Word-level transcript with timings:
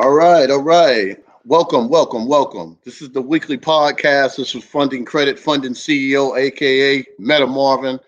All 0.00 0.14
right, 0.14 0.48
all 0.48 0.62
right. 0.62 1.16
Welcome, 1.44 1.88
welcome, 1.88 2.28
welcome. 2.28 2.78
This 2.84 3.02
is 3.02 3.10
the 3.10 3.20
weekly 3.20 3.58
podcast. 3.58 4.36
This 4.36 4.54
is 4.54 4.62
Funding 4.62 5.04
Credit 5.04 5.36
Funding 5.36 5.72
CEO, 5.72 6.38
aka 6.38 7.04
Meta 7.18 7.48
Marvin, 7.48 7.98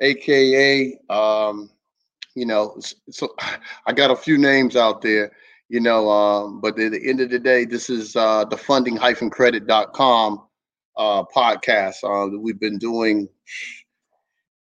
aka 0.00 0.94
um, 1.08 1.70
you 2.34 2.44
know, 2.44 2.76
so 3.08 3.34
I 3.86 3.94
got 3.94 4.10
a 4.10 4.14
few 4.14 4.36
names 4.36 4.76
out 4.76 5.00
there, 5.00 5.32
you 5.70 5.80
know, 5.80 6.10
um, 6.10 6.60
but 6.60 6.78
at 6.78 6.92
the 6.92 7.08
end 7.08 7.22
of 7.22 7.30
the 7.30 7.38
day, 7.38 7.64
this 7.64 7.88
is 7.88 8.14
uh, 8.14 8.44
the 8.44 8.58
funding-credit.com 8.58 10.42
uh, 10.98 11.22
podcast 11.34 11.94
uh, 12.04 12.30
that 12.30 12.38
we've 12.38 12.60
been 12.60 12.76
doing. 12.76 13.26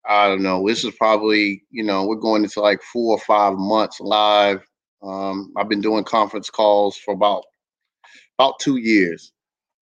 I 0.07 0.29
don't 0.29 0.43
know. 0.43 0.65
This 0.65 0.85
is 0.85 0.95
probably, 0.95 1.65
you 1.71 1.83
know, 1.83 2.05
we're 2.05 2.15
going 2.15 2.45
into 2.45 2.61
like 2.61 2.81
four 2.83 3.17
or 3.17 3.19
five 3.19 3.55
months 3.57 3.99
live. 3.99 4.65
Um, 5.03 5.53
I've 5.57 5.69
been 5.69 5.81
doing 5.81 6.03
conference 6.03 6.49
calls 6.49 6.97
for 6.97 7.13
about 7.13 7.43
about 8.39 8.59
two 8.59 8.77
years. 8.77 9.31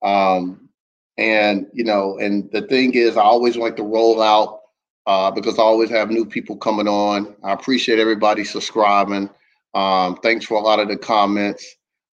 Um, 0.02 0.70
and 1.17 1.67
you 1.73 1.84
know, 1.84 2.17
and 2.17 2.49
the 2.52 2.63
thing 2.63 2.94
is, 2.94 3.17
I 3.17 3.21
always 3.21 3.57
like 3.57 3.75
to 3.77 3.84
roll 3.84 4.21
out 4.21 4.61
uh, 5.05 5.31
because 5.31 5.59
I 5.59 5.63
always 5.63 5.89
have 5.89 6.09
new 6.09 6.25
people 6.25 6.57
coming 6.57 6.88
on. 6.88 7.36
I 7.44 7.52
appreciate 7.53 7.99
everybody 7.99 8.44
subscribing. 8.44 9.30
Um, 9.73 10.17
thanks 10.17 10.45
for 10.45 10.58
a 10.58 10.61
lot 10.61 10.80
of 10.80 10.88
the 10.88 10.97
comments, 10.97 11.66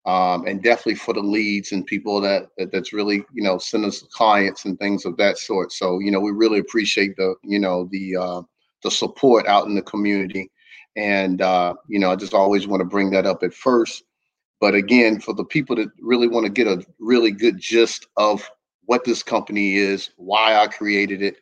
um, 0.05 0.45
and 0.45 0.61
definitely 0.61 0.95
for 0.95 1.13
the 1.13 1.21
leads 1.21 1.71
and 1.71 1.85
people 1.85 2.21
that, 2.21 2.49
that 2.57 2.71
that's 2.71 2.93
really 2.93 3.23
you 3.33 3.43
know 3.43 3.57
send 3.57 3.85
us 3.85 4.01
clients 4.11 4.65
and 4.65 4.77
things 4.79 5.05
of 5.05 5.17
that 5.17 5.37
sort. 5.37 5.71
So 5.71 5.99
you 5.99 6.11
know 6.11 6.19
we 6.19 6.31
really 6.31 6.59
appreciate 6.59 7.15
the 7.15 7.35
you 7.43 7.59
know 7.59 7.87
the 7.91 8.15
uh, 8.17 8.41
the 8.83 8.91
support 8.91 9.47
out 9.47 9.67
in 9.67 9.75
the 9.75 9.81
community, 9.81 10.51
and 10.97 11.41
uh, 11.41 11.75
you 11.87 11.99
know 11.99 12.11
I 12.11 12.17
just 12.17 12.33
always 12.33 12.67
want 12.67 12.81
to 12.81 12.85
bring 12.85 13.11
that 13.11 13.25
up 13.25 13.43
at 13.43 13.53
first. 13.53 14.03
But 14.59 14.73
again, 14.73 15.19
for 15.21 15.33
the 15.33 15.45
people 15.45 15.75
that 15.75 15.89
really 16.01 16.27
want 16.27 16.45
to 16.45 16.51
get 16.51 16.67
a 16.67 16.83
really 16.99 17.31
good 17.31 17.59
gist 17.59 18.07
of 18.17 18.49
what 18.85 19.03
this 19.03 19.21
company 19.21 19.75
is, 19.75 20.09
why 20.17 20.55
I 20.55 20.65
created 20.67 21.21
it, 21.21 21.37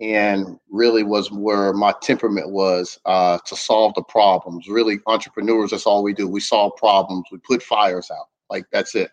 and 0.00 0.58
really 0.70 1.02
was 1.02 1.32
where 1.32 1.72
my 1.72 1.92
temperament 2.00 2.50
was 2.50 3.00
uh, 3.04 3.38
to 3.46 3.56
solve 3.56 3.94
the 3.94 4.04
problems. 4.04 4.68
Really, 4.68 5.00
entrepreneurs, 5.06 5.72
that's 5.72 5.86
all 5.86 6.04
we 6.04 6.14
do. 6.14 6.28
We 6.28 6.40
solve 6.40 6.76
problems. 6.76 7.24
We 7.32 7.38
put 7.38 7.62
fires 7.62 8.10
out. 8.10 8.28
Like 8.48 8.64
that's 8.72 8.94
it. 8.94 9.10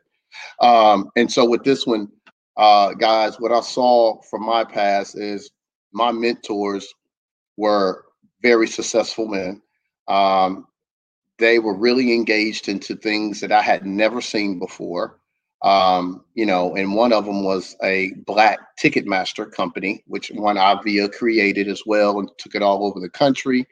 Um, 0.62 1.10
and 1.16 1.32
so 1.32 1.50
with 1.50 1.64
this 1.64 1.88
one, 1.88 2.10
uh, 2.58 2.94
guys, 2.94 3.40
what 3.40 3.52
I 3.52 3.62
saw 3.62 4.22
from 4.30 4.46
my 4.46 4.64
past 4.64 5.18
is 5.18 5.50
my 5.92 6.12
mentors 6.12 6.94
were 7.58 8.06
very 8.44 8.68
successful 8.68 9.28
men. 9.28 9.62
Um, 10.10 10.68
they 11.38 11.60
were 11.60 11.76
really 11.76 12.14
engaged 12.14 12.68
into 12.68 12.96
things 12.96 13.40
that 13.40 13.52
I 13.52 13.62
had 13.62 13.86
never 13.86 14.20
seen 14.20 14.60
before 14.60 15.20
um, 15.62 16.24
you 16.36 16.46
know, 16.46 16.76
and 16.76 16.96
one 16.96 17.12
of 17.12 17.26
them 17.26 17.44
was 17.44 17.76
a 17.84 18.14
black 18.26 18.60
Ticketmaster 18.78 19.52
company, 19.52 20.04
which 20.08 20.30
one 20.30 20.58
Avia 20.58 21.10
created 21.10 21.68
as 21.68 21.84
well 21.86 22.20
and 22.20 22.30
took 22.38 22.56
it 22.56 22.62
all 22.62 22.86
over 22.86 23.00
the 23.00 23.10
country, 23.10 23.68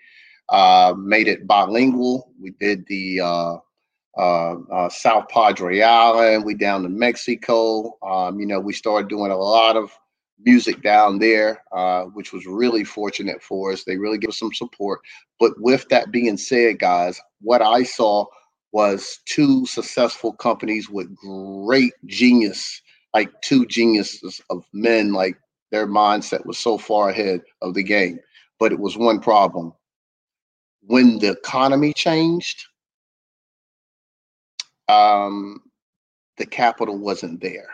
uh, 0.49 0.93
made 0.97 1.27
it 1.27 1.47
bilingual. 1.47 2.31
We 2.41 2.51
did 2.59 2.85
the 2.87 3.21
uh, 3.21 3.57
uh, 4.17 4.55
uh, 4.71 4.89
South 4.89 5.29
Padre 5.29 5.81
Island, 5.81 6.43
we 6.43 6.55
down 6.55 6.83
to 6.83 6.89
Mexico. 6.89 7.97
Um, 8.01 8.39
you 8.39 8.45
know, 8.45 8.59
we 8.59 8.73
started 8.73 9.07
doing 9.07 9.31
a 9.31 9.37
lot 9.37 9.77
of 9.77 9.97
music 10.45 10.81
down 10.83 11.19
there, 11.19 11.63
uh, 11.71 12.03
which 12.05 12.33
was 12.33 12.45
really 12.45 12.83
fortunate 12.83 13.41
for 13.41 13.71
us. 13.71 13.83
They 13.83 13.97
really 13.97 14.17
gave 14.17 14.29
us 14.29 14.39
some 14.39 14.53
support. 14.53 15.01
But 15.39 15.53
with 15.59 15.87
that 15.89 16.11
being 16.11 16.37
said, 16.37 16.79
guys, 16.79 17.19
what 17.41 17.61
I 17.61 17.83
saw 17.83 18.25
was 18.73 19.19
two 19.25 19.65
successful 19.65 20.33
companies 20.33 20.89
with 20.89 21.15
great 21.15 21.93
genius, 22.05 22.81
like 23.13 23.31
two 23.41 23.65
geniuses 23.67 24.41
of 24.49 24.65
men, 24.73 25.13
like 25.13 25.37
their 25.71 25.87
mindset 25.87 26.45
was 26.45 26.57
so 26.59 26.77
far 26.77 27.09
ahead 27.09 27.41
of 27.61 27.73
the 27.73 27.83
game. 27.83 28.19
But 28.59 28.71
it 28.73 28.79
was 28.79 28.97
one 28.97 29.19
problem. 29.19 29.73
When 30.83 31.19
the 31.19 31.31
economy 31.31 31.93
changed, 31.93 32.65
um, 34.89 35.61
the 36.37 36.45
capital 36.45 36.97
wasn't 36.97 37.41
there. 37.41 37.69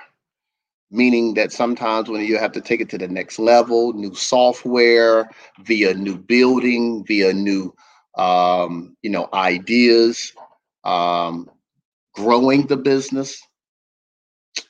Meaning 0.92 1.34
that 1.36 1.52
sometimes 1.52 2.10
when 2.10 2.22
you 2.22 2.38
have 2.38 2.52
to 2.54 2.62
take 2.62 2.80
it 2.82 2.90
to 2.90 2.98
the 2.98 3.08
next 3.08 3.40
level, 3.40 3.94
new 3.94 4.14
software, 4.14 5.30
via 5.64 5.94
new 5.94 6.18
building, 6.18 7.04
via 7.06 7.34
new 7.34 7.74
um, 8.18 8.96
you 9.02 9.10
know 9.10 9.28
ideas, 9.34 10.32
um, 10.84 11.50
growing 12.16 12.68
the 12.68 12.78
business. 12.78 13.42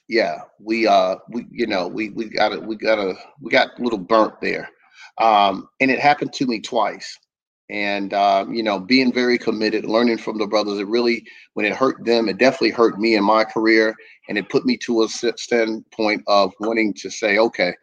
Yeah, 0.07 0.39
we 0.59 0.87
uh 0.87 1.15
we 1.29 1.45
you 1.51 1.67
know 1.67 1.87
we 1.87 2.09
we 2.09 2.29
got 2.29 2.51
it 2.53 2.63
we 2.63 2.75
got 2.75 2.99
a 2.99 3.15
we 3.41 3.49
got 3.51 3.79
a 3.79 3.83
little 3.83 3.99
burnt 3.99 4.39
there, 4.41 4.69
um, 5.19 5.67
and 5.79 5.89
it 5.91 5.99
happened 5.99 6.33
to 6.33 6.45
me 6.45 6.59
twice. 6.61 7.17
And 7.73 8.13
uh, 8.13 8.45
you 8.49 8.63
know, 8.63 8.79
being 8.79 9.11
very 9.11 9.37
committed, 9.37 9.83
learning 9.85 10.19
from 10.19 10.37
the 10.37 10.47
brothers, 10.47 10.79
it 10.79 10.87
really 10.87 11.25
when 11.55 11.65
it 11.65 11.75
hurt 11.75 12.05
them, 12.05 12.29
it 12.29 12.37
definitely 12.37 12.69
hurt 12.69 12.99
me 12.99 13.15
in 13.15 13.23
my 13.23 13.43
career, 13.43 13.95
and 14.29 14.37
it 14.37 14.49
put 14.49 14.63
me 14.63 14.77
to 14.77 15.03
a 15.03 15.09
standpoint 15.09 16.23
of 16.27 16.53
wanting 16.59 16.93
to 16.93 17.09
say, 17.09 17.39
okay, 17.39 17.73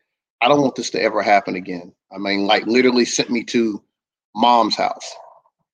I 0.41 0.49
don't 0.49 0.63
want 0.63 0.77
this 0.77 0.91
to 0.91 1.03
ever 1.03 1.23
happen 1.23 1.57
again. 1.57 1.93
I 2.15 2.19
mean, 2.19 2.47
like 2.47 2.67
literally 2.67 3.05
sent 3.05 3.31
me 3.31 3.45
to 3.45 3.83
mom's 4.35 4.77
house 4.77 5.13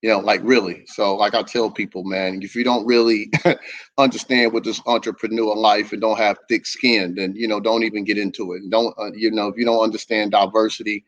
you 0.02 0.12
know, 0.12 0.18
like 0.18 0.40
really. 0.44 0.84
So, 0.86 1.16
like 1.16 1.34
I 1.34 1.42
tell 1.42 1.70
people, 1.70 2.04
man, 2.04 2.40
if 2.42 2.54
you 2.54 2.64
don't 2.64 2.86
really 2.86 3.30
understand 3.98 4.52
what 4.52 4.62
this 4.62 4.80
entrepreneur 4.86 5.56
life 5.56 5.92
and 5.92 6.00
don't 6.00 6.18
have 6.18 6.38
thick 6.48 6.66
skin, 6.66 7.14
then 7.16 7.34
you 7.34 7.48
know, 7.48 7.60
don't 7.60 7.82
even 7.82 8.04
get 8.04 8.18
into 8.18 8.52
it. 8.52 8.62
Don't 8.70 8.94
uh, 8.98 9.10
you 9.14 9.30
know 9.30 9.48
if 9.48 9.56
you 9.56 9.64
don't 9.64 9.82
understand 9.82 10.32
diversity 10.32 11.04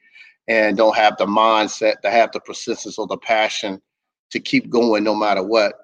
and 0.48 0.76
don't 0.76 0.96
have 0.96 1.16
the 1.18 1.26
mindset 1.26 2.00
to 2.00 2.10
have 2.10 2.32
the 2.32 2.40
persistence 2.40 2.98
or 2.98 3.06
the 3.06 3.18
passion 3.18 3.80
to 4.30 4.40
keep 4.40 4.68
going 4.70 5.04
no 5.04 5.14
matter 5.14 5.42
what, 5.42 5.74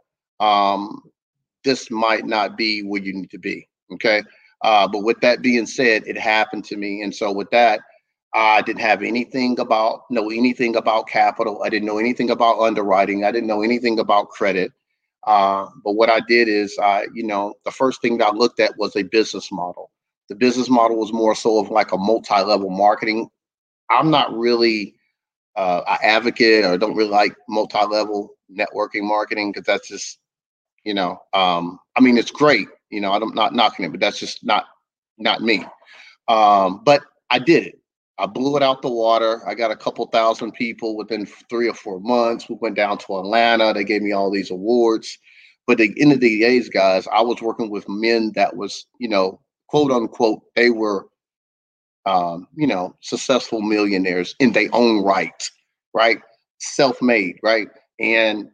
um, 0.40 1.02
this 1.62 1.90
might 1.90 2.26
not 2.26 2.56
be 2.56 2.82
where 2.82 3.02
you 3.02 3.14
need 3.14 3.30
to 3.30 3.38
be. 3.38 3.68
Okay. 3.92 4.22
Uh, 4.62 4.88
but 4.88 5.04
with 5.04 5.20
that 5.20 5.42
being 5.42 5.66
said, 5.66 6.02
it 6.06 6.18
happened 6.18 6.64
to 6.64 6.76
me, 6.76 7.02
and 7.02 7.14
so 7.14 7.30
with 7.30 7.50
that. 7.50 7.80
I 8.36 8.62
didn't 8.62 8.80
have 8.80 9.04
anything 9.04 9.60
about 9.60 10.10
know 10.10 10.28
anything 10.28 10.74
about 10.74 11.06
capital. 11.06 11.62
I 11.62 11.68
didn't 11.68 11.86
know 11.86 11.98
anything 11.98 12.30
about 12.30 12.58
underwriting. 12.58 13.24
I 13.24 13.30
didn't 13.30 13.46
know 13.46 13.62
anything 13.62 14.00
about 14.00 14.30
credit. 14.30 14.72
Uh, 15.24 15.68
but 15.84 15.92
what 15.92 16.10
I 16.10 16.20
did 16.26 16.48
is, 16.48 16.76
I, 16.82 17.06
you 17.14 17.22
know, 17.22 17.54
the 17.64 17.70
first 17.70 18.02
thing 18.02 18.18
that 18.18 18.28
I 18.28 18.32
looked 18.32 18.58
at 18.58 18.76
was 18.76 18.96
a 18.96 19.04
business 19.04 19.52
model. 19.52 19.90
The 20.28 20.34
business 20.34 20.68
model 20.68 20.98
was 20.98 21.12
more 21.12 21.34
so 21.36 21.60
of 21.60 21.70
like 21.70 21.92
a 21.92 21.96
multi-level 21.96 22.70
marketing. 22.70 23.30
I'm 23.90 24.10
not 24.10 24.36
really 24.36 24.94
uh, 25.56 25.82
an 25.86 25.98
advocate 26.02 26.64
or 26.64 26.76
don't 26.78 26.96
really 26.96 27.10
like 27.10 27.34
multi-level 27.48 28.30
networking 28.50 29.02
marketing 29.02 29.52
because 29.52 29.66
that's 29.66 29.88
just, 29.88 30.18
you 30.84 30.94
know, 30.94 31.18
um, 31.32 31.78
I 31.96 32.00
mean, 32.00 32.18
it's 32.18 32.30
great. 32.30 32.68
You 32.90 33.00
know, 33.00 33.12
I'm 33.12 33.34
not 33.34 33.54
knocking 33.54 33.84
it, 33.84 33.90
but 33.90 34.00
that's 34.00 34.18
just 34.18 34.44
not 34.44 34.66
not 35.18 35.42
me. 35.42 35.64
Um, 36.28 36.82
but 36.84 37.02
I 37.30 37.38
did 37.38 37.66
it. 37.66 37.80
I 38.18 38.26
blew 38.26 38.56
it 38.56 38.62
out 38.62 38.82
the 38.82 38.90
water. 38.90 39.42
I 39.46 39.54
got 39.54 39.72
a 39.72 39.76
couple 39.76 40.06
thousand 40.06 40.52
people 40.52 40.96
within 40.96 41.26
three 41.26 41.68
or 41.68 41.74
four 41.74 42.00
months. 42.00 42.48
We 42.48 42.56
went 42.60 42.76
down 42.76 42.98
to 42.98 43.18
Atlanta. 43.18 43.72
They 43.72 43.84
gave 43.84 44.02
me 44.02 44.12
all 44.12 44.30
these 44.30 44.50
awards. 44.50 45.18
But 45.66 45.78
the 45.78 45.92
end 46.00 46.12
of 46.12 46.20
the 46.20 46.40
days, 46.40 46.68
guys, 46.68 47.08
I 47.12 47.22
was 47.22 47.42
working 47.42 47.70
with 47.70 47.88
men 47.88 48.32
that 48.34 48.56
was, 48.56 48.86
you 48.98 49.08
know, 49.08 49.40
quote 49.68 49.90
unquote, 49.90 50.42
they 50.54 50.70
were, 50.70 51.06
um, 52.06 52.48
you 52.54 52.66
know, 52.66 52.94
successful 53.00 53.62
millionaires 53.62 54.34
in 54.40 54.52
their 54.52 54.68
own 54.72 55.04
right, 55.04 55.50
right? 55.94 56.18
Self-made, 56.58 57.36
right? 57.42 57.68
And 58.00 58.50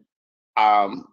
um, 0.57 1.07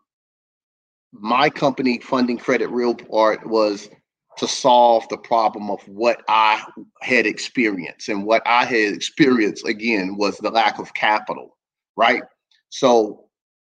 my 1.12 1.50
company, 1.50 2.00
Funding 2.00 2.38
Credit 2.38 2.70
Real 2.70 2.96
Part, 2.96 3.48
was 3.48 3.90
to 4.38 4.48
solve 4.48 5.08
the 5.10 5.18
problem 5.18 5.72
of 5.72 5.82
what 5.88 6.22
I 6.28 6.64
had 7.02 7.26
experienced. 7.26 8.08
And 8.10 8.24
what 8.24 8.44
I 8.46 8.66
had 8.66 8.94
experienced, 8.94 9.66
again, 9.66 10.16
was 10.16 10.38
the 10.38 10.52
lack 10.52 10.80
of 10.80 10.94
capital, 10.94 11.58
right? 11.96 12.22
So 12.70 13.26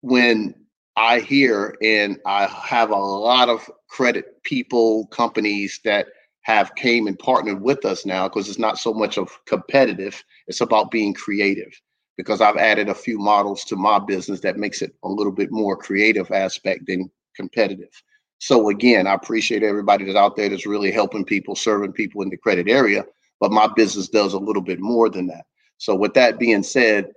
when 0.02 0.54
I 0.96 1.20
hear 1.20 1.74
and 1.82 2.18
I 2.26 2.46
have 2.46 2.90
a 2.90 2.96
lot 2.96 3.48
of 3.48 3.68
credit 3.88 4.42
people, 4.44 5.06
companies 5.08 5.80
that 5.84 6.06
have 6.42 6.74
came 6.74 7.06
and 7.06 7.18
partnered 7.18 7.62
with 7.62 7.84
us 7.84 8.04
now 8.04 8.28
because 8.28 8.48
it's 8.48 8.58
not 8.58 8.78
so 8.78 8.92
much 8.92 9.16
of 9.16 9.38
competitive, 9.46 10.22
it's 10.46 10.60
about 10.60 10.90
being 10.90 11.14
creative. 11.14 11.72
Because 12.16 12.40
I've 12.40 12.56
added 12.56 12.88
a 12.88 12.94
few 12.94 13.18
models 13.18 13.64
to 13.64 13.76
my 13.76 13.98
business 13.98 14.40
that 14.40 14.58
makes 14.58 14.82
it 14.82 14.94
a 15.02 15.08
little 15.08 15.32
bit 15.32 15.50
more 15.50 15.76
creative 15.76 16.30
aspect 16.30 16.86
than 16.86 17.10
competitive. 17.34 17.90
So 18.38 18.68
again, 18.68 19.06
I 19.06 19.14
appreciate 19.14 19.62
everybody 19.62 20.04
that's 20.04 20.16
out 20.16 20.36
there 20.36 20.48
that's 20.48 20.66
really 20.66 20.90
helping 20.90 21.24
people, 21.24 21.54
serving 21.54 21.92
people 21.92 22.22
in 22.22 22.28
the 22.28 22.36
credit 22.36 22.68
area. 22.68 23.04
But 23.40 23.52
my 23.52 23.68
business 23.74 24.08
does 24.08 24.34
a 24.34 24.38
little 24.38 24.62
bit 24.62 24.80
more 24.80 25.08
than 25.08 25.28
that. 25.28 25.46
So 25.78 25.94
with 25.94 26.12
that 26.14 26.38
being 26.38 26.62
said, 26.62 27.12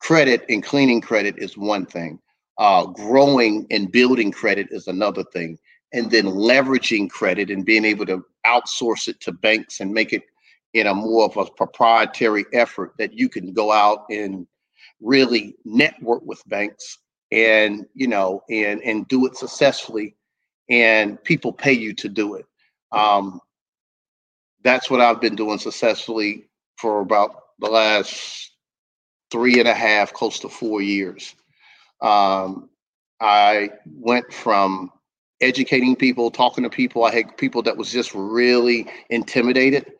credit 0.00 0.44
and 0.48 0.62
cleaning 0.62 1.00
credit 1.00 1.36
is 1.38 1.56
one 1.56 1.86
thing. 1.86 2.18
Uh, 2.58 2.86
growing 2.86 3.66
and 3.70 3.90
building 3.90 4.30
credit 4.30 4.68
is 4.70 4.86
another 4.86 5.24
thing. 5.24 5.58
And 5.92 6.10
then 6.10 6.24
leveraging 6.24 7.10
credit 7.10 7.50
and 7.50 7.64
being 7.64 7.84
able 7.84 8.06
to 8.06 8.24
outsource 8.46 9.08
it 9.08 9.20
to 9.20 9.32
banks 9.32 9.80
and 9.80 9.92
make 9.92 10.12
it 10.12 10.22
in 10.74 10.86
a 10.86 10.94
more 10.94 11.24
of 11.24 11.36
a 11.36 11.50
proprietary 11.52 12.44
effort 12.52 12.92
that 12.98 13.14
you 13.14 13.28
can 13.28 13.52
go 13.52 13.72
out 13.72 14.04
and 14.10 14.46
really 15.00 15.54
network 15.64 16.24
with 16.24 16.42
banks 16.48 16.98
and 17.32 17.86
you 17.94 18.06
know 18.06 18.42
and 18.50 18.80
and 18.82 19.08
do 19.08 19.26
it 19.26 19.36
successfully 19.36 20.14
and 20.68 21.22
people 21.24 21.52
pay 21.52 21.72
you 21.72 21.94
to 21.94 22.08
do 22.08 22.34
it. 22.34 22.46
Um, 22.92 23.40
that's 24.62 24.90
what 24.90 25.00
i've 25.00 25.20
been 25.20 25.36
doing 25.36 25.58
successfully 25.58 26.48
for 26.76 27.00
about 27.00 27.30
the 27.60 27.68
last 27.68 28.50
three 29.30 29.60
and 29.60 29.68
a 29.68 29.74
half 29.74 30.12
close 30.12 30.40
to 30.40 30.48
four 30.48 30.82
years. 30.82 31.34
Um, 32.00 32.68
i 33.20 33.70
went 33.86 34.30
from 34.32 34.90
educating 35.40 35.94
people 35.96 36.30
talking 36.30 36.64
to 36.64 36.70
people 36.70 37.04
i 37.04 37.12
had 37.12 37.36
people 37.36 37.62
that 37.62 37.76
was 37.76 37.90
just 37.90 38.14
really 38.14 38.86
intimidated 39.10 39.92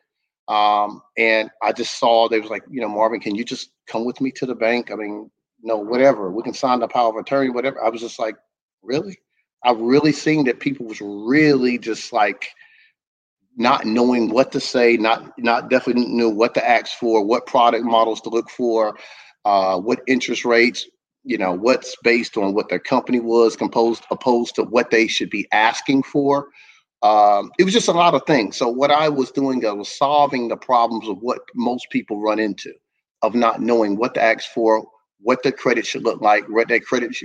um, 0.47 1.01
and 1.17 1.49
I 1.61 1.73
just 1.73 1.99
saw 1.99 2.29
they 2.29 2.39
was 2.39 2.49
like, 2.49 2.63
you 2.69 2.79
know, 2.79 2.87
Marvin, 2.87 3.19
can 3.19 3.35
you 3.35 3.43
just 3.43 3.71
come 3.85 4.05
with 4.05 4.21
me 4.21 4.31
to 4.31 4.45
the 4.45 4.55
bank? 4.55 4.91
I 4.91 4.95
mean, 4.95 5.29
no, 5.61 5.77
whatever. 5.77 6.31
We 6.31 6.43
can 6.43 6.53
sign 6.53 6.79
the 6.79 6.87
power 6.87 7.09
of 7.09 7.15
attorney, 7.17 7.49
whatever. 7.49 7.83
I 7.83 7.89
was 7.89 8.01
just 8.01 8.19
like, 8.19 8.35
really? 8.81 9.17
I've 9.63 9.79
really 9.79 10.13
seen 10.13 10.45
that 10.45 10.59
people 10.59 10.85
was 10.85 11.01
really 11.01 11.77
just 11.77 12.13
like 12.13 12.47
not 13.57 13.85
knowing 13.85 14.29
what 14.29 14.51
to 14.53 14.59
say, 14.59 14.95
not 14.95 15.33
not 15.37 15.69
definitely 15.69 16.05
knew 16.05 16.29
what 16.29 16.53
to 16.53 16.67
ask 16.67 16.97
for, 16.97 17.25
what 17.25 17.47
product 17.47 17.83
models 17.83 18.21
to 18.21 18.29
look 18.29 18.49
for, 18.49 18.97
uh, 19.43 19.77
what 19.79 20.01
interest 20.07 20.45
rates, 20.45 20.87
you 21.27 21.37
know, 21.37 21.51
what's 21.51 21.95
based 22.03 22.37
on 22.37 22.53
what 22.53 22.69
their 22.69 22.79
company 22.79 23.19
was 23.19 23.55
composed 23.55 24.03
opposed 24.11 24.55
to 24.55 24.63
what 24.63 24.91
they 24.91 25.07
should 25.07 25.29
be 25.29 25.47
asking 25.51 26.03
for 26.03 26.47
um, 27.03 27.51
it 27.59 27.63
was 27.63 27.73
just 27.73 27.87
a 27.87 27.93
lot 27.93 28.15
of 28.15 28.25
things. 28.25 28.57
So 28.57 28.67
what 28.67 28.91
I 28.91 29.09
was 29.09 29.31
doing, 29.31 29.65
I 29.65 29.71
was 29.71 29.89
solving 29.89 30.47
the 30.47 30.57
problems 30.57 31.07
of 31.07 31.19
what 31.21 31.41
most 31.55 31.87
people 31.91 32.19
run 32.19 32.39
into, 32.39 32.73
of 33.21 33.35
not 33.35 33.61
knowing 33.61 33.97
what 33.97 34.13
to 34.15 34.23
ask 34.23 34.49
for, 34.51 34.87
what 35.19 35.43
the 35.43 35.51
credit 35.51 35.85
should 35.85 36.03
look 36.03 36.21
like, 36.21 36.47
what 36.49 36.69
that 36.69 36.85
credit 36.85 37.15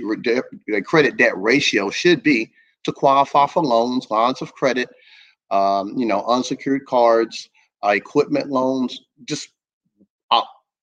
the 0.67 0.81
credit 0.83 1.17
debt 1.17 1.33
ratio 1.35 1.89
should 1.89 2.21
be 2.21 2.51
to 2.83 2.91
qualify 2.91 3.47
for 3.47 3.63
loans, 3.63 4.07
lines 4.09 4.41
of 4.41 4.53
credit, 4.53 4.89
um, 5.49 5.97
you 5.97 6.05
know, 6.05 6.23
unsecured 6.25 6.85
cards, 6.85 7.49
uh, 7.83 7.89
equipment 7.89 8.49
loans, 8.49 8.99
just 9.25 9.49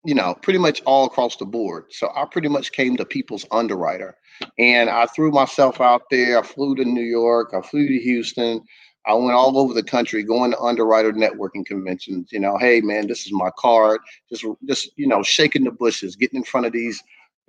you 0.05 0.15
know, 0.15 0.35
pretty 0.43 0.59
much 0.59 0.81
all 0.87 1.07
across 1.07 1.37
the 1.37 1.45
board. 1.45 1.85
So 1.91 2.11
I 2.15 2.25
pretty 2.25 2.49
much 2.49 2.73
came 2.73 2.97
to 2.97 3.05
people's 3.05 3.45
underwriter 3.51 4.17
and 4.59 4.89
I 4.89 5.07
threw 5.07 5.31
myself 5.31 5.81
out 5.81 6.03
there. 6.11 6.39
I 6.39 6.43
flew 6.43 6.75
to 6.77 6.85
New 6.85 7.03
York, 7.03 7.53
I 7.57 7.61
flew 7.61 7.87
to 7.87 7.99
Houston. 7.99 8.63
I 9.07 9.15
went 9.15 9.33
all 9.33 9.59
over 9.59 9.73
the 9.73 9.83
country 9.83 10.23
going 10.23 10.51
to 10.51 10.61
underwriter 10.61 11.13
networking 11.13 11.65
conventions. 11.65 12.31
You 12.33 12.41
know, 12.41 12.59
hey 12.59 12.81
man, 12.81 13.07
this 13.07 13.27
is 13.27 13.33
my 13.33 13.51
card. 13.59 14.01
Just, 14.31 14.45
just 14.67 14.91
you 14.97 15.07
know, 15.07 15.23
shaking 15.23 15.65
the 15.65 15.71
bushes, 15.71 16.17
getting 16.17 16.39
in 16.39 16.45
front 16.45 16.67
of 16.67 16.73
these 16.73 17.03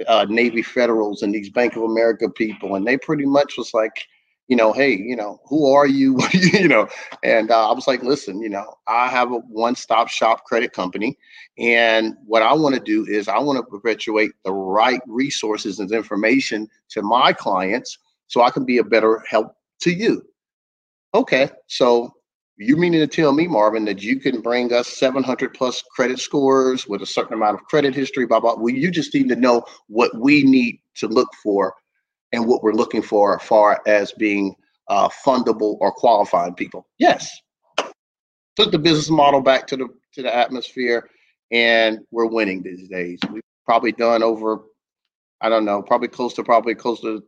uh, 0.08 0.26
Navy 0.30 0.62
Federals 0.62 1.22
and 1.22 1.34
these 1.34 1.50
Bank 1.50 1.76
of 1.76 1.84
America 1.84 2.30
people, 2.30 2.76
and 2.76 2.88
they 2.88 2.98
pretty 2.98 3.26
much 3.26 3.58
was 3.58 3.74
like, 3.74 4.06
you 4.52 4.58
know, 4.58 4.74
hey, 4.74 4.92
you 4.92 5.16
know, 5.16 5.40
who 5.46 5.74
are 5.74 5.88
you? 6.00 6.20
you 6.34 6.68
know, 6.68 6.88
and 7.24 7.50
uh, 7.50 7.70
I 7.70 7.74
was 7.74 7.88
like, 7.88 8.04
listen, 8.04 8.42
you 8.42 8.50
know, 8.50 8.76
I 8.86 9.08
have 9.08 9.32
a 9.32 9.38
one-stop 9.38 10.10
shop 10.10 10.44
credit 10.44 10.74
company, 10.74 11.18
and 11.58 12.16
what 12.26 12.42
I 12.42 12.54
want 12.54 12.76
to 12.76 12.82
do 12.82 13.06
is 13.06 13.30
I 13.30 13.40
want 13.40 13.58
to 13.58 13.64
perpetuate 13.64 14.32
the 14.44 14.52
right 14.52 15.02
resources 15.08 15.80
and 15.80 15.90
information 15.92 16.68
to 16.90 17.02
my 17.02 17.32
clients 17.32 17.98
so 18.28 18.42
I 18.42 18.52
can 18.52 18.66
be 18.66 18.78
a 18.78 18.84
better 18.84 19.24
help 19.30 19.54
to 19.84 19.92
you. 19.92 20.22
Okay, 21.14 21.50
so 21.68 22.12
you 22.58 22.76
meaning 22.76 23.00
to 23.00 23.08
tell 23.08 23.32
me, 23.32 23.48
Marvin, 23.48 23.86
that 23.86 24.04
you 24.04 24.20
can 24.20 24.42
bring 24.42 24.74
us 24.74 24.88
700 25.00 25.54
plus 25.54 25.82
credit 25.96 26.20
scores 26.20 26.88
with 26.88 27.02
a 27.02 27.06
certain 27.06 27.34
amount 27.34 27.56
of 27.56 27.64
credit 27.66 27.96
history, 27.96 28.26
blah, 28.26 28.42
blah. 28.42 28.56
Well, 28.56 28.74
you 28.74 28.92
just 28.92 29.14
need 29.14 29.30
to 29.30 29.36
know 29.36 29.64
what 29.88 30.16
we 30.18 30.44
need 30.44 30.80
to 30.96 31.08
look 31.08 31.30
for 31.42 31.74
and 32.32 32.46
what 32.46 32.64
we're 32.64 32.74
looking 32.74 33.02
for 33.02 33.40
as 33.40 33.48
far 33.48 33.82
as 33.86 34.12
being 34.14 34.56
uh, 34.88 35.10
fundable 35.26 35.78
or 35.80 35.92
qualified 35.92 36.56
people. 36.56 36.88
Yes. 36.98 37.40
Took 38.56 38.72
the 38.72 38.80
business 38.80 39.10
model 39.10 39.42
back 39.42 39.68
to 39.68 39.78
the 39.78 39.88
to 40.14 40.22
the 40.22 40.36
atmosphere, 40.36 41.10
and 41.52 42.00
we're 42.12 42.26
winning 42.26 42.62
these 42.62 42.90
days. 42.90 43.20
We've 43.32 43.42
probably 43.66 43.94
done 43.94 44.24
over, 44.24 44.64
I 45.40 45.48
don't 45.48 45.64
know, 45.64 45.82
probably 45.82 46.10
close 46.10 46.34
to 46.34 46.44
probably 46.44 46.76
close 46.76 47.00
to 47.02 47.24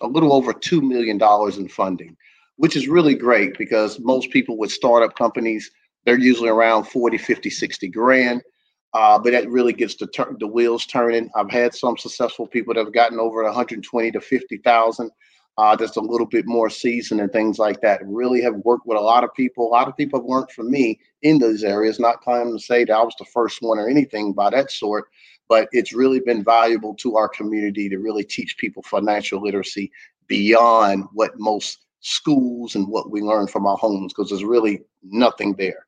a 0.00 0.06
little 0.06 0.32
over 0.32 0.52
two 0.52 0.80
million 0.80 1.18
dollars 1.18 1.58
in 1.58 1.68
funding, 1.68 2.16
which 2.56 2.76
is 2.76 2.86
really 2.86 3.14
great 3.14 3.58
because 3.58 3.98
most 3.98 4.30
people 4.30 4.56
with 4.56 4.70
startup 4.70 5.16
companies 5.16 5.70
they're 6.04 6.18
usually 6.18 6.48
around 6.48 6.84
40, 6.84 7.18
50, 7.18 7.50
60 7.50 7.88
grand. 7.88 8.42
Uh, 8.92 9.18
but 9.18 9.30
that 9.30 9.48
really 9.48 9.72
gets 9.72 9.94
the 9.96 10.06
tur- 10.08 10.36
the 10.40 10.46
wheels 10.46 10.86
turning. 10.86 11.30
I've 11.36 11.50
had 11.50 11.74
some 11.74 11.96
successful 11.96 12.46
people 12.46 12.74
that 12.74 12.84
have 12.84 12.92
gotten 12.92 13.20
over 13.20 13.42
120 13.44 14.10
to 14.10 14.20
50,000. 14.20 15.10
Uh, 15.58 15.76
just 15.76 15.96
a 15.96 16.00
little 16.00 16.26
bit 16.26 16.46
more 16.46 16.70
seasoned 16.70 17.20
and 17.20 17.30
things 17.32 17.58
like 17.58 17.80
that. 17.82 18.00
Really 18.04 18.40
have 18.40 18.54
worked 18.64 18.86
with 18.86 18.96
a 18.96 19.00
lot 19.00 19.24
of 19.24 19.34
people. 19.34 19.66
A 19.66 19.68
lot 19.68 19.88
of 19.88 19.96
people 19.96 20.18
have 20.18 20.26
learned 20.26 20.50
from 20.50 20.70
me 20.70 20.98
in 21.22 21.38
those 21.38 21.62
areas. 21.62 22.00
Not 22.00 22.22
claiming 22.22 22.56
to 22.56 22.62
say 22.62 22.84
that 22.84 22.92
I 22.94 23.02
was 23.02 23.14
the 23.18 23.26
first 23.26 23.58
one 23.60 23.78
or 23.78 23.88
anything 23.88 24.32
by 24.32 24.48
that 24.50 24.70
sort, 24.70 25.08
but 25.48 25.68
it's 25.72 25.92
really 25.92 26.20
been 26.20 26.42
valuable 26.42 26.94
to 26.94 27.16
our 27.16 27.28
community 27.28 27.88
to 27.90 27.98
really 27.98 28.24
teach 28.24 28.56
people 28.56 28.82
financial 28.82 29.42
literacy 29.42 29.90
beyond 30.28 31.04
what 31.12 31.38
most 31.38 31.84
schools 32.00 32.74
and 32.74 32.88
what 32.88 33.10
we 33.10 33.20
learn 33.20 33.46
from 33.46 33.66
our 33.66 33.76
homes 33.76 34.12
because 34.12 34.30
there's 34.30 34.44
really 34.44 34.80
nothing 35.02 35.54
there. 35.56 35.86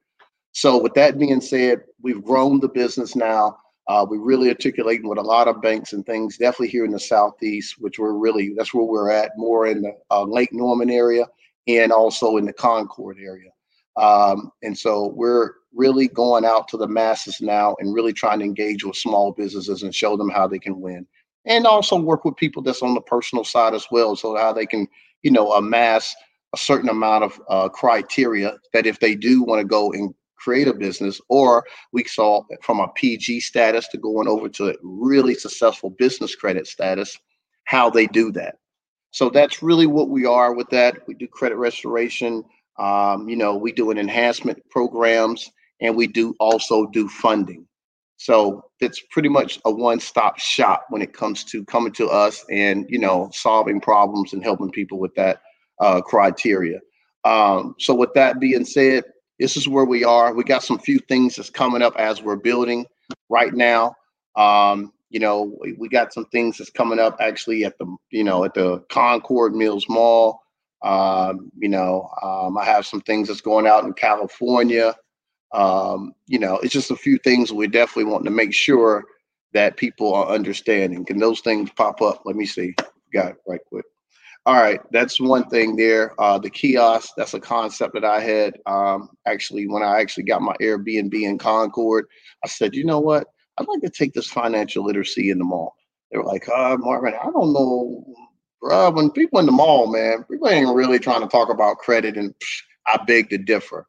So 0.52 0.81
with 0.81 0.94
that 0.94 1.19
being 1.19 1.40
said, 1.40 1.81
we've 2.00 2.22
grown 2.22 2.60
the 2.60 2.69
business 2.69 3.16
now. 3.16 3.56
Uh, 3.88 4.06
we're 4.08 4.20
really 4.20 4.49
articulating 4.49 5.09
with 5.09 5.18
a 5.18 5.23
lot 5.23 5.49
of 5.49 5.61
banks 5.61 5.92
and 5.92 6.06
things, 6.06 6.38
definitely 6.38 6.68
here 6.68 6.85
in 6.85 6.92
the 6.92 7.00
Southeast, 7.00 7.76
which 7.78 7.99
we're 7.99 8.12
really, 8.12 8.54
that's 8.56 8.73
where 8.73 8.85
we're 8.85 9.11
at, 9.11 9.32
more 9.37 9.66
in 9.66 9.82
the 9.82 9.92
uh, 10.11 10.23
Lake 10.23 10.52
Norman 10.52 10.88
area 10.88 11.26
and 11.66 11.90
also 11.90 12.37
in 12.37 12.44
the 12.44 12.52
Concord 12.52 13.18
area. 13.21 13.50
Um, 13.97 14.52
and 14.62 14.76
so 14.76 15.09
we're 15.09 15.52
really 15.75 16.09
going 16.09 16.44
out 16.44 16.68
to 16.68 16.76
the 16.76 16.87
masses 16.87 17.40
now 17.40 17.75
and 17.80 17.94
really 17.94 18.12
trying 18.12 18.38
to 18.38 18.44
engage 18.44 18.85
with 18.85 18.97
small 18.97 19.32
businesses 19.32 19.82
and 19.82 19.94
show 19.94 20.16
them 20.16 20.30
how 20.30 20.47
they 20.47 20.59
can 20.59 20.80
win. 20.80 21.06
And 21.44 21.66
also 21.66 21.99
work 21.99 22.25
with 22.25 22.37
people 22.37 22.62
that's 22.62 22.82
on 22.82 22.94
the 22.94 23.00
personal 23.00 23.44
side 23.44 23.75
as 23.75 23.87
well, 23.90 24.14
so 24.14 24.37
how 24.37 24.52
they 24.52 24.66
can, 24.66 24.87
you 25.23 25.30
know, 25.30 25.52
amass 25.52 26.14
a 26.54 26.59
certain 26.59 26.88
amount 26.88 27.25
of 27.25 27.40
uh, 27.49 27.68
criteria 27.68 28.56
that 28.73 28.87
if 28.87 29.00
they 29.00 29.14
do 29.14 29.42
want 29.42 29.61
to 29.61 29.66
go 29.66 29.92
and 29.92 30.14
create 30.42 30.68
a 30.68 30.75
business, 30.75 31.20
or 31.28 31.64
we 31.92 32.04
saw 32.04 32.42
from 32.62 32.80
a 32.80 32.88
PG 32.88 33.40
status 33.40 33.88
to 33.88 33.99
going 33.99 34.28
over 34.28 34.49
to 34.49 34.70
a 34.70 34.75
really 34.82 35.34
successful 35.34 35.90
business 35.90 36.34
credit 36.34 36.66
status, 36.66 37.16
how 37.64 37.88
they 37.90 38.06
do 38.06 38.32
that. 38.32 38.56
So 39.12 39.28
that's 39.28 39.62
really 39.62 39.87
what 39.87 40.08
we 40.08 40.26
are 40.26 40.54
with 40.54 40.68
that. 40.70 41.06
We 41.06 41.14
do 41.14 41.28
credit 41.28 41.56
restoration. 41.56 42.44
Um, 42.78 43.28
you 43.28 43.37
know, 43.37 43.56
we 43.56 43.70
do 43.70 43.90
an 43.90 43.99
enhancement 43.99 44.58
programs, 44.70 45.50
and 45.80 45.94
we 45.94 46.06
do 46.06 46.34
also 46.40 46.87
do 46.87 47.08
funding. 47.08 47.66
So 48.16 48.64
it's 48.80 49.02
pretty 49.11 49.28
much 49.28 49.61
a 49.64 49.70
one-stop 49.70 50.38
shop 50.38 50.87
when 50.90 51.02
it 51.02 51.12
comes 51.12 51.44
to 51.44 51.64
coming 51.64 51.92
to 51.94 52.08
us 52.08 52.44
and 52.50 52.87
you 52.88 52.99
know 52.99 53.30
solving 53.32 53.80
problems 53.80 54.32
and 54.32 54.42
helping 54.42 54.70
people 54.70 54.99
with 54.99 55.14
that 55.16 55.42
uh, 55.80 56.00
criteria. 56.00 56.78
Um, 57.25 57.75
so 57.78 57.94
with 57.94 58.14
that 58.14 58.40
being 58.40 58.64
said, 58.64 59.04
this 59.42 59.56
is 59.56 59.66
where 59.66 59.84
we 59.84 60.04
are. 60.04 60.32
We 60.32 60.44
got 60.44 60.62
some 60.62 60.78
few 60.78 61.00
things 61.00 61.34
that's 61.34 61.50
coming 61.50 61.82
up 61.82 61.96
as 61.99 62.22
we're 62.22 62.37
building 62.37 62.87
right 63.28 63.52
now. 63.52 63.96
Um, 64.37 64.92
you 65.11 65.18
know, 65.18 65.52
we, 65.61 65.72
we, 65.72 65.88
got 65.88 66.12
some 66.12 66.26
things 66.26 66.58
that's 66.58 66.70
coming 66.70 67.00
up 67.00 67.16
actually 67.18 67.64
at 67.64 67.76
the, 67.78 67.96
you 68.11 68.22
know, 68.22 68.44
at 68.44 68.54
the 68.54 68.78
Concord 68.88 69.52
Mills 69.52 69.87
Mall. 69.88 70.40
Um, 70.82 71.50
you 71.58 71.68
know, 71.68 72.08
um, 72.22 72.56
I 72.56 72.64
have 72.64 72.87
some 72.87 73.00
things 73.00 73.26
that's 73.26 73.40
going 73.40 73.66
out 73.66 73.82
in 73.82 73.94
California. 73.94 74.94
Um, 75.52 76.12
you 76.28 76.38
know, 76.38 76.58
it's 76.58 76.72
just 76.72 76.92
a 76.92 76.96
few 76.96 77.18
things 77.18 77.52
we 77.52 77.66
definitely 77.66 78.12
want 78.12 78.25
to 78.25 78.30
make 78.30 78.54
sure 78.54 79.04
that 79.54 79.76
people 79.76 80.14
are 80.14 80.28
understanding. 80.28 81.04
Can 81.04 81.18
those 81.18 81.40
things 81.40 81.68
pop 81.76 82.00
up? 82.00 82.22
Let 82.25 82.37
me 82.37 82.46
see. 82.46 82.76
Got 83.12 83.34
right 83.49 83.61
quick. 83.68 83.84
All 84.44 84.54
right, 84.54 84.80
that's 84.90 85.20
one 85.20 85.49
thing 85.50 85.76
there. 85.76 86.20
Uh, 86.20 86.37
the 86.37 86.50
kiosk, 86.50 87.11
that's 87.16 87.34
a 87.34 87.40
concept 87.40 87.94
that 87.94 88.04
I 88.04 88.20
had 88.20 88.58
um, 88.66 89.11
actually 89.25 89.68
when 89.68 89.84
I 89.84 90.00
actually 90.00 90.25
got 90.25 90.42
my 90.42 90.54
Airbnb 90.61 91.14
in 91.14 91.38
Concord. 91.38 92.06
I 92.44 92.49
said, 92.49 92.75
you 92.75 92.84
know 92.84 92.99
what? 92.99 93.28
I'd 93.58 93.68
like 93.68 93.82
to 93.82 93.90
take 93.90 94.14
this 94.14 94.26
financial 94.26 94.84
literacy 94.84 95.30
in 95.30 95.38
the 95.38 95.44
mall. 95.44 95.76
They 96.11 96.18
were 96.18 96.25
like, 96.25 96.49
uh, 96.49 96.76
Marvin, 96.76 97.14
I 97.14 97.30
don't 97.30 97.52
know, 97.52 98.04
bro. 98.61 98.90
When 98.90 99.11
people 99.12 99.38
in 99.38 99.46
the 99.46 99.52
mall, 99.52 99.87
man, 99.87 100.25
people 100.28 100.49
ain't 100.49 100.75
really 100.75 100.99
trying 100.99 101.20
to 101.20 101.28
talk 101.28 101.49
about 101.49 101.78
credit, 101.78 102.16
and 102.16 102.34
psh, 102.34 102.62
I 102.88 102.99
beg 103.04 103.30
to 103.30 103.38
differ. 103.38 103.87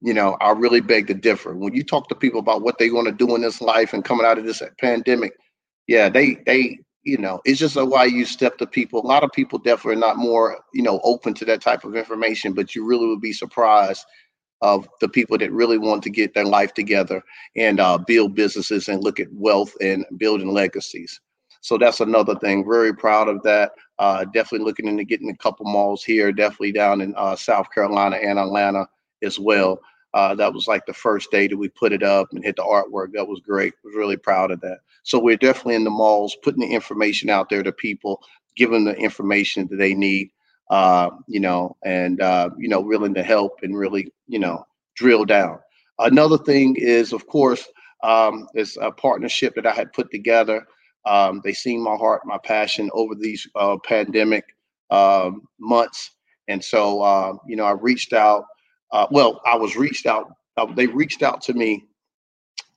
You 0.00 0.14
know, 0.14 0.36
I 0.40 0.50
really 0.50 0.80
beg 0.80 1.06
to 1.06 1.14
differ. 1.14 1.54
When 1.54 1.74
you 1.74 1.84
talk 1.84 2.08
to 2.08 2.16
people 2.16 2.40
about 2.40 2.62
what 2.62 2.78
they 2.78 2.90
want 2.90 3.06
to 3.06 3.12
do 3.12 3.36
in 3.36 3.42
this 3.42 3.60
life 3.60 3.92
and 3.92 4.04
coming 4.04 4.26
out 4.26 4.36
of 4.36 4.44
this 4.44 4.62
pandemic, 4.80 5.34
yeah, 5.86 6.08
they 6.08 6.42
they 6.44 6.80
you 7.04 7.18
know, 7.18 7.40
it's 7.44 7.58
just 7.58 7.76
a 7.76 7.84
why 7.84 8.04
you 8.04 8.24
step 8.24 8.58
to 8.58 8.66
people. 8.66 9.00
A 9.04 9.06
lot 9.06 9.24
of 9.24 9.32
people 9.32 9.58
definitely 9.58 9.96
are 9.96 10.06
not 10.08 10.18
more, 10.18 10.58
you 10.72 10.82
know, 10.82 11.00
open 11.02 11.34
to 11.34 11.44
that 11.46 11.60
type 11.60 11.84
of 11.84 11.96
information, 11.96 12.52
but 12.52 12.74
you 12.74 12.84
really 12.84 13.06
would 13.08 13.20
be 13.20 13.32
surprised 13.32 14.04
of 14.60 14.88
the 15.00 15.08
people 15.08 15.36
that 15.38 15.50
really 15.52 15.78
want 15.78 16.02
to 16.04 16.10
get 16.10 16.34
their 16.34 16.44
life 16.44 16.72
together 16.72 17.22
and 17.56 17.80
uh, 17.80 17.98
build 17.98 18.34
businesses 18.34 18.88
and 18.88 19.02
look 19.02 19.18
at 19.18 19.32
wealth 19.32 19.74
and 19.80 20.06
building 20.16 20.52
legacies. 20.52 21.20
So 21.60 21.78
that's 21.78 22.00
another 22.00 22.36
thing. 22.36 22.64
Very 22.64 22.94
proud 22.94 23.28
of 23.28 23.42
that. 23.42 23.72
Uh, 23.98 24.24
definitely 24.24 24.64
looking 24.64 24.86
into 24.86 25.04
getting 25.04 25.30
a 25.30 25.36
couple 25.36 25.66
malls 25.66 26.04
here, 26.04 26.32
definitely 26.32 26.72
down 26.72 27.00
in 27.00 27.14
uh, 27.16 27.36
South 27.36 27.66
Carolina 27.72 28.16
and 28.16 28.38
Atlanta 28.38 28.86
as 29.22 29.38
well. 29.38 29.80
Uh, 30.14 30.34
that 30.34 30.52
was 30.52 30.68
like 30.68 30.84
the 30.86 30.92
first 30.92 31.30
day 31.30 31.48
that 31.48 31.56
we 31.56 31.68
put 31.68 31.92
it 31.92 32.02
up 32.02 32.28
and 32.32 32.44
hit 32.44 32.56
the 32.56 32.62
artwork. 32.62 33.12
That 33.12 33.26
was 33.26 33.40
great. 33.40 33.74
Was 33.82 33.94
really 33.96 34.16
proud 34.16 34.50
of 34.50 34.60
that. 34.60 34.78
So 35.02 35.18
we're 35.18 35.36
definitely 35.36 35.74
in 35.76 35.84
the 35.84 35.90
malls, 35.90 36.36
putting 36.42 36.60
the 36.60 36.74
information 36.74 37.30
out 37.30 37.48
there 37.48 37.62
to 37.62 37.72
people, 37.72 38.22
giving 38.56 38.84
the 38.84 38.94
information 38.96 39.66
that 39.68 39.76
they 39.76 39.94
need. 39.94 40.30
Uh, 40.70 41.10
you 41.28 41.38
know, 41.40 41.76
and 41.84 42.22
uh, 42.22 42.48
you 42.56 42.66
know, 42.68 42.80
willing 42.80 43.12
to 43.12 43.22
help 43.22 43.58
and 43.62 43.76
really, 43.76 44.10
you 44.26 44.38
know, 44.38 44.64
drill 44.94 45.24
down. 45.24 45.58
Another 45.98 46.38
thing 46.38 46.76
is, 46.78 47.12
of 47.12 47.26
course, 47.26 47.68
um, 48.02 48.46
is 48.54 48.78
a 48.80 48.90
partnership 48.90 49.54
that 49.54 49.66
I 49.66 49.72
had 49.72 49.92
put 49.92 50.10
together. 50.10 50.66
Um, 51.04 51.42
they 51.44 51.52
seen 51.52 51.82
my 51.82 51.96
heart, 51.96 52.22
my 52.24 52.38
passion 52.38 52.88
over 52.94 53.14
these 53.14 53.46
uh, 53.54 53.76
pandemic 53.84 54.44
um, 54.90 55.42
months, 55.60 56.12
and 56.48 56.64
so 56.64 57.02
uh, 57.02 57.34
you 57.46 57.56
know, 57.56 57.64
I 57.64 57.72
reached 57.72 58.14
out 58.14 58.46
uh, 58.92 59.06
well, 59.10 59.40
I 59.46 59.56
was 59.56 59.74
reached 59.74 60.06
out. 60.06 60.34
Uh, 60.56 60.66
they 60.74 60.86
reached 60.86 61.22
out 61.22 61.40
to 61.42 61.54
me 61.54 61.86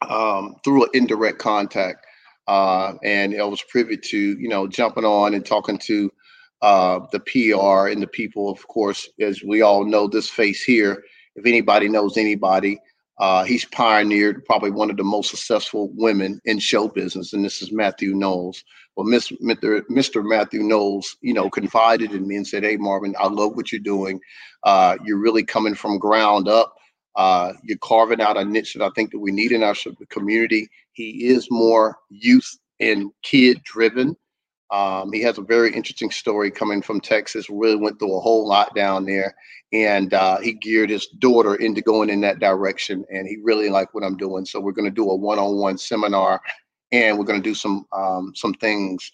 um, 0.09 0.55
through 0.63 0.85
an 0.85 0.89
indirect 0.93 1.39
contact, 1.39 2.05
uh, 2.47 2.93
and 3.03 3.39
I 3.39 3.45
was 3.45 3.63
privy 3.63 3.97
to 3.97 4.17
you 4.17 4.49
know 4.49 4.67
jumping 4.67 5.05
on 5.05 5.33
and 5.33 5.45
talking 5.45 5.77
to 5.79 6.11
uh, 6.61 6.99
the 7.11 7.19
PR 7.19 7.87
and 7.87 8.01
the 8.01 8.07
people. 8.07 8.49
Of 8.49 8.67
course, 8.67 9.09
as 9.19 9.43
we 9.43 9.61
all 9.61 9.85
know, 9.85 10.07
this 10.07 10.29
face 10.29 10.63
here. 10.63 11.03
If 11.35 11.45
anybody 11.45 11.89
knows 11.89 12.17
anybody, 12.17 12.79
uh, 13.19 13.43
he's 13.43 13.65
pioneered 13.65 14.45
probably 14.45 14.71
one 14.71 14.89
of 14.89 14.97
the 14.97 15.03
most 15.03 15.29
successful 15.29 15.89
women 15.95 16.41
in 16.45 16.59
show 16.59 16.87
business, 16.87 17.33
and 17.33 17.43
this 17.43 17.61
is 17.61 17.71
Matthew 17.71 18.13
Knowles. 18.13 18.63
Well, 18.95 19.05
Mr. 19.05 19.35
Mr. 19.89 20.23
Matthew 20.23 20.63
Knowles, 20.63 21.17
you 21.21 21.33
know, 21.33 21.49
confided 21.49 22.11
in 22.13 22.27
me 22.27 22.37
and 22.37 22.47
said, 22.47 22.63
"Hey, 22.63 22.77
Marvin, 22.77 23.15
I 23.19 23.27
love 23.27 23.55
what 23.55 23.71
you're 23.71 23.81
doing. 23.81 24.19
Uh, 24.63 24.97
you're 25.03 25.19
really 25.19 25.43
coming 25.43 25.75
from 25.75 25.97
ground 25.97 26.47
up. 26.47 26.73
Uh, 27.15 27.53
you're 27.63 27.77
carving 27.77 28.21
out 28.21 28.37
a 28.37 28.43
niche 28.43 28.73
that 28.73 28.83
I 28.83 28.89
think 28.95 29.11
that 29.11 29.19
we 29.19 29.31
need 29.31 29.51
in 29.51 29.63
our 29.63 29.75
community. 30.09 30.69
He 30.95 31.27
is 31.27 31.47
more 31.51 31.97
youth 32.09 32.49
and 32.79 33.11
kid 33.23 33.61
driven. 33.63 34.15
Um, 34.71 35.13
he 35.13 35.21
has 35.21 35.37
a 35.37 35.43
very 35.43 35.71
interesting 35.71 36.09
story 36.09 36.49
coming 36.49 36.81
from 36.81 36.99
Texas. 36.99 37.49
Really 37.49 37.75
went 37.75 37.99
through 37.99 38.17
a 38.17 38.21
whole 38.21 38.47
lot 38.47 38.73
down 38.75 39.05
there, 39.05 39.35
and 39.71 40.13
uh, 40.13 40.39
he 40.39 40.53
geared 40.53 40.89
his 40.89 41.07
daughter 41.19 41.55
into 41.55 41.81
going 41.81 42.09
in 42.09 42.21
that 42.21 42.39
direction. 42.39 43.05
And 43.11 43.27
he 43.27 43.37
really 43.43 43.69
liked 43.69 43.93
what 43.93 44.03
I'm 44.03 44.17
doing. 44.17 44.45
So 44.45 44.59
we're 44.59 44.71
going 44.71 44.89
to 44.89 44.91
do 44.91 45.09
a 45.09 45.15
one-on-one 45.15 45.77
seminar 45.77 46.41
and 46.91 47.17
we're 47.17 47.25
going 47.25 47.41
to 47.41 47.49
do 47.49 47.55
some 47.55 47.85
um, 47.91 48.31
some 48.35 48.53
things 48.55 49.11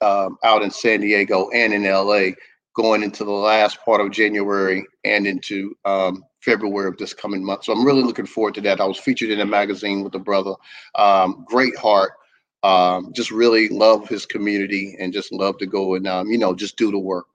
um, 0.00 0.36
out 0.44 0.62
in 0.62 0.70
San 0.70 1.00
Diego 1.00 1.48
and 1.50 1.72
in 1.72 1.84
LA 1.84 2.30
going 2.74 3.02
into 3.02 3.24
the 3.24 3.30
last 3.30 3.78
part 3.84 4.00
of 4.00 4.10
January 4.10 4.84
and 5.04 5.26
into 5.26 5.74
um, 5.84 6.24
February 6.42 6.88
of 6.88 6.96
this 6.96 7.14
coming 7.14 7.44
month. 7.44 7.64
So 7.64 7.72
I'm 7.72 7.84
really 7.84 8.02
looking 8.02 8.26
forward 8.26 8.54
to 8.54 8.60
that. 8.62 8.80
I 8.80 8.84
was 8.84 8.98
featured 8.98 9.30
in 9.30 9.40
a 9.40 9.46
magazine 9.46 10.02
with 10.02 10.14
a 10.14 10.18
brother. 10.18 10.54
Um, 10.96 11.44
great 11.46 11.76
heart. 11.76 12.12
Um, 12.62 13.12
just 13.12 13.30
really 13.30 13.68
love 13.68 14.08
his 14.08 14.24
community 14.24 14.96
and 15.00 15.12
just 15.12 15.32
love 15.32 15.58
to 15.58 15.66
go 15.66 15.96
and 15.96 16.06
um, 16.06 16.28
you 16.28 16.38
know 16.38 16.54
just 16.54 16.76
do 16.76 16.90
the 16.90 16.98
work. 16.98 17.26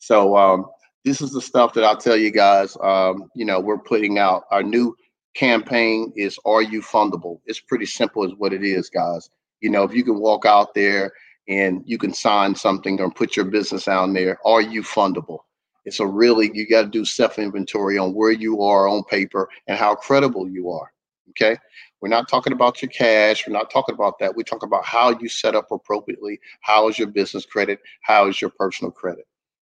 So 0.00 0.36
um, 0.36 0.66
this 1.04 1.20
is 1.20 1.32
the 1.32 1.40
stuff 1.40 1.74
that 1.74 1.84
I'll 1.84 1.96
tell 1.96 2.16
you 2.16 2.30
guys. 2.30 2.76
Um, 2.82 3.30
you 3.34 3.44
know, 3.44 3.60
we're 3.60 3.78
putting 3.78 4.18
out 4.18 4.44
our 4.50 4.62
new 4.62 4.96
campaign 5.34 6.12
is 6.16 6.38
Are 6.44 6.62
You 6.62 6.82
Fundable? 6.82 7.40
It's 7.46 7.60
pretty 7.60 7.86
simple, 7.86 8.24
as 8.24 8.32
what 8.36 8.52
it 8.52 8.64
is, 8.64 8.90
guys. 8.90 9.30
You 9.60 9.70
know, 9.70 9.84
if 9.84 9.94
you 9.94 10.04
can 10.04 10.18
walk 10.18 10.44
out 10.44 10.74
there 10.74 11.12
and 11.48 11.82
you 11.86 11.98
can 11.98 12.12
sign 12.12 12.54
something 12.54 13.00
or 13.00 13.10
put 13.10 13.36
your 13.36 13.44
business 13.44 13.88
out 13.88 14.12
there, 14.12 14.38
are 14.44 14.62
you 14.62 14.82
fundable? 14.82 15.40
It's 15.84 16.00
a 16.00 16.06
really, 16.06 16.50
you 16.54 16.66
got 16.66 16.82
to 16.82 16.88
do 16.88 17.04
self 17.04 17.38
inventory 17.38 17.98
on 17.98 18.14
where 18.14 18.32
you 18.32 18.62
are 18.62 18.88
on 18.88 19.04
paper 19.04 19.48
and 19.66 19.78
how 19.78 19.94
credible 19.94 20.48
you 20.48 20.70
are. 20.70 20.92
Okay. 21.30 21.56
We're 22.00 22.08
not 22.08 22.28
talking 22.28 22.52
about 22.52 22.82
your 22.82 22.90
cash. 22.90 23.46
We're 23.46 23.52
not 23.52 23.70
talking 23.70 23.94
about 23.94 24.18
that. 24.18 24.34
We 24.34 24.44
talk 24.44 24.64
about 24.64 24.84
how 24.84 25.16
you 25.18 25.28
set 25.28 25.54
up 25.54 25.70
appropriately. 25.70 26.40
How 26.60 26.88
is 26.88 26.98
your 26.98 27.08
business 27.08 27.46
credit? 27.46 27.78
How 28.02 28.28
is 28.28 28.40
your 28.40 28.50
personal 28.50 28.90
credit? 28.90 29.26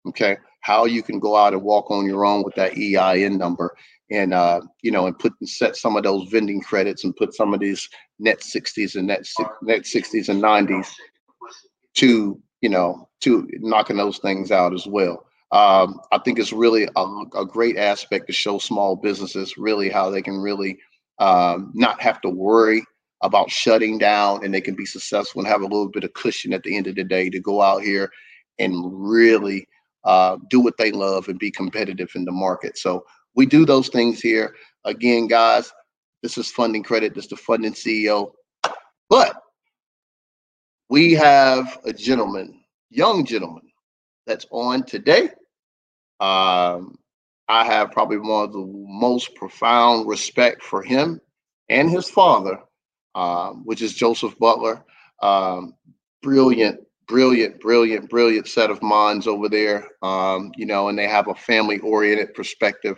Okay. 0.07 0.37
How 0.61 0.85
you 0.85 1.03
can 1.03 1.19
go 1.19 1.35
out 1.35 1.53
and 1.53 1.63
walk 1.63 1.91
on 1.91 2.05
your 2.05 2.25
own 2.25 2.43
with 2.43 2.55
that 2.55 2.77
EIN 2.77 3.37
number 3.37 3.75
and 4.13 4.33
uh, 4.33 4.61
you 4.81 4.91
know, 4.91 5.07
and 5.07 5.17
put 5.17 5.33
and 5.39 5.49
set 5.49 5.75
some 5.75 5.95
of 5.95 6.03
those 6.03 6.29
vending 6.29 6.61
credits 6.61 7.03
and 7.03 7.15
put 7.15 7.33
some 7.33 7.53
of 7.53 7.59
these 7.59 7.89
net 8.19 8.39
60s 8.39 8.95
and 8.95 9.07
net 9.07 9.27
net 9.61 9.81
60s 9.81 10.29
and 10.29 10.41
90s 10.41 10.91
to 11.95 12.39
you 12.61 12.69
know 12.69 13.09
to 13.21 13.47
knocking 13.59 13.97
those 13.97 14.19
things 14.19 14.51
out 14.51 14.73
as 14.73 14.85
well. 14.85 15.25
Um, 15.53 16.01
I 16.11 16.17
think 16.17 16.39
it's 16.39 16.51
really 16.51 16.87
a, 16.95 17.05
a, 17.35 17.45
great 17.45 17.77
aspect 17.77 18.25
to 18.25 18.33
show 18.33 18.57
small 18.57 18.95
businesses 18.95 19.55
really 19.55 19.87
how 19.87 20.09
they 20.09 20.23
can 20.23 20.39
really 20.39 20.79
um, 21.19 21.71
not 21.75 22.01
have 22.01 22.19
to 22.21 22.29
worry 22.29 22.83
about 23.21 23.51
shutting 23.51 23.99
down 23.99 24.43
and 24.43 24.51
they 24.51 24.61
can 24.61 24.73
be 24.73 24.87
successful 24.87 25.41
and 25.41 25.47
have 25.47 25.61
a 25.61 25.65
little 25.65 25.89
bit 25.89 26.03
of 26.03 26.13
cushion 26.13 26.53
at 26.53 26.63
the 26.63 26.75
end 26.75 26.87
of 26.87 26.95
the 26.95 27.03
day 27.03 27.29
to 27.29 27.39
go 27.39 27.61
out 27.61 27.83
here 27.83 28.11
and 28.57 28.73
really 28.91 29.67
uh, 30.05 30.37
do 30.49 30.59
what 30.59 30.75
they 30.79 30.91
love 30.91 31.27
and 31.27 31.37
be 31.37 31.51
competitive 31.51 32.09
in 32.15 32.25
the 32.25 32.31
market. 32.31 32.75
So 32.75 33.05
we 33.35 33.45
do 33.45 33.63
those 33.63 33.89
things 33.89 34.21
here. 34.21 34.55
Again, 34.85 35.27
guys, 35.27 35.71
this 36.23 36.35
is 36.35 36.49
funding 36.49 36.81
credit. 36.81 37.13
This 37.13 37.25
is 37.25 37.29
the 37.29 37.37
funding 37.37 37.73
CEO. 37.73 38.31
But 39.07 39.39
we 40.89 41.13
have 41.13 41.77
a 41.85 41.93
gentleman, 41.93 42.59
young 42.89 43.23
gentleman, 43.23 43.69
that's 44.25 44.47
on 44.49 44.81
today. 44.81 45.29
Um, 46.19 46.97
I 47.49 47.65
have 47.65 47.91
probably 47.91 48.17
one 48.17 48.45
of 48.45 48.53
the 48.53 48.65
most 48.65 49.35
profound 49.35 50.07
respect 50.07 50.63
for 50.63 50.81
him 50.81 51.19
and 51.69 51.89
his 51.89 52.09
father, 52.09 52.59
um, 53.15 53.63
which 53.65 53.81
is 53.81 53.93
Joseph 53.93 54.37
Butler. 54.39 54.83
Um, 55.21 55.75
brilliant, 56.21 56.79
brilliant, 57.07 57.59
brilliant, 57.59 58.09
brilliant 58.09 58.47
set 58.47 58.69
of 58.71 58.81
minds 58.81 59.27
over 59.27 59.49
there. 59.49 59.87
Um, 60.01 60.51
you 60.55 60.65
know, 60.65 60.87
and 60.87 60.97
they 60.97 61.07
have 61.07 61.27
a 61.27 61.35
family-oriented 61.35 62.33
perspective 62.33 62.97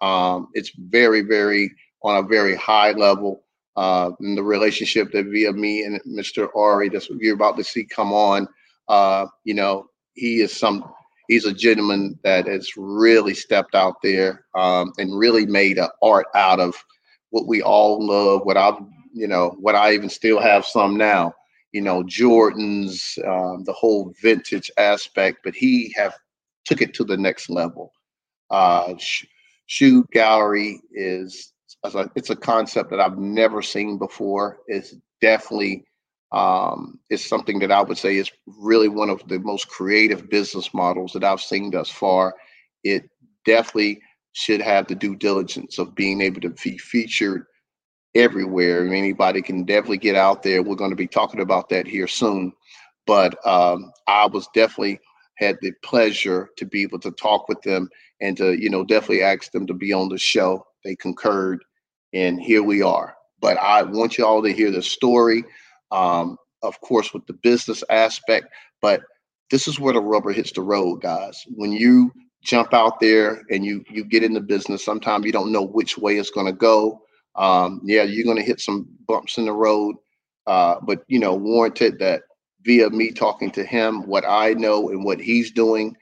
um, 0.00 0.48
it's 0.54 0.70
very, 0.76 1.22
very 1.22 1.70
on 2.02 2.16
a 2.24 2.26
very 2.26 2.56
high 2.56 2.92
level. 2.92 3.42
Uh, 3.76 4.10
in 4.20 4.34
the 4.34 4.42
relationship 4.42 5.12
that 5.12 5.26
via 5.26 5.52
me 5.52 5.82
and 5.82 6.00
Mr. 6.04 6.48
Ari, 6.56 6.88
that's 6.88 7.10
what 7.10 7.20
you're 7.20 7.34
about 7.34 7.58
to 7.58 7.64
see 7.64 7.84
come 7.84 8.10
on. 8.10 8.48
Uh, 8.88 9.26
you 9.44 9.52
know, 9.52 9.86
he 10.14 10.40
is 10.40 10.50
some. 10.54 10.84
He's 11.28 11.44
a 11.44 11.52
gentleman 11.52 12.18
that 12.22 12.46
has 12.46 12.70
really 12.76 13.34
stepped 13.34 13.74
out 13.74 13.96
there 14.02 14.44
um, 14.54 14.92
and 14.98 15.18
really 15.18 15.46
made 15.46 15.78
an 15.78 15.88
art 16.02 16.26
out 16.34 16.60
of 16.60 16.74
what 17.30 17.46
we 17.46 17.62
all 17.62 18.04
love. 18.04 18.42
What 18.44 18.56
I, 18.56 18.72
you 19.12 19.26
know, 19.26 19.56
what 19.58 19.74
I 19.74 19.92
even 19.92 20.08
still 20.08 20.40
have 20.40 20.64
some 20.64 20.96
now. 20.96 21.32
You 21.72 21.82
know, 21.82 22.02
Jordans, 22.04 23.18
um, 23.26 23.64
the 23.64 23.72
whole 23.72 24.14
vintage 24.22 24.70
aspect, 24.78 25.38
but 25.44 25.54
he 25.54 25.92
have 25.96 26.14
took 26.64 26.80
it 26.80 26.94
to 26.94 27.04
the 27.04 27.16
next 27.16 27.50
level. 27.50 27.92
Uh, 28.50 28.94
Shoed 29.66 30.08
Gallery 30.12 30.80
is 30.92 31.52
it's 32.14 32.30
a 32.30 32.36
concept 32.36 32.90
that 32.90 33.00
I've 33.00 33.18
never 33.18 33.62
seen 33.62 33.98
before. 33.98 34.58
It's 34.66 34.94
definitely 35.20 35.84
um, 36.32 36.98
is 37.10 37.24
something 37.24 37.58
that 37.60 37.72
I 37.72 37.82
would 37.82 37.98
say 37.98 38.16
is 38.16 38.30
really 38.46 38.88
one 38.88 39.10
of 39.10 39.26
the 39.28 39.38
most 39.38 39.68
creative 39.68 40.28
business 40.28 40.74
models 40.74 41.12
that 41.12 41.24
I've 41.24 41.40
seen 41.40 41.70
thus 41.70 41.90
far. 41.90 42.34
It 42.84 43.08
definitely 43.44 44.00
should 44.32 44.60
have 44.60 44.86
the 44.86 44.94
due 44.94 45.16
diligence 45.16 45.78
of 45.78 45.94
being 45.94 46.20
able 46.20 46.40
to 46.42 46.50
be 46.50 46.78
featured 46.78 47.46
everywhere. 48.14 48.86
Anybody 48.86 49.42
can 49.42 49.64
definitely 49.64 49.98
get 49.98 50.16
out 50.16 50.42
there. 50.42 50.62
We're 50.62 50.74
going 50.74 50.90
to 50.90 50.96
be 50.96 51.06
talking 51.06 51.40
about 51.40 51.68
that 51.70 51.86
here 51.86 52.08
soon. 52.08 52.52
But 53.06 53.34
um, 53.46 53.92
I 54.08 54.26
was 54.26 54.48
definitely 54.54 55.00
had 55.36 55.58
the 55.60 55.72
pleasure 55.82 56.50
to 56.56 56.64
be 56.64 56.82
able 56.82 56.98
to 57.00 57.10
talk 57.12 57.48
with 57.48 57.60
them 57.62 57.88
and 58.20 58.36
to 58.38 58.52
you 58.60 58.70
know 58.70 58.84
definitely 58.84 59.22
ask 59.22 59.52
them 59.52 59.66
to 59.66 59.74
be 59.74 59.92
on 59.92 60.08
the 60.08 60.18
show. 60.18 60.66
They 60.84 60.96
concurred, 60.96 61.64
and 62.12 62.40
here 62.40 62.62
we 62.62 62.82
are. 62.82 63.16
But 63.40 63.58
I 63.58 63.82
want 63.82 64.18
you 64.18 64.26
all 64.26 64.42
to 64.42 64.52
hear 64.52 64.70
the 64.70 64.82
story, 64.82 65.44
um, 65.90 66.36
of 66.62 66.80
course, 66.80 67.12
with 67.12 67.26
the 67.26 67.32
business 67.34 67.82
aspect. 67.90 68.48
But 68.82 69.02
this 69.50 69.68
is 69.68 69.78
where 69.78 69.92
the 69.92 70.00
rubber 70.00 70.32
hits 70.32 70.52
the 70.52 70.62
road, 70.62 71.02
guys. 71.02 71.42
When 71.54 71.72
you 71.72 72.12
jump 72.42 72.72
out 72.74 73.00
there 73.00 73.42
and 73.50 73.64
you 73.64 73.84
you 73.90 74.04
get 74.04 74.24
in 74.24 74.32
the 74.32 74.40
business, 74.40 74.84
sometimes 74.84 75.24
you 75.26 75.32
don't 75.32 75.52
know 75.52 75.66
which 75.66 75.98
way 75.98 76.16
it's 76.16 76.30
going 76.30 76.46
to 76.46 76.52
go. 76.52 77.02
Um, 77.36 77.80
yeah, 77.84 78.02
you're 78.02 78.24
going 78.24 78.38
to 78.38 78.42
hit 78.42 78.60
some 78.60 78.88
bumps 79.06 79.38
in 79.38 79.44
the 79.44 79.52
road, 79.52 79.96
uh, 80.46 80.76
but 80.82 81.04
you 81.08 81.18
know, 81.18 81.34
warranted 81.34 81.98
that 81.98 82.22
via 82.62 82.90
me 82.90 83.12
talking 83.12 83.50
to 83.52 83.64
him, 83.64 84.06
what 84.06 84.24
I 84.26 84.54
know 84.54 84.88
and 84.88 85.04
what 85.04 85.20
he's 85.20 85.52
doing. 85.52 85.96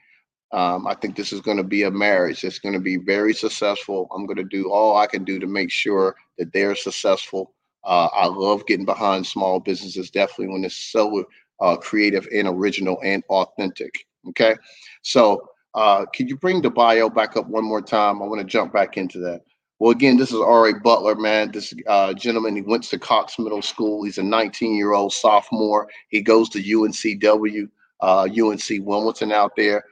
Um, 0.51 0.87
I 0.87 0.95
think 0.95 1.15
this 1.15 1.33
is 1.33 1.41
going 1.41 1.57
to 1.57 1.63
be 1.63 1.83
a 1.83 1.91
marriage. 1.91 2.43
It's 2.43 2.59
going 2.59 2.73
to 2.73 2.79
be 2.79 2.97
very 2.97 3.33
successful. 3.33 4.07
I'm 4.15 4.25
going 4.25 4.37
to 4.37 4.43
do 4.43 4.71
all 4.71 4.95
I 4.97 5.05
can 5.05 5.25
do 5.25 5.39
to 5.39 5.47
make 5.47 5.69
sure 5.69 6.15
that 6.37 6.53
they're 6.53 6.75
successful. 6.75 7.53
Uh, 7.85 8.09
I 8.13 8.27
love 8.27 8.65
getting 8.65 8.85
behind 8.85 9.25
small 9.25 9.59
businesses, 9.59 10.09
definitely 10.09 10.53
when 10.53 10.63
it's 10.63 10.75
so 10.75 11.25
uh, 11.59 11.77
creative 11.77 12.27
and 12.33 12.47
original 12.47 12.99
and 13.03 13.23
authentic. 13.29 14.05
Okay. 14.29 14.55
So, 15.03 15.47
uh, 15.75 16.05
could 16.15 16.29
you 16.29 16.37
bring 16.37 16.61
the 16.61 16.69
bio 16.69 17.09
back 17.09 17.35
up 17.35 17.47
one 17.47 17.65
more 17.65 17.81
time? 17.81 18.21
I 18.21 18.25
want 18.25 18.39
to 18.39 18.47
jump 18.47 18.73
back 18.73 18.97
into 18.97 19.19
that. 19.19 19.41
Well, 19.79 19.91
again, 19.91 20.15
this 20.15 20.31
is 20.31 20.39
R.A. 20.39 20.79
Butler, 20.79 21.15
man. 21.15 21.51
This 21.51 21.73
uh, 21.87 22.13
gentleman, 22.13 22.55
he 22.55 22.61
went 22.61 22.83
to 22.85 22.97
Cox 22.97 23.37
Middle 23.37 23.61
School. 23.61 24.05
He's 24.05 24.17
a 24.17 24.23
19 24.23 24.73
year 24.73 24.93
old 24.93 25.11
sophomore. 25.11 25.89
He 26.09 26.21
goes 26.21 26.47
to 26.49 26.63
UNCW, 26.63 27.69
uh, 27.99 28.21
UNC 28.23 28.85
Wilmington 28.85 29.33
out 29.33 29.51
there. 29.57 29.83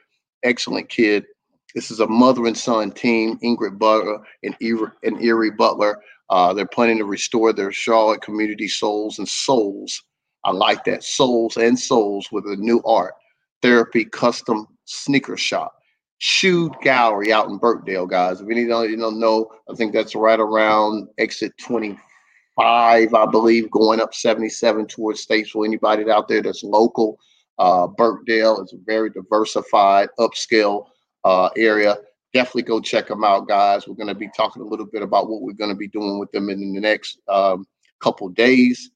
Excellent 0.44 0.88
kid. 0.88 1.26
This 1.76 1.92
is 1.92 2.00
a 2.00 2.08
mother 2.08 2.46
and 2.46 2.58
son 2.58 2.92
team, 2.92 3.38
Ingrid 3.40 3.78
Butler 3.78 4.20
and 4.44 4.56
and 4.62 5.18
Irie 5.18 5.58
Butler. 5.58 6.02
Uh, 6.30 6.53
they're 6.53 6.65
planning 6.65 6.98
to 6.98 7.06
restore 7.06 7.53
their 7.53 7.72
Charlotte 7.72 8.22
community 8.22 8.68
souls 8.68 9.20
and 9.20 9.27
souls. 9.27 10.01
I 10.46 10.51
like 10.51 10.84
that 10.86 11.03
souls 11.03 11.58
and 11.58 11.77
souls 11.77 12.27
with 12.32 12.46
a 12.46 12.56
new 12.58 12.82
art 12.86 13.13
therapy 13.62 14.06
custom 14.06 14.68
sneaker 14.86 15.38
shop. 15.38 15.74
Shoed 16.20 16.74
Gallery 16.82 17.34
out 17.34 17.50
in 17.50 17.58
Birkdale, 17.58 18.06
guys. 18.06 18.39
If 18.39 18.50
any 18.50 18.65
don't, 18.65 18.89
you 18.89 18.98
don't 18.98 19.20
know, 19.20 19.50
I 19.70 19.75
think 19.75 19.94
that's 19.94 20.15
right 20.15 20.39
around 20.39 21.08
exit 21.18 21.53
25, 21.65 23.13
I 23.13 23.25
believe, 23.25 23.72
going 23.72 24.00
up 24.00 24.13
77 24.13 24.88
towards 24.88 25.25
Statesville. 25.25 25.65
Anybody 25.65 26.10
out 26.10 26.27
there 26.27 26.42
that's 26.42 26.63
local, 26.63 27.18
uh, 27.58 27.88
Birkdale 27.88 28.63
is 28.63 28.74
a 28.74 28.77
very 28.86 29.10
diversified, 29.10 30.10
upscale 30.20 30.86
uh, 31.25 31.50
area. 31.58 31.98
Definitely 32.34 32.63
go 32.63 32.82
check 32.82 33.08
them 33.08 33.24
out, 33.24 33.48
guys. 33.48 33.88
We're 33.88 33.96
going 33.96 34.08
to 34.08 34.16
be 34.16 34.30
talking 34.36 34.62
a 34.62 34.66
little 34.66 34.88
bit 34.88 35.04
about 35.04 35.30
what 35.30 35.42
we're 35.42 35.54
going 35.54 35.70
to 35.70 35.75
be 35.75 35.88
doing 35.88 36.20
with 36.20 36.32
them 36.32 36.50
in 36.50 36.74
the 36.74 36.80
next 36.80 37.20
um, 37.28 37.68
couple 38.00 38.28
days. 38.30 38.92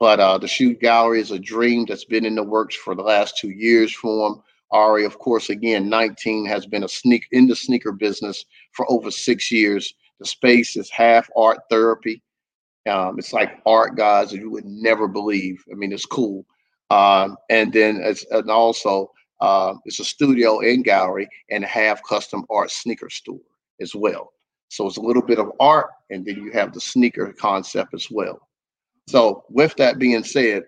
But 0.00 0.20
uh, 0.20 0.38
the 0.38 0.48
Shoed 0.48 0.80
Gallery 0.80 1.20
is 1.20 1.30
a 1.30 1.38
dream 1.38 1.84
that's 1.86 2.04
been 2.04 2.24
in 2.24 2.34
the 2.34 2.42
works 2.42 2.76
for 2.76 2.94
the 2.94 3.02
last 3.02 3.36
two 3.36 3.50
years 3.50 3.92
for 3.92 4.30
them. 4.30 4.42
Ari, 4.70 5.04
of 5.04 5.18
course, 5.18 5.50
again, 5.50 5.88
19 5.88 6.46
has 6.46 6.66
been 6.66 6.84
a 6.84 6.88
sneak 6.88 7.26
in 7.32 7.46
the 7.46 7.56
sneaker 7.56 7.92
business 7.92 8.44
for 8.72 8.90
over 8.90 9.10
six 9.10 9.50
years. 9.50 9.92
The 10.20 10.26
space 10.26 10.76
is 10.76 10.90
half 10.90 11.28
art 11.36 11.58
therapy. 11.70 12.22
Um, 12.88 13.18
it's 13.18 13.32
like 13.32 13.60
art, 13.66 13.96
guys, 13.96 14.30
that 14.30 14.38
you 14.38 14.50
would 14.50 14.64
never 14.64 15.08
believe. 15.08 15.62
I 15.70 15.74
mean, 15.74 15.92
it's 15.92 16.06
cool. 16.06 16.44
Um, 16.90 17.36
and 17.50 17.72
then 17.72 18.00
it's 18.02 18.24
and 18.30 18.50
also 18.50 19.10
uh, 19.40 19.74
it's 19.84 20.00
a 20.00 20.04
studio 20.04 20.60
and 20.60 20.84
gallery 20.84 21.28
and 21.50 21.64
have 21.64 22.02
custom 22.02 22.44
art 22.50 22.70
sneaker 22.70 23.10
store 23.10 23.40
as 23.80 23.94
well. 23.94 24.32
So 24.68 24.86
it's 24.86 24.98
a 24.98 25.02
little 25.02 25.22
bit 25.22 25.38
of 25.38 25.52
art, 25.60 25.90
and 26.10 26.26
then 26.26 26.36
you 26.36 26.52
have 26.52 26.74
the 26.74 26.80
sneaker 26.80 27.32
concept 27.32 27.94
as 27.94 28.08
well. 28.10 28.40
So 29.08 29.44
with 29.48 29.74
that 29.76 29.98
being 29.98 30.24
said, 30.24 30.64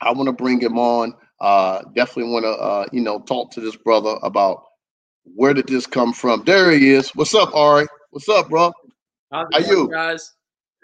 I 0.00 0.12
want 0.12 0.26
to 0.26 0.32
bring 0.32 0.60
him 0.60 0.78
on 0.78 1.14
uh, 1.40 1.82
definitely 1.94 2.32
want 2.32 2.44
to, 2.44 2.52
uh, 2.52 2.86
you 2.92 3.00
know, 3.00 3.20
talk 3.20 3.50
to 3.52 3.60
this 3.60 3.76
brother 3.76 4.16
about 4.22 4.64
where 5.24 5.52
did 5.54 5.66
this 5.66 5.86
come 5.86 6.12
from. 6.12 6.42
There 6.44 6.70
he 6.70 6.90
is. 6.90 7.10
What's 7.10 7.34
up, 7.34 7.54
Ari? 7.54 7.86
What's 8.10 8.28
up, 8.28 8.48
bro? 8.48 8.72
How's 9.32 9.48
How 9.52 9.58
you, 9.58 9.90
guys? 9.90 10.32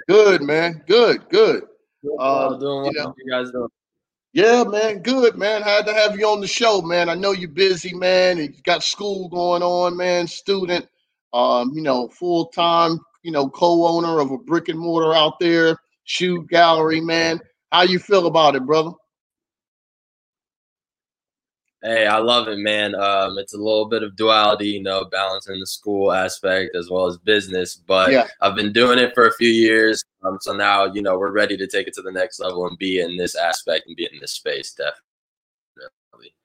Good, 0.08 0.42
man. 0.42 0.82
Good, 0.86 1.28
good. 1.28 1.64
Uh, 2.18 2.56
doing 2.58 2.82
what 2.82 2.94
you, 2.94 3.00
know, 3.00 3.14
you 3.24 3.30
guys 3.30 3.50
doing? 3.52 3.68
Yeah, 4.32 4.62
man. 4.64 5.02
Good, 5.02 5.36
man. 5.36 5.62
Had 5.62 5.86
to 5.86 5.94
have 5.94 6.18
you 6.18 6.28
on 6.28 6.40
the 6.40 6.46
show, 6.46 6.80
man. 6.82 7.08
I 7.08 7.14
know 7.14 7.32
you're 7.32 7.48
busy, 7.48 7.94
man. 7.94 8.38
You 8.38 8.48
got 8.64 8.84
school 8.84 9.28
going 9.28 9.62
on, 9.62 9.96
man. 9.96 10.28
Student, 10.28 10.86
um, 11.32 11.72
you 11.74 11.82
know, 11.82 12.08
full 12.08 12.46
time, 12.46 13.00
you 13.24 13.32
know, 13.32 13.48
co-owner 13.48 14.20
of 14.20 14.30
a 14.30 14.38
brick 14.38 14.68
and 14.68 14.78
mortar 14.78 15.14
out 15.14 15.40
there, 15.40 15.78
Shoed 16.04 16.48
Gallery, 16.48 17.00
man. 17.00 17.40
How 17.72 17.82
you 17.82 17.98
feel 17.98 18.26
about 18.26 18.54
it, 18.54 18.64
brother? 18.64 18.92
Hey, 21.82 22.06
I 22.06 22.18
love 22.18 22.48
it, 22.48 22.58
man. 22.58 22.94
Um, 22.94 23.38
it's 23.38 23.54
a 23.54 23.58
little 23.58 23.86
bit 23.86 24.02
of 24.02 24.14
duality, 24.14 24.68
you 24.68 24.82
know, 24.82 25.06
balancing 25.06 25.58
the 25.58 25.66
school 25.66 26.12
aspect 26.12 26.76
as 26.76 26.90
well 26.90 27.06
as 27.06 27.16
business. 27.16 27.74
But 27.74 28.12
yeah. 28.12 28.26
I've 28.42 28.54
been 28.54 28.72
doing 28.72 28.98
it 28.98 29.14
for 29.14 29.26
a 29.26 29.32
few 29.32 29.48
years, 29.48 30.04
um, 30.22 30.36
so 30.42 30.52
now 30.52 30.92
you 30.92 31.00
know 31.00 31.18
we're 31.18 31.32
ready 31.32 31.56
to 31.56 31.66
take 31.66 31.88
it 31.88 31.94
to 31.94 32.02
the 32.02 32.12
next 32.12 32.38
level 32.38 32.66
and 32.66 32.76
be 32.76 33.00
in 33.00 33.16
this 33.16 33.34
aspect 33.34 33.86
and 33.86 33.96
be 33.96 34.08
in 34.12 34.20
this 34.20 34.32
space, 34.32 34.72
definitely. 34.72 35.00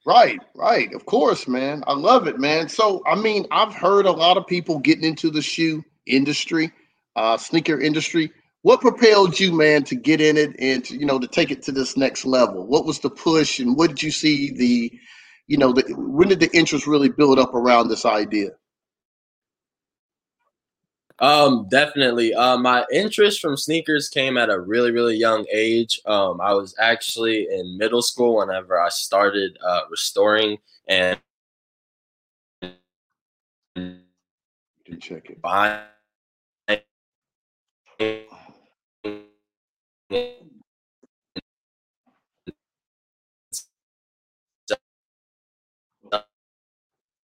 Right, 0.06 0.38
right. 0.54 0.94
Of 0.94 1.04
course, 1.04 1.48
man. 1.48 1.82
I 1.88 1.92
love 1.92 2.28
it, 2.28 2.38
man. 2.38 2.68
So, 2.68 3.02
I 3.06 3.16
mean, 3.16 3.44
I've 3.50 3.74
heard 3.74 4.06
a 4.06 4.12
lot 4.12 4.36
of 4.36 4.46
people 4.46 4.78
getting 4.78 5.04
into 5.04 5.30
the 5.30 5.42
shoe 5.42 5.84
industry, 6.06 6.72
uh, 7.16 7.36
sneaker 7.36 7.80
industry. 7.80 8.30
What 8.62 8.80
propelled 8.80 9.38
you, 9.38 9.52
man, 9.52 9.82
to 9.84 9.96
get 9.96 10.20
in 10.20 10.36
it 10.36 10.54
and 10.60 10.84
to, 10.84 10.96
you 10.96 11.06
know 11.06 11.18
to 11.18 11.26
take 11.26 11.50
it 11.50 11.62
to 11.64 11.72
this 11.72 11.96
next 11.96 12.24
level? 12.24 12.66
What 12.66 12.86
was 12.86 13.00
the 13.00 13.10
push, 13.10 13.58
and 13.58 13.76
what 13.76 13.88
did 13.88 14.02
you 14.02 14.12
see 14.12 14.52
the 14.52 14.92
you 15.46 15.56
know, 15.56 15.72
the, 15.72 15.82
when 15.96 16.28
did 16.28 16.40
the 16.40 16.50
interest 16.56 16.86
really 16.86 17.08
build 17.08 17.38
up 17.38 17.54
around 17.54 17.88
this 17.88 18.04
idea? 18.04 18.50
Um, 21.18 21.66
definitely. 21.70 22.34
Uh, 22.34 22.58
my 22.58 22.84
interest 22.92 23.40
from 23.40 23.56
sneakers 23.56 24.08
came 24.08 24.36
at 24.36 24.50
a 24.50 24.60
really, 24.60 24.90
really 24.90 25.16
young 25.16 25.46
age. 25.50 26.00
Um, 26.04 26.40
I 26.40 26.52
was 26.52 26.74
actually 26.78 27.48
in 27.50 27.78
middle 27.78 28.02
school 28.02 28.36
whenever 28.36 28.78
I 28.78 28.90
started 28.90 29.56
uh, 29.66 29.82
restoring 29.90 30.58
and 30.88 31.18
check 35.00 35.30
it. 35.30 35.40
Buying 35.40 35.80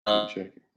uh, 0.05 0.27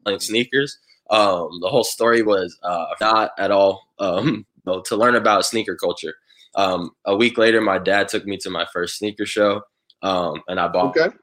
playing 0.04 0.20
sneakers. 0.20 0.78
Um, 1.10 1.60
the 1.60 1.68
whole 1.68 1.84
story 1.84 2.22
was 2.22 2.58
uh, 2.62 2.86
not 3.00 3.30
at 3.38 3.50
all 3.50 3.82
um, 3.98 4.46
to 4.84 4.96
learn 4.96 5.14
about 5.16 5.46
sneaker 5.46 5.76
culture. 5.76 6.14
Um, 6.54 6.92
a 7.04 7.14
week 7.14 7.38
later, 7.38 7.60
my 7.60 7.78
dad 7.78 8.08
took 8.08 8.24
me 8.24 8.38
to 8.38 8.50
my 8.50 8.66
first 8.72 8.98
sneaker 8.98 9.26
show, 9.26 9.62
um, 10.02 10.42
and 10.48 10.58
I 10.58 10.68
bought 10.68 10.96
okay. 10.96 11.14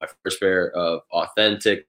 my 0.00 0.08
first 0.24 0.40
pair 0.40 0.72
of 0.72 1.02
authentic. 1.12 1.86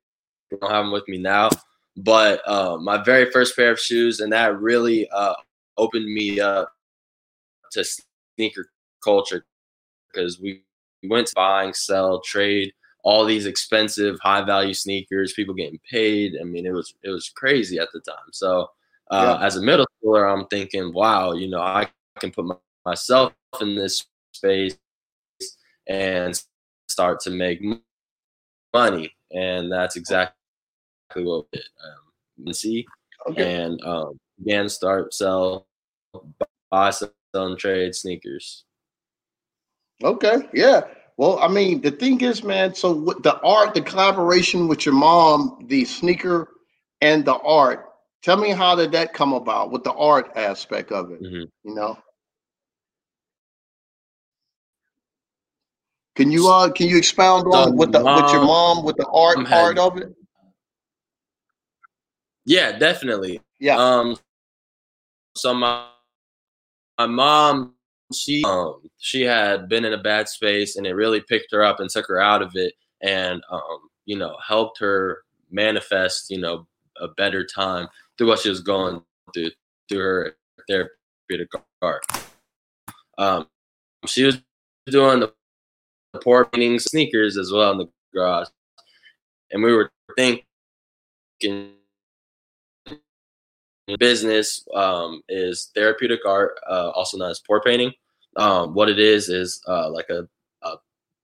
I 0.53 0.57
don't 0.57 0.71
have 0.71 0.85
them 0.85 0.91
with 0.91 1.07
me 1.07 1.17
now, 1.17 1.49
but 1.97 2.47
uh, 2.47 2.77
my 2.77 3.03
very 3.03 3.31
first 3.31 3.55
pair 3.55 3.71
of 3.71 3.79
shoes, 3.79 4.19
and 4.19 4.31
that 4.33 4.59
really 4.59 5.09
uh, 5.09 5.33
opened 5.77 6.05
me 6.05 6.39
up 6.39 6.71
to 7.71 7.83
sneaker 8.37 8.69
culture 9.03 9.45
because 10.11 10.39
we 10.39 10.63
went 11.09 11.27
to 11.27 11.33
buying, 11.35 11.73
sell, 11.73 12.21
trade, 12.21 12.73
all 13.03 13.25
these 13.25 13.45
expensive, 13.45 14.19
high 14.21 14.43
value 14.43 14.73
sneakers, 14.73 15.33
people 15.33 15.53
getting 15.53 15.79
paid. 15.89 16.35
I 16.39 16.43
mean, 16.43 16.65
it 16.65 16.73
was 16.73 16.93
it 17.03 17.09
was 17.09 17.29
crazy 17.29 17.79
at 17.79 17.89
the 17.93 17.99
time. 18.01 18.31
So 18.31 18.69
uh, 19.09 19.37
yeah. 19.39 19.45
as 19.45 19.57
a 19.57 19.61
middle 19.61 19.87
schooler, 20.03 20.31
I'm 20.31 20.47
thinking, 20.47 20.93
wow, 20.93 21.33
you 21.33 21.49
know, 21.49 21.61
I 21.61 21.89
can 22.19 22.31
put 22.31 22.45
my, 22.45 22.55
myself 22.85 23.33
in 23.59 23.75
this 23.75 24.05
space 24.33 24.77
and 25.87 26.41
start 26.87 27.19
to 27.21 27.31
make 27.31 27.61
money, 28.73 29.13
and 29.31 29.71
that's 29.71 29.95
exactly 29.95 30.33
what 31.15 31.45
we 31.51 31.59
did. 31.59 31.67
Um, 31.83 32.53
see, 32.53 32.85
okay. 33.29 33.63
and 33.63 33.83
um, 33.83 34.19
began 34.37 34.63
to 34.63 34.69
start 34.69 35.13
sell, 35.13 35.67
buy, 36.69 36.91
sell, 36.91 37.11
and 37.33 37.57
trade 37.57 37.95
sneakers. 37.95 38.65
Okay, 40.03 40.37
yeah. 40.53 40.81
Well, 41.17 41.39
I 41.39 41.47
mean, 41.47 41.81
the 41.81 41.91
thing 41.91 42.21
is, 42.21 42.43
man. 42.43 42.73
So 42.73 42.93
with 42.93 43.21
the 43.23 43.39
art, 43.41 43.73
the 43.73 43.81
collaboration 43.81 44.67
with 44.67 44.85
your 44.85 44.95
mom, 44.95 45.65
the 45.67 45.85
sneaker, 45.85 46.49
and 47.01 47.23
the 47.25 47.35
art. 47.35 47.85
Tell 48.23 48.37
me 48.37 48.51
how 48.51 48.75
did 48.75 48.91
that 48.93 49.13
come 49.13 49.33
about 49.33 49.71
with 49.71 49.83
the 49.83 49.93
art 49.93 50.31
aspect 50.35 50.91
of 50.91 51.11
it? 51.11 51.21
Mm-hmm. 51.21 51.69
You 51.69 51.75
know. 51.75 51.97
Can 56.15 56.31
you 56.31 56.49
uh 56.49 56.69
can 56.71 56.87
you 56.87 56.97
expound 56.97 57.47
on 57.47 57.75
with 57.77 57.91
the 57.91 57.99
mom, 57.99 58.15
with 58.15 58.33
your 58.33 58.43
mom 58.43 58.83
with 58.83 58.97
the 58.97 59.07
art 59.07 59.37
had, 59.47 59.47
part 59.47 59.79
of 59.79 59.97
it? 59.97 60.13
Yeah, 62.45 62.77
definitely. 62.77 63.41
Yeah. 63.59 63.77
Um. 63.77 64.17
So 65.35 65.53
my 65.53 65.87
my 66.97 67.05
mom 67.07 67.75
she 68.11 68.43
um 68.45 68.81
she 68.97 69.21
had 69.21 69.69
been 69.69 69.85
in 69.85 69.93
a 69.93 70.01
bad 70.01 70.27
space 70.27 70.75
and 70.75 70.85
it 70.85 70.93
really 70.93 71.21
picked 71.21 71.51
her 71.51 71.63
up 71.63 71.79
and 71.79 71.89
took 71.89 72.07
her 72.07 72.19
out 72.19 72.41
of 72.41 72.51
it 72.55 72.73
and 73.01 73.41
um 73.51 73.89
you 74.05 74.17
know 74.17 74.35
helped 74.45 74.79
her 74.79 75.23
manifest 75.49 76.29
you 76.29 76.39
know 76.39 76.67
a 76.99 77.07
better 77.09 77.45
time 77.45 77.87
through 78.17 78.27
what 78.27 78.39
she 78.39 78.49
was 78.49 78.61
going 78.61 79.01
through 79.33 79.49
through 79.89 79.99
her 79.99 80.35
therapeutic 80.67 81.49
art 81.81 82.03
um, 83.17 83.47
she 84.07 84.23
was 84.23 84.41
doing 84.87 85.19
the 85.19 85.31
pour 86.23 86.45
painting 86.45 86.79
sneakers 86.79 87.37
as 87.37 87.51
well 87.51 87.71
in 87.71 87.77
the 87.77 87.89
garage, 88.13 88.47
and 89.51 89.63
we 89.63 89.73
were 89.73 89.91
thinking 90.17 90.43
business 93.99 94.65
um, 94.73 95.21
is 95.29 95.71
therapeutic 95.75 96.21
art, 96.25 96.53
uh, 96.69 96.89
also 96.95 97.17
known 97.17 97.29
as 97.31 97.41
pour 97.45 97.61
painting. 97.61 97.91
Um, 98.37 98.73
what 98.73 98.89
it 98.89 98.99
is 98.99 99.29
is 99.29 99.61
uh, 99.67 99.89
like 99.89 100.09
a, 100.09 100.27
a 100.63 100.75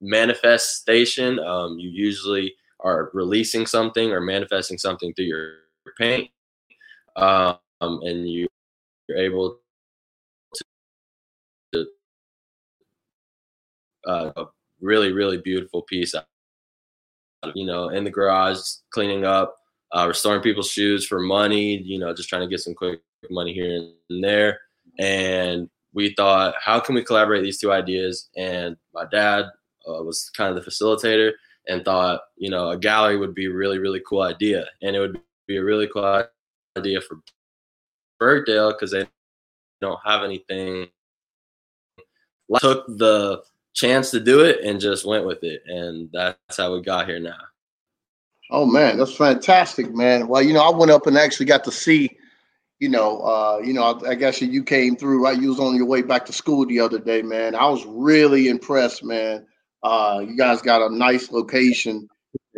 manifestation. 0.02 1.40
Um, 1.40 1.80
you 1.80 1.90
usually 1.90 2.54
are 2.82 3.10
releasing 3.14 3.66
something 3.66 4.12
or 4.12 4.22
manifesting 4.22 4.78
something 4.78 5.14
through 5.14 5.26
your, 5.26 5.54
paint, 5.98 6.30
um, 7.16 7.58
and 7.80 8.30
you, 8.30 8.46
you're 9.08 9.18
able 9.18 9.58
to, 10.54 10.66
to 11.74 11.86
uh, 14.06 14.32
a 14.36 14.46
really 14.82 15.14
really 15.14 15.38
beautiful 15.38 15.84
piece. 15.84 16.14
You 17.56 17.66
know, 17.66 17.88
in 17.88 18.04
the 18.04 18.12
garage, 18.12 18.60
cleaning 18.92 19.24
up 19.24 19.56
uh, 19.96 20.06
restoring 20.08 20.42
people's 20.42 20.70
shoes 20.70 21.06
for 21.06 21.20
money, 21.20 21.78
you 21.78 22.00
know, 22.00 22.14
just 22.14 22.30
trying 22.30 22.42
to 22.42 22.48
get 22.48 22.60
some 22.60 22.74
quick 22.74 23.00
money 23.30 23.54
here 23.54 23.84
and 24.10 24.24
there. 24.24 24.60
And 25.00 25.70
we 25.98 26.14
thought, 26.14 26.54
how 26.64 26.80
can 26.80 26.94
we 26.94 27.04
collaborate 27.04 27.42
these 27.42 27.58
two 27.58 27.72
ideas? 27.72 28.30
And 28.38 28.78
my 28.94 29.06
dad 29.12 29.46
uh, 29.90 30.04
was 30.04 30.30
kind 30.38 30.56
of 30.56 30.64
the 30.64 30.70
facilitator 30.70 31.32
and 31.68 31.84
thought, 31.84 32.22
you 32.36 32.52
know, 32.52 32.70
a 32.70 32.78
gallery 32.78 33.18
would 33.18 33.34
be 33.34 33.48
a 33.48 33.52
really, 33.52 33.80
really 33.80 34.00
cool 34.08 34.22
idea. 34.22 34.68
And 34.84 34.96
it 34.96 35.00
would 35.00 35.20
be 35.48 35.58
a 35.58 35.64
really 35.64 35.88
cool 35.88 36.24
idea 36.78 37.02
for 37.02 37.18
Birkdale 38.20 38.74
because 38.74 38.92
they 38.92 39.08
don't 39.82 40.00
have 40.06 40.24
anything. 40.24 40.86
I 42.54 42.60
Took 42.60 42.86
the 43.00 43.42
chance 43.74 44.12
to 44.12 44.20
do 44.20 44.42
it 44.42 44.64
and 44.64 44.80
just 44.80 45.04
went 45.04 45.26
with 45.26 45.44
it. 45.44 45.64
And 45.66 46.10
that's 46.14 46.58
how 46.58 46.76
we 46.76 46.82
got 46.84 47.08
here 47.08 47.20
now. 47.20 47.42
Oh 48.52 48.68
man, 48.68 49.00
that's 49.00 49.16
fantastic, 49.16 49.92
man. 49.96 50.28
Well, 50.28 50.44
you 50.44 50.54
know, 50.54 50.62
I 50.62 50.70
went 50.70 50.92
up 50.92 51.08
and 51.08 51.18
actually 51.18 51.48
got 51.48 51.64
to 51.64 51.72
see, 51.72 52.16
you 52.80 52.90
know, 52.90 53.20
uh, 53.22 53.60
you 53.64 53.74
know, 53.74 53.84
I, 53.84 54.12
I 54.12 54.16
guess 54.16 54.42
you 54.42 54.64
came 54.64 54.96
through, 54.96 55.24
right? 55.24 55.40
You 55.40 55.50
was 55.50 55.60
on 55.60 55.76
your 55.76 55.86
way 55.88 56.02
back 56.02 56.26
to 56.26 56.34
school 56.34 56.66
the 56.66 56.80
other 56.80 57.00
day, 57.00 57.22
man. 57.22 57.56
I 57.56 57.68
was 57.68 57.86
really 57.86 58.50
impressed, 58.50 59.04
man. 59.04 59.46
Uh, 59.84 60.24
you 60.28 60.38
guys 60.38 60.62
got 60.62 60.82
a 60.82 60.96
nice 60.96 61.32
location. 61.32 62.08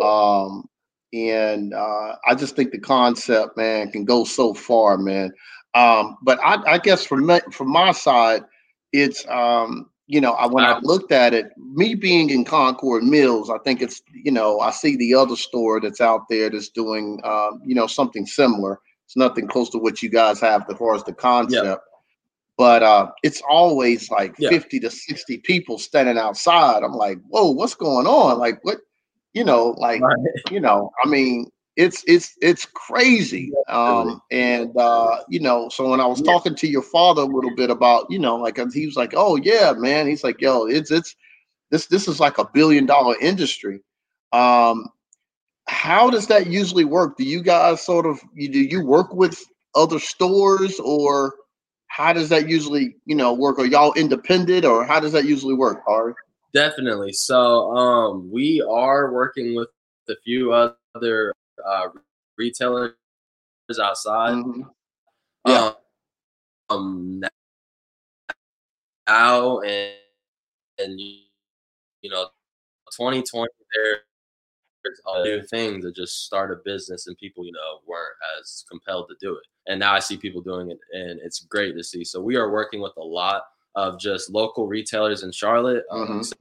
Um, 0.04 0.66
and 1.14 1.74
uh, 1.74 2.16
I 2.28 2.36
just 2.36 2.56
think 2.56 2.72
the 2.72 2.80
concept, 2.80 3.58
man, 3.58 3.92
can 3.92 4.06
go 4.06 4.24
so 4.24 4.54
far, 4.54 4.98
man. 4.98 5.32
Um, 5.74 6.18
but 6.24 6.40
I, 6.44 6.58
I 6.74 6.78
guess 6.80 7.06
from 7.06 7.26
my, 7.26 7.42
from 7.52 7.70
my 7.70 7.92
side, 7.92 8.44
it's 8.92 9.26
um, 9.28 9.90
you 10.10 10.20
know, 10.20 10.32
I, 10.32 10.48
when 10.48 10.66
I 10.66 10.80
looked 10.82 11.12
at 11.12 11.36
it, 11.36 11.52
me 11.58 11.94
being 11.94 12.32
in 12.32 12.44
Concord 12.44 13.04
Mills, 13.04 13.52
I 13.52 13.60
think 13.60 13.80
it's, 13.80 14.02
you 14.12 14.32
know, 14.32 14.60
I 14.60 14.72
see 14.72 14.96
the 14.98 15.14
other 15.14 15.36
store 15.36 15.80
that's 15.80 16.02
out 16.02 16.22
there 16.32 16.50
that's 16.50 16.70
doing, 16.70 17.22
um, 17.24 17.62
you 17.64 17.76
know, 17.76 17.86
something 17.86 18.26
similar. 18.26 18.80
It's 19.10 19.18
nothing 19.18 19.48
close 19.48 19.72
to 19.72 19.80
what 19.80 20.04
you 20.04 20.10
guys 20.10 20.40
have 20.42 20.70
as 20.70 20.78
far 20.78 20.94
as 20.94 21.04
the 21.04 21.14
concept. 21.14 21.66
Yeah. 21.66 21.78
But 22.60 22.84
uh, 22.84 23.10
it's 23.24 23.42
always 23.50 24.12
like 24.12 24.36
yeah. 24.38 24.50
50 24.50 24.82
to 24.82 24.92
60 24.92 25.40
people 25.40 25.80
standing 25.80 26.20
outside. 26.20 26.84
I'm 26.84 26.94
like, 26.94 27.18
whoa, 27.28 27.50
what's 27.50 27.74
going 27.74 28.06
on? 28.06 28.38
Like, 28.38 28.64
what, 28.64 28.82
you 29.34 29.44
know, 29.44 29.70
like, 29.80 30.02
right. 30.02 30.16
you 30.52 30.60
know, 30.60 30.92
I 31.04 31.10
mean, 31.10 31.50
it's 31.76 32.04
it's 32.06 32.36
it's 32.40 32.68
crazy. 32.68 33.52
Um, 33.68 34.22
and 34.30 34.78
uh, 34.78 35.22
you 35.28 35.40
know, 35.40 35.70
so 35.70 35.90
when 35.90 36.02
I 36.02 36.06
was 36.06 36.22
talking 36.22 36.54
to 36.54 36.68
your 36.68 36.84
father 36.84 37.24
a 37.24 37.26
little 37.26 37.56
bit 37.56 37.72
about, 37.72 38.06
you 38.12 38.20
know, 38.20 38.36
like 38.36 38.60
he 38.74 38.86
was 38.86 38.96
like, 38.96 39.14
"Oh 39.16 39.38
yeah, 39.38 39.74
man," 39.76 40.06
he's 40.06 40.24
like, 40.24 40.40
"Yo, 40.40 40.66
it's 40.66 40.92
it's 40.92 41.16
this 41.72 41.88
this 41.88 42.08
is 42.08 42.20
like 42.20 42.38
a 42.38 42.48
billion 42.54 42.86
dollar 42.86 43.16
industry." 43.20 43.82
Um, 44.34 44.90
how 45.70 46.10
does 46.10 46.26
that 46.28 46.48
usually 46.48 46.84
work? 46.84 47.16
Do 47.16 47.24
you 47.24 47.44
guys 47.44 47.86
sort 47.86 48.08
of 48.08 48.20
you 48.34 48.50
do 48.50 48.60
you 48.60 48.84
work 48.84 49.14
with 49.14 49.40
other 49.76 50.00
stores 50.00 50.80
or 50.80 51.36
how 51.88 52.12
does 52.12 52.30
that 52.30 52.50
usually 52.50 52.96
you 53.06 53.16
know 53.16 53.34
work? 53.34 53.60
Are 53.60 53.66
y'all 53.66 53.94
independent 53.94 54.66
or 54.66 54.84
how 54.84 55.00
does 55.00 55.12
that 55.12 55.26
usually 55.26 55.54
work, 55.54 55.84
Ari? 55.88 56.16
Definitely. 56.54 57.14
So 57.14 57.72
um, 57.78 58.32
we 58.32 58.66
are 58.68 59.14
working 59.14 59.56
with 59.56 59.70
a 60.10 60.16
few 60.26 60.52
other 60.54 61.36
uh, 61.64 61.90
retailers 62.36 62.94
outside. 63.80 64.34
Mm-hmm. 64.34 64.62
Yeah. 65.46 65.72
Um, 66.72 67.22
now 69.08 69.60
and 69.60 69.94
and 70.80 71.00
you, 71.00 72.10
know, 72.10 72.26
2020 72.98 73.48
there's 73.76 74.00
a 75.06 75.24
new 75.24 75.42
thing 75.44 75.82
to 75.82 75.92
just 75.92 76.26
start 76.26 76.52
a 76.52 76.58
business 76.66 77.08
and 77.08 77.18
people 77.18 77.46
you 77.46 77.52
know 77.52 77.80
weren't 77.88 78.16
as 78.40 78.66
compelled 78.70 79.08
to 79.10 79.16
do 79.20 79.36
it 79.36 79.44
and 79.68 79.80
now 79.80 79.94
i 79.94 80.00
see 80.00 80.18
people 80.18 80.42
doing 80.42 80.70
it 80.72 80.80
and 80.94 81.20
it's 81.24 81.40
great 81.42 81.76
to 81.76 81.84
see 81.84 82.04
so 82.04 82.22
we 82.22 82.36
are 82.36 82.52
working 82.52 82.82
with 82.82 82.94
a 82.98 83.04
lot 83.04 83.44
of 83.76 84.00
just 84.00 84.30
local 84.30 84.68
retailers 84.68 85.24
in 85.24 85.32
charlotte 85.32 85.84
um, 85.92 86.08
mm-hmm. 86.08 86.32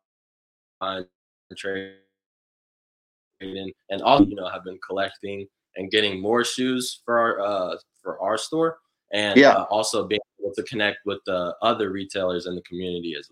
buying 0.80 1.04
trading 1.56 1.99
and 3.40 4.02
all 4.02 4.24
you 4.24 4.34
know 4.34 4.48
have 4.48 4.64
been 4.64 4.78
collecting 4.86 5.46
and 5.76 5.90
getting 5.90 6.20
more 6.20 6.44
shoes 6.44 7.00
for 7.04 7.18
our 7.18 7.40
uh, 7.40 7.76
for 8.02 8.20
our 8.20 8.36
store 8.36 8.78
and 9.12 9.38
yeah. 9.38 9.50
Uh, 9.50 9.64
also 9.64 10.06
being 10.06 10.20
able 10.40 10.54
to 10.54 10.62
connect 10.64 10.98
with 11.04 11.18
the 11.26 11.54
other 11.62 11.90
retailers 11.90 12.46
in 12.46 12.54
the 12.54 12.62
community 12.62 13.14
as 13.18 13.28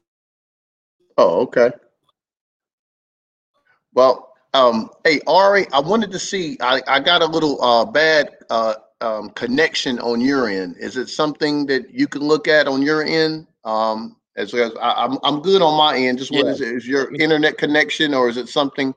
well. 1.16 1.28
Oh, 1.28 1.40
okay. 1.42 1.70
Well, 3.94 4.32
um, 4.54 4.90
hey 5.04 5.20
Ari, 5.26 5.66
I 5.72 5.80
wanted 5.80 6.10
to 6.12 6.18
see. 6.18 6.56
I, 6.60 6.80
I 6.86 7.00
got 7.00 7.22
a 7.22 7.26
little 7.26 7.62
uh, 7.62 7.84
bad 7.84 8.36
uh, 8.50 8.74
um, 9.00 9.30
connection 9.30 9.98
on 9.98 10.20
your 10.20 10.48
end. 10.48 10.76
Is 10.78 10.96
it 10.96 11.08
something 11.08 11.66
that 11.66 11.90
you 11.90 12.06
can 12.06 12.22
look 12.22 12.48
at 12.48 12.66
on 12.66 12.82
your 12.82 13.02
end? 13.02 13.46
Um, 13.64 14.16
as, 14.36 14.54
as 14.54 14.72
I, 14.80 15.04
am 15.04 15.12
I'm, 15.12 15.18
I'm 15.24 15.42
good 15.42 15.62
on 15.62 15.76
my 15.76 15.96
end. 15.98 16.18
Just 16.18 16.30
what 16.30 16.46
yeah. 16.46 16.52
is 16.52 16.60
it? 16.60 16.68
Is 16.68 16.86
your 16.86 17.12
internet 17.14 17.58
connection, 17.58 18.14
or 18.14 18.28
is 18.28 18.36
it 18.36 18.48
something 18.48 18.94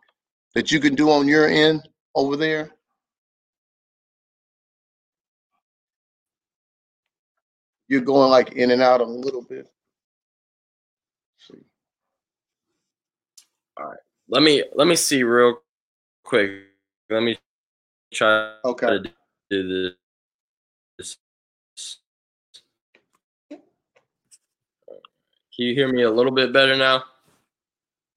that 0.54 0.72
you 0.72 0.80
can 0.80 0.96
do 0.96 1.10
on 1.10 1.28
your 1.28 1.48
end 1.48 1.88
over 2.16 2.36
there? 2.36 2.72
You're 7.88 8.02
going 8.02 8.30
like 8.30 8.54
in 8.54 8.72
and 8.72 8.82
out 8.82 9.02
a 9.02 9.06
little 9.06 9.42
bit. 9.42 9.68
Let's 11.50 11.60
see. 11.60 11.66
All 13.78 13.88
right. 13.88 14.00
Let 14.30 14.44
me 14.44 14.64
let 14.76 14.88
me 14.88 14.96
see 14.96 15.24
real 15.24 15.58
quick. 16.24 16.52
Let 17.10 17.22
me 17.22 17.38
try 18.14 18.54
okay. 18.64 18.88
to 18.88 19.04
do 19.50 19.92
this. 20.98 21.18
Can 23.50 23.60
you 25.58 25.76
hear 25.76 25.92
me 25.92 26.04
a 26.04 26.10
little 26.10 26.32
bit 26.32 26.54
better 26.54 26.78
now? 26.78 27.04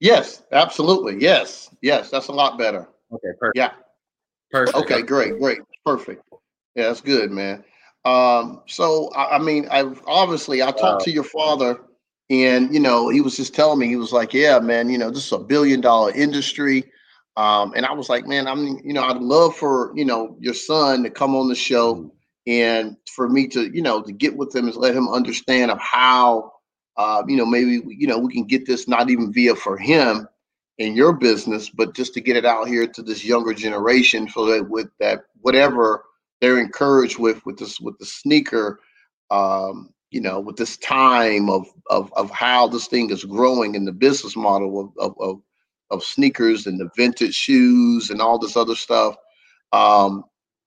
Yes, 0.00 0.42
absolutely. 0.52 1.20
Yes, 1.20 1.70
yes, 1.80 2.10
that's 2.10 2.28
a 2.28 2.32
lot 2.32 2.58
better. 2.58 2.88
Okay, 3.12 3.28
perfect. 3.38 3.56
Yeah. 3.56 3.72
Perfect. 4.50 4.76
Okay, 4.78 5.02
great, 5.02 5.38
great, 5.40 5.58
perfect. 5.84 6.22
Yeah, 6.76 6.84
that's 6.88 7.00
good, 7.00 7.30
man. 7.30 7.64
Um, 8.04 8.62
so 8.66 9.10
I, 9.16 9.36
I 9.36 9.38
mean, 9.38 9.66
I've 9.70 10.00
obviously 10.06 10.62
I 10.62 10.70
talked 10.70 11.04
to 11.04 11.10
your 11.10 11.24
father, 11.24 11.80
and 12.30 12.72
you 12.72 12.80
know, 12.80 13.08
he 13.08 13.20
was 13.20 13.36
just 13.36 13.54
telling 13.54 13.78
me 13.78 13.88
he 13.88 13.96
was 13.96 14.12
like, 14.12 14.32
"Yeah, 14.32 14.58
man, 14.60 14.90
you 14.90 14.98
know, 14.98 15.10
this 15.10 15.26
is 15.26 15.32
a 15.32 15.38
billion 15.38 15.80
dollar 15.80 16.12
industry." 16.12 16.84
Um, 17.36 17.72
and 17.74 17.84
I 17.84 17.92
was 17.92 18.08
like, 18.08 18.28
man, 18.28 18.46
I'm, 18.46 18.78
you 18.84 18.92
know, 18.92 19.02
I'd 19.02 19.20
love 19.20 19.56
for 19.56 19.92
you 19.96 20.04
know 20.04 20.36
your 20.38 20.54
son 20.54 21.02
to 21.02 21.10
come 21.10 21.34
on 21.34 21.48
the 21.48 21.54
show, 21.54 21.96
mm-hmm. 21.96 22.08
and 22.46 22.96
for 23.14 23.28
me 23.28 23.48
to, 23.48 23.74
you 23.74 23.82
know, 23.82 24.02
to 24.02 24.12
get 24.12 24.36
with 24.36 24.54
him 24.54 24.68
and 24.68 24.76
let 24.76 24.94
him 24.94 25.08
understand 25.08 25.70
of 25.70 25.80
how 25.80 26.52
uh, 26.96 27.22
you 27.26 27.36
know, 27.36 27.46
maybe 27.46 27.82
you 27.88 28.06
know 28.06 28.18
we 28.18 28.32
can 28.32 28.44
get 28.44 28.66
this 28.66 28.86
not 28.86 29.10
even 29.10 29.32
via 29.32 29.54
for 29.54 29.76
him 29.76 30.28
in 30.78 30.94
your 30.94 31.12
business, 31.12 31.70
but 31.70 31.94
just 31.94 32.14
to 32.14 32.20
get 32.20 32.36
it 32.36 32.44
out 32.44 32.68
here 32.68 32.86
to 32.86 33.02
this 33.02 33.24
younger 33.24 33.54
generation, 33.54 34.28
so 34.28 34.46
that 34.46 34.68
with 34.68 34.88
that 35.00 35.24
whatever 35.40 36.04
they're 36.40 36.58
encouraged 36.58 37.18
with 37.18 37.44
with 37.46 37.58
this 37.58 37.80
with 37.80 37.98
the 37.98 38.06
sneaker, 38.06 38.80
um, 39.30 39.90
you 40.10 40.20
know, 40.20 40.40
with 40.40 40.56
this 40.56 40.76
time 40.78 41.50
of 41.50 41.66
of 41.90 42.12
of 42.14 42.30
how 42.30 42.68
this 42.68 42.86
thing 42.86 43.10
is 43.10 43.24
growing 43.24 43.74
in 43.74 43.84
the 43.84 43.92
business 43.92 44.36
model 44.36 44.80
of 44.80 44.90
of 44.98 45.16
of, 45.20 45.42
of 45.90 46.04
sneakers 46.04 46.66
and 46.66 46.78
the 46.78 46.88
vintage 46.96 47.34
shoes 47.34 48.10
and 48.10 48.20
all 48.20 48.38
this 48.38 48.56
other 48.56 48.76
stuff, 48.76 49.16
um, 49.72 50.24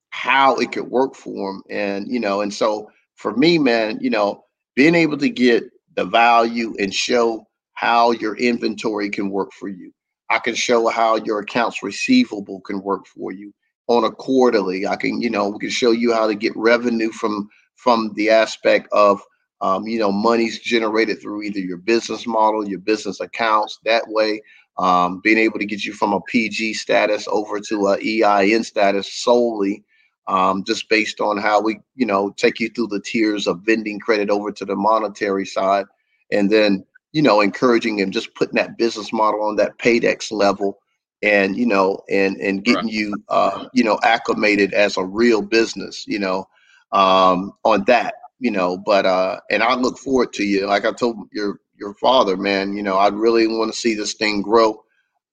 how 0.10 0.56
it 0.56 0.72
could 0.74 0.90
work 0.90 1.16
for 1.16 1.54
them, 1.54 1.64
and 1.70 2.12
you 2.12 2.20
know, 2.20 2.42
and 2.42 2.54
so 2.54 2.90
for 3.16 3.36
me, 3.36 3.58
man, 3.58 3.98
you 4.02 4.10
know, 4.10 4.44
being 4.76 4.96
able 4.96 5.18
to 5.18 5.30
get 5.30 5.64
the 5.98 6.06
value 6.06 6.74
and 6.80 6.94
show 6.94 7.46
how 7.74 8.12
your 8.12 8.38
inventory 8.38 9.10
can 9.10 9.30
work 9.30 9.52
for 9.52 9.68
you. 9.68 9.92
I 10.30 10.40
can 10.40 10.56
show 10.56 10.88
how 10.88 11.18
your 11.18 11.40
accounts 11.40 11.84
receivable 11.84 12.62
can 12.62 12.82
work 12.82 13.06
for 13.08 13.32
you 13.32 13.54
on 13.88 14.06
a 14.06 14.12
quarterly. 14.12 14.88
I 14.88 14.96
can, 14.96 15.22
you 15.22 15.30
know, 15.30 15.50
we 15.50 15.60
can 15.60 15.70
show 15.70 15.92
you 15.92 16.14
how 16.14 16.28
to 16.28 16.36
get 16.36 16.56
revenue 16.56 17.12
from 17.12 17.50
from 17.76 18.14
the 18.16 18.30
aspect 18.30 18.88
of 18.92 19.22
um, 19.62 19.88
you 19.88 19.98
know, 19.98 20.12
money's 20.12 20.60
generated 20.60 21.20
through 21.20 21.42
either 21.42 21.60
your 21.60 21.78
business 21.78 22.28
model, 22.28 22.68
your 22.68 22.80
business 22.80 23.20
accounts. 23.20 23.80
That 23.86 24.08
way, 24.08 24.42
um, 24.78 25.20
being 25.24 25.40
able 25.40 25.58
to 25.58 25.66
get 25.66 25.84
you 25.84 25.94
from 25.94 26.14
a 26.14 26.22
PG 26.22 26.76
status 26.76 27.28
over 27.28 27.60
to 27.62 27.88
a 27.88 28.24
EIN 28.24 28.64
status 28.64 29.12
solely, 29.12 29.84
um, 30.28 30.64
just 30.64 30.90
based 30.90 31.20
on 31.20 31.38
how 31.38 31.62
we, 31.62 31.80
you 31.96 32.06
know, 32.06 32.30
take 32.32 32.60
you 32.60 32.70
through 32.70 32.88
the 32.88 33.02
tiers 33.02 33.48
of 33.48 33.62
vending 33.62 34.00
credit 34.00 34.30
over 34.30 34.52
to 34.52 34.66
the 34.66 34.76
monetary 34.76 35.46
side, 35.46 35.86
and 36.32 36.50
then, 36.52 36.86
you 37.14 37.22
know, 37.22 37.42
encouraging 37.42 38.02
and 38.02 38.14
just 38.14 38.34
putting 38.36 38.56
that 38.56 38.78
business 38.78 39.14
model 39.14 39.44
on 39.44 39.56
that 39.56 39.78
Paydex 39.80 40.32
level, 40.32 40.80
and 41.22 41.58
you 41.58 41.66
know, 41.66 42.02
and 42.10 42.38
and 42.38 42.64
getting 42.64 42.86
right. 42.86 42.94
you, 42.94 43.24
uh, 43.30 43.68
you 43.74 43.84
know, 43.84 44.00
acclimated 44.04 44.74
as 44.74 44.98
a 44.98 45.04
real 45.04 45.42
business, 45.42 46.06
you 46.08 46.20
know, 46.20 46.48
um, 46.92 47.54
on 47.64 47.84
that 47.86 48.16
you 48.40 48.52
know, 48.52 48.78
but 48.78 49.06
uh 49.06 49.40
and 49.50 49.64
I 49.64 49.76
look 49.76 49.98
forward 49.98 50.34
to 50.34 50.44
you. 50.44 50.68
Like 50.68 50.86
I 50.86 50.92
told 50.92 51.18
your 51.32 51.60
your 51.78 51.94
father, 51.96 52.38
man, 52.38 52.76
you 52.76 52.84
know, 52.84 52.98
I 52.98 53.08
really 53.10 53.48
want 53.48 53.72
to 53.72 53.78
see 53.78 53.96
this 53.96 54.14
thing 54.14 54.42
grow. 54.42 54.84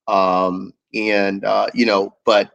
Um 0.08 0.72
and 0.94 1.44
uh, 1.44 1.66
you 1.74 1.86
know, 1.86 2.14
but 2.24 2.52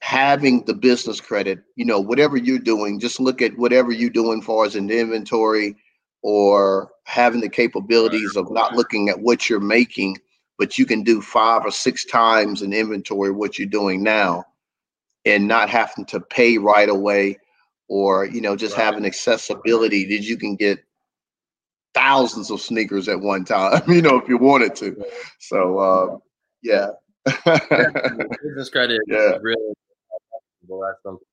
having 0.00 0.64
the 0.64 0.74
business 0.74 1.20
credit, 1.20 1.60
you 1.76 1.84
know, 1.84 2.00
whatever 2.00 2.36
you're 2.36 2.58
doing, 2.58 3.00
just 3.00 3.20
look 3.20 3.42
at 3.42 3.56
whatever 3.58 3.92
you're 3.92 4.10
doing 4.10 4.40
far 4.40 4.64
as 4.64 4.76
an 4.76 4.90
inventory 4.90 5.76
or 6.22 6.90
having 7.04 7.40
the 7.40 7.48
capabilities 7.48 8.36
of 8.36 8.50
not 8.50 8.74
looking 8.74 9.08
at 9.08 9.20
what 9.20 9.48
you're 9.48 9.60
making, 9.60 10.16
but 10.58 10.78
you 10.78 10.86
can 10.86 11.02
do 11.02 11.20
five 11.20 11.64
or 11.64 11.70
six 11.70 12.04
times 12.04 12.62
in 12.62 12.72
inventory 12.72 13.30
what 13.30 13.58
you're 13.58 13.68
doing 13.68 14.02
now 14.02 14.44
and 15.24 15.46
not 15.48 15.68
having 15.68 16.04
to 16.06 16.20
pay 16.20 16.58
right 16.58 16.88
away 16.88 17.38
or 17.88 18.24
you 18.24 18.40
know 18.40 18.56
just 18.56 18.76
right. 18.76 18.84
having 18.84 19.06
accessibility 19.06 20.04
that 20.04 20.22
you 20.24 20.36
can 20.36 20.56
get 20.56 20.78
thousands 21.94 22.50
of 22.50 22.60
sneakers 22.60 23.08
at 23.08 23.18
one 23.20 23.44
time 23.44 23.82
you 23.88 24.02
know 24.02 24.18
if 24.18 24.28
you 24.28 24.36
wanted 24.36 24.74
to. 24.76 25.04
So 25.38 25.78
uh, 25.78 26.18
yeah. 26.62 26.88
Business 28.42 28.70
credit 28.70 29.00
yeah. 29.06 29.36
really 29.40 29.74
well 30.68 30.80
that's 30.80 31.02
something 31.02 31.26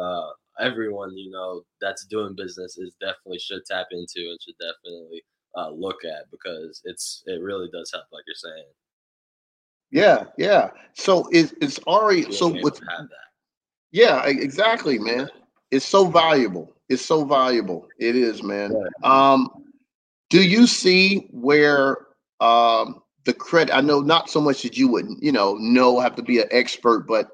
uh, 0.00 0.30
everyone 0.60 1.16
you 1.16 1.30
know 1.30 1.62
that's 1.80 2.06
doing 2.06 2.34
business 2.34 2.78
is 2.78 2.94
definitely 3.00 3.38
should 3.38 3.64
tap 3.66 3.86
into 3.90 4.30
and 4.30 4.38
should 4.42 4.54
definitely 4.58 5.22
uh, 5.56 5.70
look 5.70 6.04
at 6.04 6.30
because 6.30 6.80
it's 6.84 7.22
it 7.26 7.40
really 7.42 7.68
does 7.72 7.90
help 7.92 8.04
like 8.12 8.24
you're 8.26 8.34
saying 8.34 8.64
yeah 9.90 10.24
yeah 10.36 10.70
so 10.94 11.28
is 11.32 11.54
it's 11.60 11.78
already 11.80 12.30
so 12.30 12.48
with 12.62 12.80
yeah 13.90 14.24
exactly 14.26 14.98
man 14.98 15.28
it's 15.70 15.84
so 15.84 16.06
valuable. 16.06 16.74
It's 16.88 17.04
so 17.04 17.24
valuable. 17.24 17.86
It 17.98 18.16
is, 18.16 18.42
man. 18.42 18.74
Um, 19.02 19.48
do 20.30 20.42
you 20.42 20.66
see 20.66 21.28
where 21.30 21.98
um, 22.40 23.02
the 23.24 23.34
credit? 23.34 23.74
I 23.74 23.80
know 23.80 24.00
not 24.00 24.30
so 24.30 24.40
much 24.40 24.62
that 24.62 24.76
you 24.76 24.88
wouldn't, 24.88 25.22
you 25.22 25.32
know, 25.32 25.56
know 25.56 26.00
have 26.00 26.16
to 26.16 26.22
be 26.22 26.40
an 26.40 26.48
expert, 26.50 27.06
but 27.06 27.30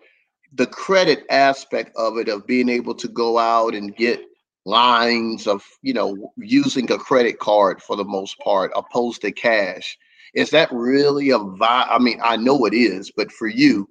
the 0.54 0.66
credit 0.66 1.24
aspect 1.30 1.94
of 1.96 2.16
it, 2.16 2.28
of 2.28 2.46
being 2.46 2.68
able 2.68 2.94
to 2.94 3.08
go 3.08 3.38
out 3.38 3.74
and 3.74 3.96
get 3.96 4.20
lines 4.64 5.46
of, 5.46 5.64
you 5.82 5.92
know, 5.92 6.32
using 6.38 6.90
a 6.90 6.98
credit 6.98 7.38
card 7.38 7.82
for 7.82 7.96
the 7.96 8.04
most 8.04 8.38
part, 8.38 8.72
opposed 8.74 9.20
to 9.22 9.32
cash. 9.32 9.98
Is 10.34 10.50
that 10.50 10.68
really 10.72 11.30
a 11.30 11.38
vi? 11.38 11.86
I 11.90 11.98
mean, 11.98 12.20
I 12.22 12.36
know 12.36 12.64
it 12.66 12.74
is, 12.74 13.10
but 13.10 13.30
for 13.32 13.46
you, 13.46 13.88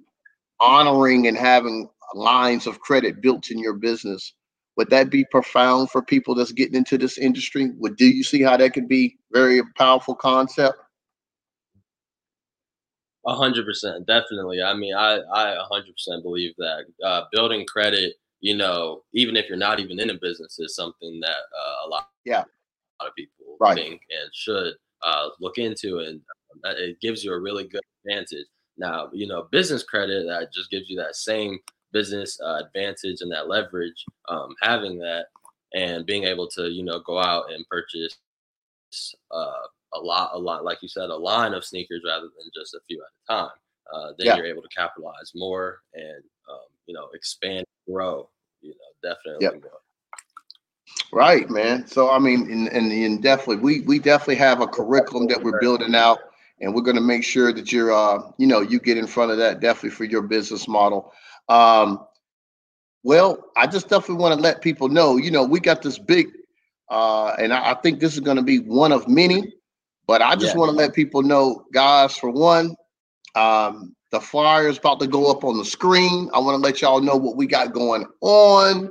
honoring 0.60 1.26
and 1.26 1.36
having 1.36 1.88
lines 2.14 2.66
of 2.66 2.80
credit 2.80 3.20
built 3.20 3.50
in 3.50 3.58
your 3.58 3.74
business 3.74 4.34
would 4.76 4.90
that 4.90 5.10
be 5.10 5.24
profound 5.30 5.90
for 5.90 6.02
people 6.02 6.34
that's 6.34 6.52
getting 6.52 6.74
into 6.74 6.98
this 6.98 7.18
industry 7.18 7.70
would 7.78 7.96
do 7.96 8.06
you 8.06 8.22
see 8.22 8.42
how 8.42 8.56
that 8.56 8.72
could 8.72 8.88
be 8.88 9.16
very 9.32 9.62
powerful 9.76 10.14
concept 10.14 10.78
a 13.26 13.34
hundred 13.34 13.64
percent 13.64 14.06
definitely. 14.06 14.62
I 14.62 14.74
mean 14.74 14.94
i 14.94 15.18
i 15.32 15.52
a 15.52 15.64
hundred 15.64 15.92
percent 15.92 16.22
believe 16.22 16.54
that 16.58 16.84
uh, 17.04 17.22
building 17.32 17.66
credit 17.66 18.14
you 18.40 18.56
know 18.56 19.02
even 19.12 19.36
if 19.36 19.48
you're 19.48 19.56
not 19.58 19.80
even 19.80 20.00
in 20.00 20.10
a 20.10 20.14
business 20.14 20.58
is 20.58 20.74
something 20.74 21.20
that 21.20 21.30
uh, 21.30 21.86
a 21.86 21.88
lot 21.88 22.08
yeah. 22.24 22.44
a 23.00 23.04
lot 23.04 23.08
of 23.08 23.14
people 23.16 23.56
right. 23.60 23.76
think 23.76 24.00
and 24.10 24.34
should 24.34 24.74
uh, 25.02 25.28
look 25.40 25.58
into 25.58 25.98
and 26.00 26.20
it 26.64 27.00
gives 27.00 27.24
you 27.24 27.32
a 27.32 27.38
really 27.38 27.64
good 27.64 27.82
advantage. 28.04 28.46
Now 28.76 29.08
you 29.12 29.26
know 29.26 29.48
business 29.50 29.82
credit 29.82 30.26
that 30.26 30.52
just 30.52 30.70
gives 30.70 30.88
you 30.88 30.96
that 30.98 31.16
same 31.16 31.58
business 31.94 32.38
uh, 32.44 32.60
advantage 32.66 33.22
and 33.22 33.32
that 33.32 33.48
leverage, 33.48 34.04
um, 34.28 34.54
having 34.60 34.98
that 34.98 35.26
and 35.74 36.04
being 36.04 36.24
able 36.24 36.46
to, 36.48 36.68
you 36.70 36.84
know, 36.84 37.00
go 37.00 37.18
out 37.18 37.50
and 37.50 37.66
purchase 37.68 38.18
uh, 39.30 39.62
a 39.94 40.00
lot, 40.00 40.30
a 40.34 40.38
lot, 40.38 40.64
like 40.64 40.78
you 40.82 40.88
said, 40.88 41.10
a 41.10 41.16
line 41.16 41.54
of 41.54 41.64
sneakers 41.64 42.02
rather 42.06 42.26
than 42.38 42.50
just 42.54 42.74
a 42.74 42.80
few 42.86 43.00
at 43.02 43.34
a 43.36 43.42
time. 43.42 43.56
Uh, 43.92 44.12
then 44.18 44.26
yeah. 44.26 44.36
you're 44.36 44.46
able 44.46 44.62
to 44.62 44.68
capitalize 44.76 45.32
more 45.34 45.80
and, 45.94 46.22
um, 46.50 46.66
you 46.86 46.94
know, 46.94 47.08
expand, 47.14 47.64
grow, 47.88 48.28
you 48.60 48.70
know, 48.70 49.10
definitely 49.10 49.44
yep. 49.44 49.72
Right, 51.12 51.48
man. 51.48 51.86
So 51.86 52.10
I 52.10 52.18
mean, 52.18 52.50
and, 52.50 52.68
and, 52.68 52.92
and 52.92 53.22
definitely, 53.22 53.56
we 53.56 53.80
we 53.82 53.98
definitely 53.98 54.34
have 54.36 54.60
a 54.60 54.66
curriculum 54.66 55.28
that 55.28 55.42
we're 55.42 55.60
building 55.60 55.94
out, 55.94 56.18
and 56.60 56.74
we're 56.74 56.82
going 56.82 56.96
to 56.96 57.02
make 57.02 57.24
sure 57.24 57.52
that 57.52 57.72
you're, 57.72 57.92
uh, 57.92 58.30
you 58.36 58.46
know, 58.46 58.60
you 58.60 58.80
get 58.80 58.98
in 58.98 59.06
front 59.06 59.30
of 59.30 59.38
that 59.38 59.60
definitely 59.60 59.90
for 59.90 60.04
your 60.04 60.22
business 60.22 60.66
model. 60.66 61.12
Um, 61.48 62.06
well, 63.02 63.44
I 63.56 63.66
just 63.66 63.88
definitely 63.88 64.22
want 64.22 64.34
to 64.34 64.40
let 64.40 64.62
people 64.62 64.88
know, 64.88 65.16
you 65.16 65.30
know, 65.30 65.44
we 65.44 65.60
got 65.60 65.82
this 65.82 65.98
big, 65.98 66.28
uh, 66.90 67.34
and 67.38 67.52
I, 67.52 67.72
I 67.72 67.74
think 67.74 68.00
this 68.00 68.14
is 68.14 68.20
going 68.20 68.38
to 68.38 68.42
be 68.42 68.58
one 68.58 68.92
of 68.92 69.06
many, 69.08 69.54
but 70.06 70.22
I 70.22 70.34
just 70.34 70.54
yeah. 70.54 70.60
want 70.60 70.70
to 70.70 70.76
let 70.76 70.94
people 70.94 71.22
know, 71.22 71.64
guys, 71.72 72.16
for 72.16 72.30
one, 72.30 72.74
um, 73.34 73.94
the 74.10 74.20
flyer 74.20 74.68
is 74.68 74.78
about 74.78 75.00
to 75.00 75.06
go 75.06 75.30
up 75.30 75.44
on 75.44 75.58
the 75.58 75.64
screen. 75.64 76.30
I 76.34 76.38
want 76.38 76.54
to 76.54 76.66
let 76.66 76.80
y'all 76.80 77.00
know 77.00 77.16
what 77.16 77.36
we 77.36 77.46
got 77.46 77.72
going 77.72 78.06
on. 78.20 78.90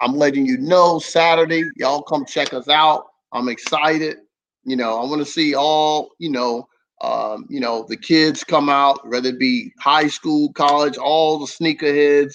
I'm 0.00 0.16
letting 0.16 0.46
you 0.46 0.58
know 0.58 0.98
Saturday, 0.98 1.64
y'all 1.76 2.02
come 2.02 2.24
check 2.24 2.52
us 2.52 2.68
out. 2.68 3.06
I'm 3.32 3.48
excited. 3.48 4.18
You 4.64 4.76
know, 4.76 5.00
I 5.00 5.04
want 5.04 5.20
to 5.20 5.30
see 5.30 5.54
all, 5.54 6.10
you 6.18 6.30
know, 6.30 6.68
um, 7.02 7.46
you 7.48 7.60
know, 7.60 7.86
the 7.88 7.96
kids 7.96 8.44
come 8.44 8.68
out, 8.68 9.08
whether 9.08 9.30
it 9.30 9.38
be 9.38 9.72
high 9.78 10.08
school, 10.08 10.52
college, 10.52 10.98
all 10.98 11.38
the 11.38 11.46
sneakerheads, 11.46 12.34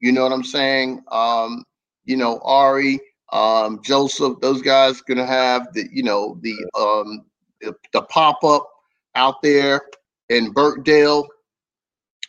you 0.00 0.12
know 0.12 0.22
what 0.22 0.32
I'm 0.32 0.44
saying? 0.44 1.02
Um, 1.10 1.64
you 2.04 2.16
know, 2.16 2.40
Ari, 2.42 3.00
um, 3.32 3.80
Joseph, 3.82 4.40
those 4.40 4.62
guys 4.62 5.00
gonna 5.02 5.26
have 5.26 5.72
the, 5.74 5.86
you 5.92 6.02
know, 6.02 6.38
the 6.40 6.54
um 6.78 7.24
the, 7.60 7.74
the 7.92 8.02
pop-up 8.02 8.68
out 9.14 9.36
there 9.42 9.82
in 10.28 10.52
Birkdale. 10.52 11.26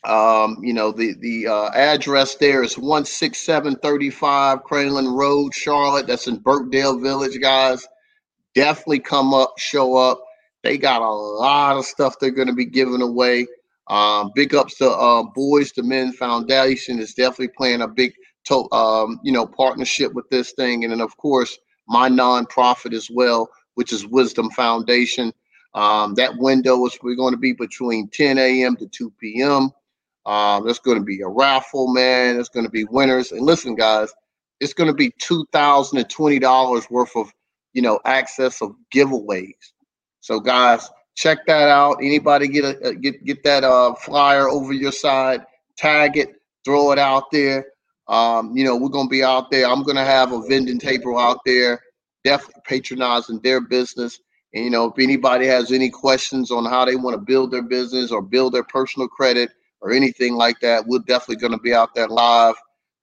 Um, 0.06 0.58
you 0.62 0.74
know, 0.74 0.92
the 0.92 1.16
the 1.20 1.48
uh, 1.48 1.70
address 1.74 2.36
there 2.36 2.64
is 2.64 2.74
16735 2.74 4.64
Crane 4.64 4.94
Road, 5.08 5.54
Charlotte. 5.54 6.08
That's 6.08 6.28
in 6.28 6.38
Birkdale 6.40 7.00
Village, 7.02 7.40
guys. 7.42 7.86
Definitely 8.56 9.00
come 9.02 9.34
up, 9.34 9.54
show 9.60 9.96
up 9.98 10.22
they 10.64 10.78
got 10.78 11.02
a 11.02 11.10
lot 11.10 11.78
of 11.78 11.86
stuff 11.86 12.16
they're 12.20 12.32
going 12.32 12.48
to 12.50 12.54
be 12.54 12.66
giving 12.66 13.02
away. 13.02 13.48
Um, 13.88 14.32
big 14.36 14.54
ups 14.54 14.78
to 14.80 14.90
uh, 14.92 15.24
Boys 15.34 15.72
to 15.74 15.84
Men 15.84 16.12
Foundation 16.12 17.00
is 17.00 17.14
definitely 17.14 17.50
playing 17.58 17.82
a 17.82 17.88
big, 17.88 18.12
to- 18.48 18.70
um, 18.74 19.20
you 19.24 19.32
know, 19.32 19.46
partnership 19.48 20.14
with 20.14 20.30
this 20.30 20.52
thing, 20.54 20.84
and 20.84 20.92
then 20.92 21.02
of 21.02 21.16
course 21.18 21.58
my 21.88 22.10
nonprofit 22.10 22.94
as 22.94 23.10
well, 23.10 23.50
which 23.78 23.94
is 23.94 24.08
Wisdom 24.08 24.50
Foundation. 24.50 25.32
Um, 25.76 26.16
that 26.16 26.36
window 26.38 26.84
is 26.88 26.98
we're 27.04 27.16
going 27.16 27.34
to 27.34 27.40
be 27.40 27.54
between 27.54 28.08
10 28.08 28.40
a.m. 28.40 28.76
to 28.78 28.88
2 28.88 29.12
p.m. 29.20 29.70
Um, 30.26 30.66
there's 30.66 30.80
going 30.80 30.98
to 30.98 31.04
be 31.04 31.22
a 31.22 31.28
raffle, 31.28 31.94
man. 31.94 32.36
There's 32.36 32.50
going 32.50 32.66
to 32.66 32.72
be 32.72 32.86
winners, 32.86 33.32
and 33.32 33.42
listen, 33.46 33.76
guys, 33.76 34.12
it's 34.60 34.74
going 34.74 34.90
to 34.90 34.96
be 34.96 35.14
two 35.20 35.46
thousand 35.52 36.00
and 36.00 36.10
twenty 36.10 36.40
dollars 36.40 36.90
worth 36.90 37.16
of, 37.16 37.32
you 37.74 37.84
know, 37.84 38.00
access 38.04 38.62
of 38.64 38.72
giveaways. 38.92 39.54
So 40.22 40.40
guys, 40.40 40.90
check 41.16 41.46
that 41.46 41.70
out. 41.70 41.98
Anybody 42.02 42.48
get 42.48 42.66
a 42.66 42.96
get 42.96 43.24
get 43.24 43.44
that 43.44 43.64
uh 43.64 43.94
flyer 43.94 44.50
over 44.50 44.74
your 44.74 44.92
side, 44.92 45.46
tag 45.78 46.18
it, 46.18 46.42
throw 46.66 46.92
it 46.92 47.00
out 47.00 47.32
there. 47.32 47.68
Um, 48.08 48.58
you 48.58 48.64
know, 48.66 48.76
we're 48.76 48.90
gonna 48.90 49.08
be 49.08 49.24
out 49.24 49.52
there. 49.52 49.68
I'm 49.68 49.84
gonna 49.84 50.04
have 50.04 50.32
a 50.32 50.42
vending 50.42 50.80
table 50.80 51.20
out 51.20 51.40
there, 51.46 51.80
definitely 52.28 52.62
patronizing 52.66 53.40
their 53.40 53.62
business. 53.62 54.20
And 54.54 54.66
you 54.66 54.70
know, 54.70 54.86
if 54.86 55.00
anybody 55.00 55.46
has 55.48 55.72
any 55.72 55.90
questions 55.90 56.52
on 56.52 56.66
how 56.66 56.84
they 56.84 56.96
want 56.96 57.14
to 57.14 57.22
build 57.22 57.52
their 57.52 57.62
business 57.62 58.12
or 58.12 58.22
build 58.22 58.54
their 58.54 58.64
personal 58.64 59.08
credit 59.08 59.50
or 59.82 59.92
anything 59.92 60.36
like 60.36 60.60
that, 60.60 60.86
we're 60.86 61.00
definitely 61.00 61.38
gonna 61.38 61.60
be 61.60 61.74
out 61.74 61.96
there 61.96 62.08
live. 62.08 62.56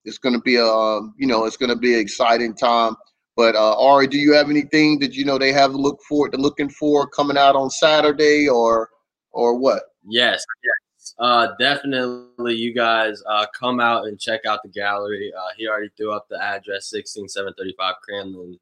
It's 0.04 0.18
gonna 0.18 0.40
be 0.40 0.56
a 0.56 0.66
um, 0.66 1.14
you 1.16 1.26
know, 1.26 1.46
it's 1.46 1.56
gonna 1.56 1.76
be 1.76 1.94
an 1.94 2.00
exciting 2.00 2.54
time. 2.54 2.96
But 3.36 3.56
uh, 3.56 3.76
Ari, 3.78 4.08
do 4.08 4.18
you 4.18 4.32
have 4.34 4.50
anything 4.50 4.98
that 5.00 5.14
you 5.14 5.24
know 5.24 5.38
they 5.38 5.52
have 5.52 5.72
to 5.72 5.76
look 5.76 6.00
forward 6.02 6.32
to 6.32 6.38
looking 6.38 6.68
for 6.68 7.08
coming 7.08 7.38
out 7.38 7.56
on 7.56 7.70
Saturday 7.70 8.48
or 8.48 8.90
or 9.32 9.58
what? 9.58 9.84
Yes, 10.06 10.44
yes, 10.62 11.14
uh, 11.18 11.48
definitely. 11.58 12.54
You 12.54 12.74
guys 12.74 13.22
uh, 13.26 13.46
come 13.58 13.80
out 13.80 14.04
and 14.06 14.20
check 14.20 14.42
out 14.46 14.60
the 14.62 14.68
gallery. 14.68 15.32
Uh, 15.36 15.48
he 15.56 15.66
already 15.66 15.90
threw 15.96 16.12
up 16.12 16.26
the 16.28 16.40
address: 16.42 16.90
sixteen 16.90 17.28
seven 17.28 17.54
thirty 17.58 17.74
five 17.78 17.96
Cranland 18.06 18.58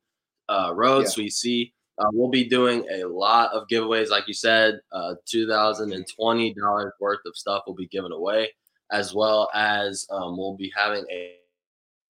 uh, 0.48 0.72
Road, 0.74 1.02
yeah. 1.02 1.09
Suite 1.09 1.33
C. 1.33 1.72
Uh, 1.98 2.09
we'll 2.12 2.31
be 2.31 2.44
doing 2.44 2.85
a 2.90 3.05
lot 3.05 3.52
of 3.52 3.68
giveaways, 3.68 4.09
like 4.09 4.26
you 4.26 4.35
said. 4.35 4.81
Uh, 4.92 5.14
two 5.26 5.46
thousand 5.46 5.92
and 5.92 6.07
twenty 6.16 6.55
dollars 6.55 6.92
worth 7.00 7.20
of 7.26 7.37
stuff 7.37 7.62
will 7.66 7.74
be 7.74 7.87
given 7.88 8.12
away, 8.12 8.50
as 8.90 9.14
well 9.14 9.50
as 9.55 10.07
um, 10.11 10.37
we'll 10.37 10.57
be 10.57 10.72
having 10.74 11.05
a 11.11 11.37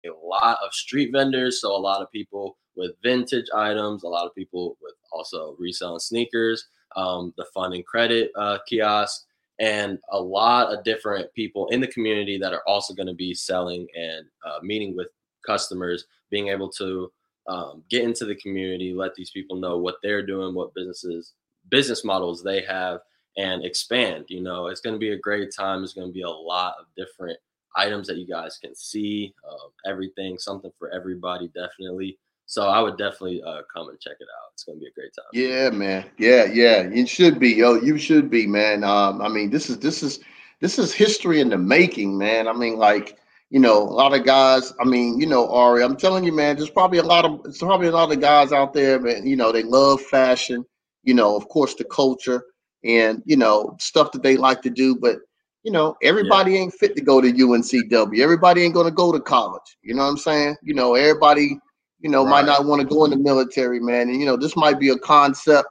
a 0.05 0.11
lot 0.25 0.59
of 0.65 0.73
street 0.73 1.11
vendors. 1.13 1.61
So 1.61 1.75
a 1.75 1.77
lot 1.77 2.03
of 2.03 2.11
people 2.13 2.57
with 2.77 2.93
vintage 3.03 3.47
items, 3.55 4.05
a 4.05 4.09
lot 4.09 4.27
of 4.27 4.35
people 4.35 4.77
with 4.81 4.95
also 5.13 5.57
reselling 5.59 5.99
sneakers, 5.99 6.65
um, 6.97 7.35
the 7.37 7.45
fund 7.53 7.75
and 7.75 7.85
credit 7.85 8.31
uh, 8.37 8.59
kiosk, 8.69 9.25
and 9.59 9.99
a 10.13 10.21
lot 10.21 10.73
of 10.73 10.85
different 10.85 11.33
people 11.35 11.67
in 11.69 11.81
the 11.81 11.89
community 11.89 12.39
that 12.39 12.53
are 12.53 12.63
also 12.67 12.95
going 12.95 13.09
to 13.09 13.15
be 13.15 13.35
selling 13.35 13.87
and 13.97 14.27
uh, 14.47 14.59
meeting 14.63 14.97
with 14.97 15.09
customers, 15.45 16.07
being 16.31 16.49
able 16.49 16.71
to 16.71 17.11
um, 17.49 17.83
get 17.91 18.05
into 18.05 18.25
the 18.25 18.37
community, 18.37 18.93
let 18.95 19.15
these 19.15 19.31
people 19.31 19.57
know 19.57 19.79
what 19.79 19.97
they're 20.03 20.25
doing, 20.25 20.55
what 20.55 20.75
businesses, 20.75 21.33
business 21.71 22.05
models 22.05 22.43
they 22.43 22.63
have, 22.63 23.01
and 23.37 23.65
expand. 23.65 24.27
You 24.29 24.43
know, 24.43 24.67
it's 24.67 24.81
going 24.81 24.95
to 24.95 25.01
be 25.01 25.13
a 25.13 25.19
great 25.19 25.49
time. 25.57 25.81
There's 25.81 25.95
going 25.95 26.09
to 26.09 26.13
be 26.13 26.23
a 26.23 26.31
lot 26.31 26.75
of 26.79 26.87
different 26.97 27.39
items 27.77 28.07
that 28.09 28.17
you 28.17 28.27
guys 28.27 28.59
can 28.59 28.75
see, 28.75 29.35
uh, 29.49 29.91
everything, 29.91 30.39
something 30.39 30.73
for 30.79 30.91
everybody, 30.91 31.49
definitely. 31.49 32.19
So 32.47 32.67
I 32.67 32.81
would 32.81 32.97
definitely 32.97 33.43
uh, 33.43 33.61
come 33.73 33.91
and 33.91 34.01
check 34.01 34.17
it 34.21 34.27
out. 34.27 34.53
It's 34.55 34.65
gonna 34.65 34.79
be 34.79 34.87
a 34.87 34.93
great 34.93 35.13
time. 35.15 35.27
Yeah, 35.35 35.69
man. 35.69 36.07
Yeah, 36.17 36.47
yeah. 36.47 36.89
You 36.89 37.07
should 37.07 37.39
be, 37.39 37.51
yo. 37.51 37.75
You 37.75 37.99
should 37.99 38.31
be, 38.31 38.47
man. 38.47 38.85
Um, 38.85 39.21
I 39.21 39.29
mean, 39.29 39.51
this 39.51 39.69
is 39.69 39.79
this 39.79 40.03
is 40.03 40.21
this 40.61 40.79
is 40.79 40.95
history 40.95 41.43
in 41.43 41.51
the 41.51 41.59
making, 41.59 42.17
man. 42.17 42.49
I 42.49 42.55
mean, 42.55 42.79
like 42.79 43.19
you 43.51 43.59
know, 43.61 43.83
a 43.83 43.95
lot 43.95 44.15
of 44.15 44.25
guys. 44.25 44.73
I 44.81 44.85
mean, 44.85 45.19
you 45.19 45.27
know, 45.27 45.49
Irie, 45.49 45.85
I'm 45.85 45.97
telling 45.97 46.25
you, 46.25 46.33
man. 46.33 46.57
There's 46.57 46.71
probably 46.71 46.99
a 46.99 47.03
lot 47.03 47.25
of 47.25 47.43
there's 47.43 47.59
probably 47.59 47.89
a 47.89 47.93
lot 47.93 48.13
of 48.13 48.21
guys 48.21 48.53
out 48.53 48.75
there, 48.75 49.01
man. 49.01 49.27
You 49.27 49.37
know, 49.37 49.53
they 49.53 49.63
love 49.63 50.01
fashion. 50.03 50.65
You 51.05 51.15
know, 51.15 51.37
of 51.37 51.49
course, 51.49 51.75
the 51.75 51.85
culture 51.85 52.45
and 52.85 53.23
you 53.25 53.37
know 53.37 53.77
stuff 53.81 54.13
that 54.13 54.23
they 54.23 54.37
like 54.37 54.63
to 54.63 54.71
do, 54.71 54.97
but 54.97 55.19
you 55.65 55.73
know, 55.73 55.97
everybody 56.03 56.53
yeah. 56.53 56.61
ain't 56.61 56.75
fit 56.75 56.95
to 56.97 57.03
go 57.03 57.21
to 57.21 57.33
UNCW. 57.33 58.21
Everybody 58.21 58.63
ain't 58.63 58.75
going 58.75 58.87
to 58.87 58.93
go 58.93 59.13
to 59.13 59.21
college. 59.21 59.77
You 59.83 59.95
know 59.95 60.05
what 60.05 60.11
I'm 60.11 60.19
saying? 60.19 60.57
You 60.63 60.75
know, 60.75 60.95
everybody, 60.95 61.59
you 62.01 62.09
know, 62.09 62.25
right. 62.25 62.31
might 62.31 62.47
not 62.47 62.65
want 62.65 62.81
to 62.81 62.87
go 62.87 63.05
in 63.05 63.11
the 63.11 63.17
military, 63.17 63.81
man. 63.81 64.09
And 64.09 64.21
you 64.21 64.27
know, 64.27 64.37
this 64.37 64.57
might 64.57 64.79
be 64.79 64.91
a 64.91 64.99
concept 64.99 65.69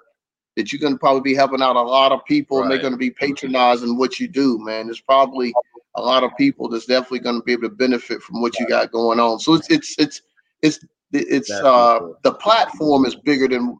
that 0.56 0.72
you're 0.72 0.82
going 0.82 0.94
to 0.94 1.00
probably 1.00 1.22
be 1.22 1.36
helping 1.36 1.62
out 1.62 1.76
a 1.76 1.82
lot 1.82 2.12
of 2.12 2.26
people, 2.26 2.58
right. 2.58 2.64
and 2.64 2.72
they're 2.72 2.82
going 2.82 2.94
to 2.94 2.98
be 2.98 3.12
patronizing 3.12 3.98
what 3.98 4.20
you 4.20 4.28
do, 4.28 4.58
man. 4.60 4.90
It's 4.90 5.00
probably 5.00 5.54
a 5.98 6.02
lot 6.02 6.24
of 6.24 6.32
people 6.38 6.70
that's 6.70 6.86
definitely 6.86 7.20
going 7.20 7.40
to 7.40 7.44
be 7.44 7.52
able 7.52 7.64
to 7.64 7.70
benefit 7.70 8.22
from 8.22 8.42
what 8.42 8.58
you 8.60 8.68
got 8.68 8.92
going 8.92 9.20
on. 9.20 9.40
So 9.40 9.56
it's 9.56 9.70
it's 9.70 9.96
it's 9.98 10.22
it's 10.62 10.80
it's 11.12 11.52
uh 11.52 12.00
the 12.24 12.34
platform 12.34 13.06
is 13.06 13.16
bigger 13.16 13.48
than 13.48 13.78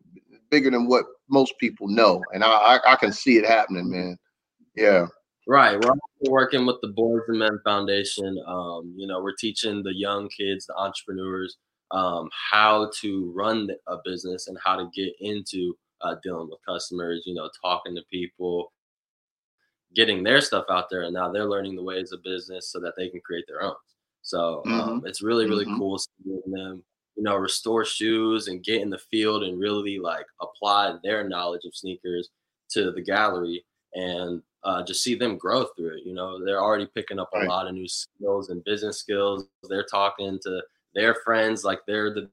bigger 0.50 0.72
than 0.72 0.88
what 0.88 1.06
most 1.30 1.54
people 1.60 1.88
know, 1.88 2.22
and 2.34 2.44
I 2.44 2.50
I, 2.50 2.94
I 2.94 2.96
can 2.96 3.14
see 3.14 3.38
it 3.38 3.46
happening, 3.46 3.90
man. 3.90 4.18
Yeah. 4.76 5.08
Right. 5.48 5.80
We're 5.82 5.94
working 6.30 6.66
with 6.66 6.76
the 6.82 6.90
Boys 6.90 7.22
and 7.30 7.40
Men 7.40 7.60
Foundation. 7.64 8.38
Um, 8.46 8.94
you 8.98 9.08
know, 9.08 9.22
we're 9.22 9.36
teaching 9.36 9.82
the 9.82 9.96
young 9.96 10.28
kids, 10.28 10.66
the 10.66 10.76
entrepreneurs, 10.76 11.56
um, 11.92 12.30
how 12.52 12.92
to 13.00 13.32
run 13.34 13.70
a 13.88 13.96
business 14.04 14.48
and 14.50 14.58
how 14.62 14.76
to 14.76 14.90
get 14.94 15.14
into 15.22 15.74
uh, 16.02 16.16
dealing 16.22 16.50
with 16.50 16.60
customers, 16.68 17.24
you 17.26 17.34
know, 17.34 17.50
talking 17.64 17.96
to 17.96 18.02
people, 18.12 18.74
getting 19.96 20.24
their 20.24 20.42
stuff 20.42 20.66
out 20.70 20.90
there. 20.90 21.04
And 21.04 21.14
now 21.14 21.32
they're 21.32 21.46
learning 21.46 21.76
the 21.76 21.84
ways 21.84 22.12
of 22.12 22.24
business 22.24 22.72
so 22.72 22.80
that 22.80 22.94
they 22.98 23.10
can 23.10 23.22
create 23.22 23.46
their 23.48 23.64
own. 23.64 23.76
So 24.22 24.62
um, 24.66 24.72
mm-hmm. 24.72 25.08
it's 25.08 25.22
really, 25.22 25.48
really 25.48 25.66
mm-hmm. 25.66 25.78
cool 25.78 25.98
seeing 25.98 26.42
them, 26.48 26.84
you 27.16 27.24
know, 27.24 27.36
restore 27.36 27.86
shoes 27.86 28.48
and 28.48 28.64
get 28.64 28.82
in 28.82 28.90
the 28.90 29.00
field 29.12 29.44
and 29.44 29.60
really 29.60 30.00
like 30.00 30.26
apply 30.42 30.96
their 31.04 31.28
knowledge 31.28 31.66
of 31.66 31.76
sneakers 31.76 32.30
to 32.72 32.92
the 32.92 33.02
gallery. 33.02 33.66
And 33.94 34.42
uh, 34.64 34.84
just 34.84 35.02
see 35.02 35.16
them 35.16 35.38
grow 35.38 35.66
through 35.76 35.98
it. 35.98 36.04
You 36.06 36.14
know, 36.14 36.44
they're 36.44 36.62
already 36.62 36.88
picking 36.94 37.20
up 37.20 37.30
a 37.34 37.40
right. 37.40 37.48
lot 37.48 37.68
of 37.68 37.74
new 37.74 37.88
skills 37.88 38.50
and 38.50 38.64
business 38.66 39.00
skills. 39.00 39.46
They're 39.70 39.86
talking 39.86 40.40
to 40.44 40.62
their 40.94 41.16
friends 41.24 41.64
like 41.64 41.80
they're 41.88 42.14
the 42.14 42.30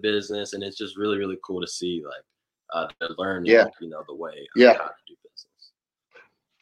business, 0.00 0.52
and 0.52 0.62
it's 0.62 0.76
just 0.76 0.98
really, 0.98 1.16
really 1.16 1.38
cool 1.42 1.60
to 1.60 1.66
see 1.66 2.02
like 2.04 2.22
uh, 2.74 2.88
they're 3.00 3.16
learning, 3.16 3.50
yeah. 3.50 3.64
you 3.80 3.88
know, 3.88 4.04
the 4.06 4.14
way 4.14 4.46
yeah. 4.54 4.74
how 4.74 4.84
to 4.84 4.94
do 5.06 5.14
business. 5.22 5.72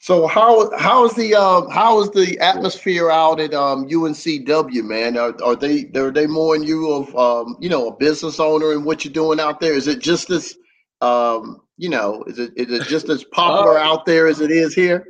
So 0.04 0.26
how 0.26 0.70
how 0.76 1.06
is 1.06 1.14
the 1.14 1.34
um 1.34 1.70
how 1.70 1.98
is 2.02 2.10
the 2.10 2.38
atmosphere 2.38 3.10
out 3.10 3.40
at 3.40 3.54
um 3.54 3.88
UNCW 3.88 4.84
man? 4.84 5.16
Are, 5.16 5.34
are 5.42 5.56
they 5.56 5.90
are 5.96 6.10
they 6.10 6.26
more 6.26 6.54
in 6.54 6.62
you 6.62 6.92
of 6.92 7.16
um 7.16 7.56
you 7.58 7.70
know 7.70 7.88
a 7.88 7.96
business 7.96 8.38
owner 8.38 8.72
and 8.72 8.84
what 8.84 9.02
you're 9.02 9.14
doing 9.14 9.40
out 9.40 9.60
there? 9.60 9.72
Is 9.72 9.88
it 9.88 10.00
just 10.00 10.28
as 10.28 10.56
um 11.00 11.62
you 11.78 11.88
know, 11.88 12.22
is 12.26 12.38
it 12.38 12.52
is 12.54 12.70
it 12.70 12.86
just 12.86 13.08
as 13.08 13.24
popular 13.24 13.78
uh, 13.78 13.82
out 13.82 14.04
there 14.04 14.26
as 14.26 14.42
it 14.42 14.50
is 14.50 14.74
here? 14.74 15.06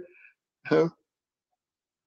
Huh? 0.64 0.90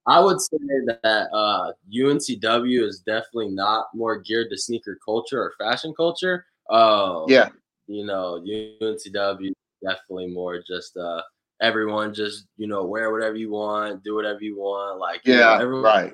I 0.05 0.21
would 0.21 0.39
say 0.39 0.57
that 1.03 1.27
uh, 1.33 1.73
UNCW 1.93 2.87
is 2.87 3.03
definitely 3.05 3.49
not 3.49 3.87
more 3.93 4.21
geared 4.21 4.49
to 4.51 4.57
sneaker 4.57 4.97
culture 5.03 5.41
or 5.41 5.51
fashion 5.59 5.93
culture. 5.93 6.45
Uh, 6.69 7.25
yeah, 7.27 7.49
you 7.87 8.05
know, 8.05 8.41
UNCW 8.47 9.51
definitely 9.83 10.27
more 10.27 10.63
just 10.65 10.95
uh, 10.95 11.21
everyone 11.61 12.13
just 12.13 12.45
you 12.57 12.67
know 12.67 12.85
wear 12.85 13.11
whatever 13.11 13.35
you 13.35 13.51
want, 13.51 14.03
do 14.03 14.15
whatever 14.15 14.39
you 14.41 14.57
want. 14.57 14.99
Like 14.99 15.21
yeah, 15.25 15.37
know, 15.37 15.53
everyone, 15.53 15.83
right. 15.83 16.13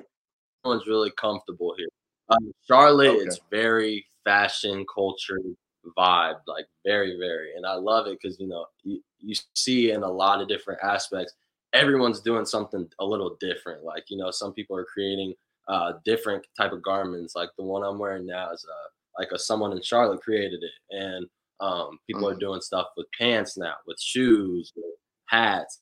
Everyone's 0.64 0.86
really 0.86 1.12
comfortable 1.18 1.74
here. 1.76 1.88
Um, 2.30 2.52
Charlotte, 2.66 3.10
okay. 3.10 3.18
it's 3.20 3.40
very 3.50 4.06
fashion 4.24 4.84
culture 4.92 5.38
vibe, 5.98 6.40
like 6.46 6.66
very, 6.84 7.16
very. 7.18 7.54
And 7.56 7.66
I 7.66 7.74
love 7.74 8.06
it 8.06 8.18
because 8.20 8.38
you 8.40 8.48
know 8.48 8.66
you, 8.82 9.00
you 9.20 9.34
see 9.54 9.90
in 9.90 10.02
a 10.02 10.10
lot 10.10 10.40
of 10.40 10.48
different 10.48 10.80
aspects, 10.82 11.34
everyone's 11.72 12.20
doing 12.20 12.46
something 12.46 12.88
a 12.98 13.04
little 13.04 13.36
different. 13.40 13.84
Like 13.84 14.04
you 14.08 14.16
know, 14.16 14.30
some 14.30 14.52
people 14.52 14.76
are 14.76 14.84
creating 14.84 15.34
uh, 15.68 15.94
different 16.04 16.46
type 16.56 16.72
of 16.72 16.82
garments. 16.82 17.34
Like 17.34 17.50
the 17.58 17.64
one 17.64 17.82
I'm 17.82 17.98
wearing 17.98 18.26
now 18.26 18.50
is 18.52 18.64
uh, 18.68 19.20
like 19.20 19.30
a 19.32 19.38
someone 19.38 19.72
in 19.72 19.82
Charlotte 19.82 20.22
created 20.22 20.62
it, 20.62 20.96
and 20.96 21.26
um, 21.60 21.98
people 22.06 22.22
mm-hmm. 22.22 22.36
are 22.36 22.40
doing 22.40 22.60
stuff 22.60 22.86
with 22.96 23.06
pants 23.18 23.56
now, 23.56 23.74
with 23.86 24.00
shoes, 24.00 24.72
with 24.76 24.84
hats, 25.26 25.80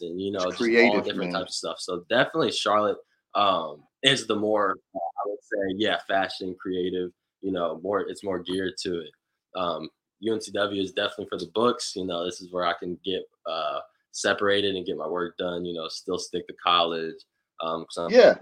and 0.00 0.20
you 0.20 0.32
know, 0.32 0.50
just 0.50 0.60
all 0.60 1.00
different 1.00 1.32
man. 1.32 1.32
types 1.32 1.52
of 1.52 1.54
stuff. 1.54 1.76
So 1.80 2.04
definitely 2.08 2.52
Charlotte 2.52 2.98
um, 3.34 3.82
is 4.02 4.26
the 4.26 4.36
more 4.36 4.76
I 4.94 5.22
would 5.26 5.38
say, 5.42 5.74
yeah, 5.76 5.98
fashion 6.08 6.56
creative 6.60 7.10
you 7.42 7.52
know, 7.52 7.80
more 7.82 8.00
it's 8.00 8.24
more 8.24 8.38
geared 8.38 8.74
to 8.78 9.00
it. 9.00 9.10
Um, 9.56 9.90
UNCW 10.26 10.80
is 10.80 10.92
definitely 10.92 11.26
for 11.28 11.38
the 11.38 11.50
books. 11.52 11.92
You 11.96 12.06
know, 12.06 12.24
this 12.24 12.40
is 12.40 12.52
where 12.52 12.64
I 12.64 12.74
can 12.78 12.98
get 13.04 13.22
uh, 13.46 13.80
separated 14.12 14.76
and 14.76 14.86
get 14.86 14.96
my 14.96 15.08
work 15.08 15.36
done. 15.36 15.64
You 15.64 15.74
know, 15.74 15.88
still 15.88 16.18
stick 16.18 16.46
to 16.46 16.54
college. 16.64 17.16
Um, 17.60 17.84
I'm, 17.98 18.10
yeah, 18.10 18.34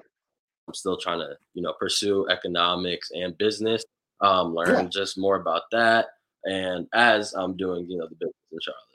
I'm 0.69 0.75
still 0.75 0.99
trying 0.99 1.21
to 1.21 1.37
you 1.55 1.63
know 1.63 1.75
pursue 1.81 2.29
economics 2.29 3.11
and 3.13 3.37
business. 3.39 3.85
Um, 4.21 4.55
learn 4.55 4.85
yeah. 4.85 4.89
just 4.91 5.19
more 5.19 5.37
about 5.37 5.63
that, 5.73 6.09
and 6.45 6.87
as 6.93 7.33
I'm 7.33 7.57
doing, 7.57 7.91
you 7.91 7.97
know, 7.97 8.07
the 8.07 8.17
business 8.17 8.35
in 8.53 8.59
Charlotte. 8.63 8.90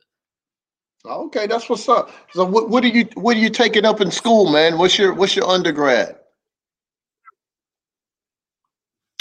Okay, 1.05 1.47
that's 1.47 1.69
what's 1.69 1.87
up. 1.87 2.11
So, 2.33 2.45
what, 2.45 2.69
what 2.69 2.83
are 2.83 2.87
you 2.87 3.07
what 3.15 3.37
are 3.37 3.39
you 3.39 3.49
taking 3.49 3.85
up 3.85 4.01
in 4.01 4.11
school, 4.11 4.51
man? 4.51 4.77
What's 4.77 4.97
your 4.97 5.13
what's 5.13 5.35
your 5.35 5.47
undergrad? 5.47 6.17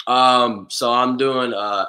Um, 0.07 0.67
so 0.71 0.93
I'm 0.93 1.17
doing 1.17 1.55
uh 1.55 1.87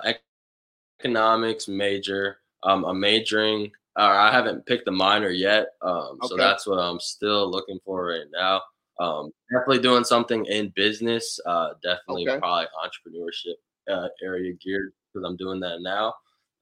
economics 1.00 1.68
major. 1.68 2.38
Um, 2.64 2.84
I'm 2.86 3.00
majoring. 3.00 3.72
Uh, 3.98 4.02
I 4.02 4.32
haven't 4.32 4.66
picked 4.66 4.86
the 4.86 4.92
minor 4.92 5.30
yet. 5.30 5.68
Um, 5.82 6.18
okay. 6.22 6.28
so 6.28 6.38
that's 6.38 6.68
what 6.68 6.80
I'm 6.80 7.00
still 7.00 7.50
looking 7.50 7.80
for 7.86 8.08
right 8.08 8.26
now. 8.34 8.62
Um, 9.00 9.32
definitely 9.52 9.80
doing 9.80 10.04
something 10.04 10.46
in 10.46 10.74
business. 10.76 11.40
Uh, 11.46 11.70
definitely 11.84 12.28
okay. 12.28 12.40
probably 12.40 12.66
entrepreneurship 12.84 13.56
uh, 13.90 14.08
area 14.22 14.54
geared 14.62 14.94
because 15.14 15.26
I'm 15.28 15.38
doing 15.38 15.60
that 15.62 15.82
now. 15.82 16.14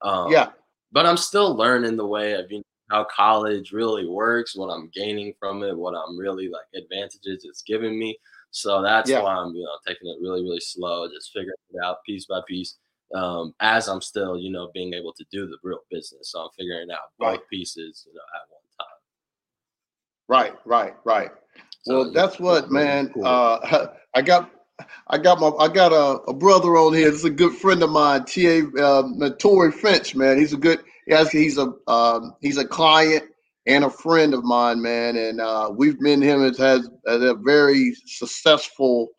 Um, 0.01 0.31
yeah. 0.31 0.49
But 0.91 1.05
I'm 1.05 1.17
still 1.17 1.55
learning 1.55 1.95
the 1.95 2.05
way 2.05 2.33
of 2.33 2.51
you 2.51 2.59
know, 2.59 2.63
how 2.93 3.03
college 3.05 3.71
really 3.71 4.07
works, 4.07 4.55
what 4.55 4.67
I'm 4.67 4.89
gaining 4.93 5.33
from 5.39 5.63
it, 5.63 5.75
what 5.75 5.95
I'm 5.95 6.15
really 6.15 6.47
like 6.47 6.65
advantages 6.75 7.43
it's 7.43 7.63
giving 7.63 7.97
me. 7.97 8.19
So 8.51 8.83
that's 8.83 9.09
yeah. 9.09 9.23
why 9.23 9.33
I'm, 9.33 9.55
you 9.55 9.63
know, 9.63 9.77
taking 9.87 10.07
it 10.07 10.21
really, 10.21 10.43
really 10.43 10.59
slow, 10.59 11.07
just 11.09 11.31
figuring 11.33 11.55
it 11.71 11.83
out 11.83 12.03
piece 12.05 12.25
by 12.27 12.41
piece. 12.47 12.77
Um, 13.15 13.55
as 13.59 13.87
I'm 13.87 14.01
still, 14.01 14.37
you 14.37 14.51
know, 14.51 14.69
being 14.75 14.93
able 14.93 15.11
to 15.13 15.25
do 15.31 15.47
the 15.47 15.57
real 15.63 15.79
business. 15.89 16.31
So 16.31 16.41
I'm 16.41 16.49
figuring 16.57 16.91
out 16.91 16.99
both 17.17 17.29
right. 17.29 17.49
pieces, 17.49 18.05
you 18.05 18.13
know, 18.13 18.21
at 18.35 18.49
one 18.49 18.61
time. 18.79 18.93
Right, 20.27 20.59
right, 20.65 20.95
right. 21.03 21.31
So, 21.81 21.95
well, 21.95 22.11
that's 22.11 22.39
what, 22.39 22.71
man. 22.71 23.09
Cool. 23.09 23.25
Uh, 23.25 23.87
I 24.15 24.21
got 24.21 24.51
I 25.07 25.17
got 25.17 25.39
my 25.39 25.49
I 25.59 25.67
got 25.67 25.91
a, 25.91 26.21
a 26.29 26.33
brother 26.33 26.77
on 26.77 26.93
here. 26.93 27.09
This 27.09 27.19
is 27.19 27.25
a 27.25 27.31
good 27.31 27.53
friend 27.53 27.81
of 27.81 27.89
mine, 27.89 28.25
T.A. 28.25 28.65
Uh, 28.79 29.29
Tory 29.39 29.71
Finch, 29.71 30.15
man. 30.15 30.37
He's 30.37 30.53
a 30.53 30.57
good. 30.57 30.83
Has, 31.09 31.29
he's 31.31 31.57
a 31.57 31.73
um, 31.87 32.35
he's 32.41 32.57
a 32.57 32.65
client 32.65 33.23
and 33.65 33.83
a 33.85 33.89
friend 33.89 34.33
of 34.33 34.43
mine, 34.43 34.81
man. 34.81 35.15
And 35.15 35.39
uh, 35.39 35.71
we've 35.75 35.99
been 35.99 36.21
him 36.21 36.43
as 36.43 36.57
has 36.57 36.89
had 37.07 37.21
a 37.21 37.35
very 37.35 37.95
successful 38.05 39.09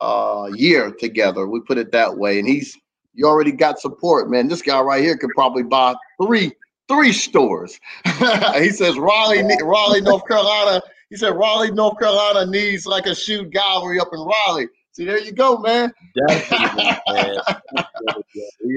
uh, 0.00 0.50
year 0.54 0.92
together. 0.92 1.46
We 1.46 1.60
put 1.60 1.78
it 1.78 1.92
that 1.92 2.16
way. 2.16 2.38
And 2.38 2.48
he's 2.48 2.76
you 3.14 3.26
already 3.26 3.52
got 3.52 3.78
support, 3.78 4.28
man. 4.28 4.48
This 4.48 4.62
guy 4.62 4.80
right 4.80 5.02
here 5.02 5.16
could 5.16 5.30
probably 5.34 5.62
buy 5.62 5.94
three 6.22 6.52
three 6.88 7.12
stores. 7.12 7.78
he 8.54 8.70
says 8.70 8.98
Raleigh, 8.98 9.42
Raleigh, 9.62 10.00
North 10.00 10.26
Carolina. 10.26 10.82
He 11.10 11.16
said 11.16 11.36
Raleigh, 11.36 11.70
North 11.70 11.98
Carolina 11.98 12.50
needs 12.50 12.86
like 12.86 13.06
a 13.06 13.14
shoe 13.14 13.44
gallery 13.46 14.00
up 14.00 14.08
in 14.12 14.20
Raleigh. 14.20 14.68
See, 14.94 15.04
there 15.04 15.18
you 15.18 15.32
go, 15.32 15.58
man. 15.58 15.92
Definitely, 16.14 16.84
man. 17.08 17.40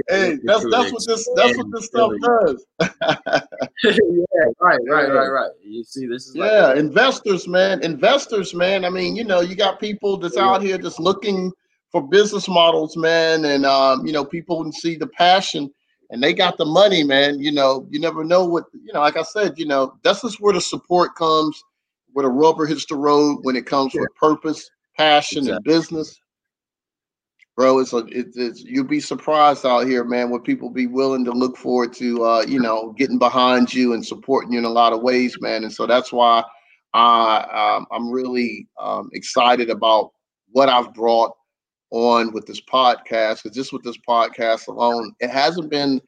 hey, 0.09 0.39
that's 0.43 0.65
that's 0.71 0.91
what 0.91 1.05
this 1.05 1.29
that's 1.35 1.55
what 1.55 1.67
this 1.71 1.85
stuff 1.85 2.11
does. 2.23 2.65
yeah, 3.83 4.45
right, 4.59 4.79
right, 4.89 5.11
right, 5.11 5.27
right. 5.27 5.51
You 5.63 5.83
see, 5.83 6.07
this 6.07 6.25
is 6.25 6.35
yeah, 6.35 6.69
like- 6.69 6.77
investors, 6.77 7.47
man, 7.47 7.83
investors, 7.83 8.55
man. 8.55 8.83
I 8.83 8.89
mean, 8.89 9.15
you 9.15 9.25
know, 9.25 9.41
you 9.41 9.55
got 9.55 9.79
people 9.79 10.17
that's 10.17 10.37
out 10.37 10.63
here 10.63 10.79
just 10.79 10.99
looking 10.99 11.51
for 11.91 12.01
business 12.01 12.47
models, 12.47 12.97
man, 12.97 13.45
and 13.45 13.63
um, 13.63 14.03
you 14.03 14.11
know, 14.11 14.25
people 14.25 14.63
can 14.63 14.73
see 14.73 14.95
the 14.95 15.05
passion 15.05 15.69
and 16.09 16.23
they 16.23 16.33
got 16.33 16.57
the 16.57 16.65
money, 16.65 17.03
man. 17.03 17.39
You 17.39 17.51
know, 17.51 17.85
you 17.91 17.99
never 17.99 18.23
know 18.23 18.43
what 18.43 18.63
you 18.73 18.91
know. 18.91 19.01
Like 19.01 19.17
I 19.17 19.23
said, 19.23 19.59
you 19.59 19.67
know, 19.67 19.93
that's 20.01 20.23
just 20.23 20.39
where 20.39 20.53
the 20.53 20.61
support 20.61 21.13
comes, 21.13 21.63
where 22.13 22.23
the 22.23 22.31
rubber 22.31 22.65
hits 22.65 22.87
the 22.87 22.95
road 22.95 23.41
when 23.43 23.55
it 23.55 23.67
comes 23.67 23.93
yeah. 23.93 24.01
with 24.01 24.15
purpose 24.15 24.67
passion 24.97 25.39
exactly. 25.39 25.55
and 25.55 25.63
business, 25.63 26.19
bro, 27.55 27.79
it's 27.79 27.91
a 27.91 28.05
it's, 28.07 28.37
it's 28.37 28.63
you'll 28.63 28.85
be 28.85 28.99
surprised 28.99 29.65
out 29.65 29.87
here, 29.87 30.03
man, 30.03 30.29
when 30.29 30.41
people 30.41 30.69
be 30.69 30.87
willing 30.87 31.25
to 31.25 31.31
look 31.31 31.57
forward 31.57 31.93
to 31.93 32.23
uh, 32.23 32.45
you 32.47 32.59
know, 32.59 32.93
getting 32.97 33.17
behind 33.17 33.73
you 33.73 33.93
and 33.93 34.05
supporting 34.05 34.53
you 34.53 34.59
in 34.59 34.65
a 34.65 34.69
lot 34.69 34.93
of 34.93 35.01
ways, 35.01 35.37
man. 35.41 35.63
And 35.63 35.73
so 35.73 35.85
that's 35.85 36.13
why 36.13 36.43
I 36.93 37.75
um, 37.77 37.87
I'm 37.91 38.09
really 38.09 38.67
um, 38.79 39.09
excited 39.13 39.69
about 39.69 40.11
what 40.51 40.69
I've 40.69 40.93
brought 40.93 41.33
on 41.89 42.33
with 42.33 42.45
this 42.45 42.61
podcast 42.61 43.43
because 43.43 43.55
just 43.55 43.73
with 43.73 43.83
this 43.83 43.97
podcast 43.97 44.67
alone, 44.67 45.13
it 45.19 45.29
hasn't 45.29 45.69
been, 45.69 46.01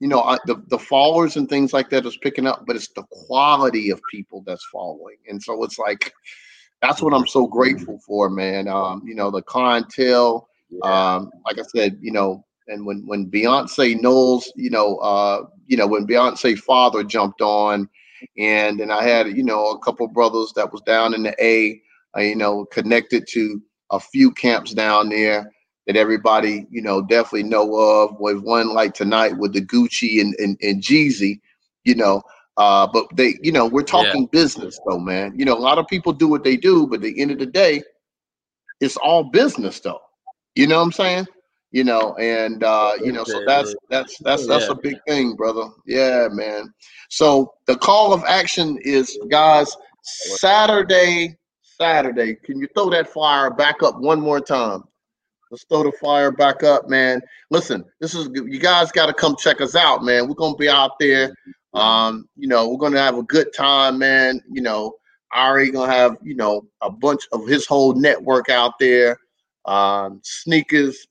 you 0.00 0.08
know, 0.08 0.22
I, 0.22 0.38
the 0.46 0.62
the 0.68 0.78
followers 0.78 1.36
and 1.36 1.48
things 1.48 1.72
like 1.72 1.90
that 1.90 2.06
is 2.06 2.16
picking 2.16 2.46
up, 2.46 2.64
but 2.66 2.76
it's 2.76 2.88
the 2.88 3.04
quality 3.26 3.90
of 3.90 4.00
people 4.10 4.42
that's 4.46 4.66
following, 4.72 5.16
and 5.28 5.42
so 5.42 5.62
it's 5.64 5.78
like 5.78 6.12
that's 6.82 7.00
what 7.00 7.14
I'm 7.14 7.26
so 7.26 7.46
grateful 7.46 7.98
for, 8.04 8.28
man. 8.28 8.68
Um, 8.68 9.02
you 9.06 9.14
know, 9.14 9.30
the 9.30 9.42
clientele. 9.42 10.48
Um, 10.82 11.30
like 11.44 11.58
I 11.58 11.62
said, 11.62 11.98
you 12.00 12.10
know, 12.10 12.44
and 12.66 12.84
when 12.84 13.06
when 13.06 13.30
Beyonce 13.30 14.00
Knowles, 14.00 14.52
you 14.56 14.70
know, 14.70 14.96
uh, 14.96 15.44
you 15.66 15.76
know, 15.76 15.86
when 15.86 16.06
Beyonce 16.06 16.58
father 16.58 17.04
jumped 17.04 17.40
on, 17.40 17.88
and 18.38 18.80
then 18.80 18.90
I 18.90 19.02
had, 19.02 19.36
you 19.36 19.44
know, 19.44 19.66
a 19.70 19.78
couple 19.78 20.06
brothers 20.08 20.52
that 20.56 20.72
was 20.72 20.80
down 20.82 21.14
in 21.14 21.22
the 21.22 21.34
A, 21.44 21.80
uh, 22.16 22.20
you 22.22 22.36
know, 22.36 22.64
connected 22.66 23.26
to 23.30 23.62
a 23.90 24.00
few 24.00 24.32
camps 24.32 24.72
down 24.72 25.10
there 25.10 25.52
that 25.86 25.96
everybody, 25.96 26.66
you 26.70 26.80
know, 26.80 27.02
definitely 27.02 27.42
know 27.44 27.74
of. 27.76 28.16
With 28.18 28.40
one 28.42 28.72
like 28.72 28.94
tonight 28.94 29.36
with 29.38 29.52
the 29.52 29.60
Gucci 29.64 30.20
and 30.20 30.34
and, 30.38 30.56
and 30.62 30.82
Jeezy, 30.82 31.40
you 31.84 31.94
know, 31.94 32.22
uh, 32.56 32.86
but 32.92 33.06
they, 33.16 33.38
you 33.42 33.52
know, 33.52 33.66
we're 33.66 33.82
talking 33.82 34.22
yeah. 34.22 34.28
business 34.30 34.78
though, 34.86 34.98
man. 34.98 35.32
You 35.36 35.44
know, 35.44 35.56
a 35.56 35.58
lot 35.58 35.78
of 35.78 35.86
people 35.86 36.12
do 36.12 36.28
what 36.28 36.44
they 36.44 36.56
do, 36.56 36.86
but 36.86 36.96
at 36.96 37.02
the 37.02 37.20
end 37.20 37.30
of 37.30 37.38
the 37.38 37.46
day, 37.46 37.82
it's 38.80 38.96
all 38.96 39.24
business 39.24 39.80
though. 39.80 40.00
You 40.54 40.66
know 40.66 40.78
what 40.78 40.84
I'm 40.84 40.92
saying? 40.92 41.26
You 41.70 41.84
know, 41.84 42.14
and 42.16 42.62
uh, 42.62 42.92
you 43.02 43.12
know, 43.12 43.24
so 43.24 43.42
that's 43.46 43.74
that's 43.88 44.18
that's 44.18 44.46
that's 44.46 44.68
a 44.68 44.74
big 44.74 44.96
thing, 45.08 45.34
brother. 45.34 45.70
Yeah, 45.86 46.28
man. 46.30 46.72
So 47.08 47.54
the 47.66 47.76
call 47.76 48.12
of 48.12 48.22
action 48.24 48.78
is 48.82 49.18
guys, 49.30 49.74
Saturday, 50.02 51.38
Saturday. 51.62 52.34
Can 52.34 52.60
you 52.60 52.68
throw 52.74 52.90
that 52.90 53.08
flyer 53.08 53.50
back 53.50 53.82
up 53.82 53.98
one 53.98 54.20
more 54.20 54.40
time? 54.40 54.84
Let's 55.50 55.64
throw 55.64 55.82
the 55.84 55.92
flyer 55.92 56.30
back 56.30 56.62
up, 56.62 56.90
man. 56.90 57.22
Listen, 57.50 57.84
this 58.00 58.14
is 58.14 58.28
you 58.34 58.58
guys 58.58 58.92
got 58.92 59.06
to 59.06 59.14
come 59.14 59.36
check 59.36 59.62
us 59.62 59.74
out, 59.74 60.04
man. 60.04 60.28
We're 60.28 60.34
gonna 60.34 60.56
be 60.56 60.68
out 60.68 60.98
there 61.00 61.34
um, 61.74 62.28
you 62.36 62.48
know, 62.48 62.68
we're 62.68 62.78
gonna 62.78 62.98
have 62.98 63.16
a 63.18 63.22
good 63.22 63.52
time, 63.54 63.98
man. 63.98 64.40
You 64.50 64.62
know, 64.62 64.94
Irie 65.34 65.72
gonna 65.72 65.92
have, 65.92 66.16
you 66.22 66.34
know, 66.34 66.66
a 66.82 66.90
bunch 66.90 67.22
of 67.32 67.46
his 67.46 67.66
whole 67.66 67.94
network 67.94 68.48
out 68.48 68.78
there. 68.78 69.16
Um, 69.64 70.20
sneakers. 70.22 71.06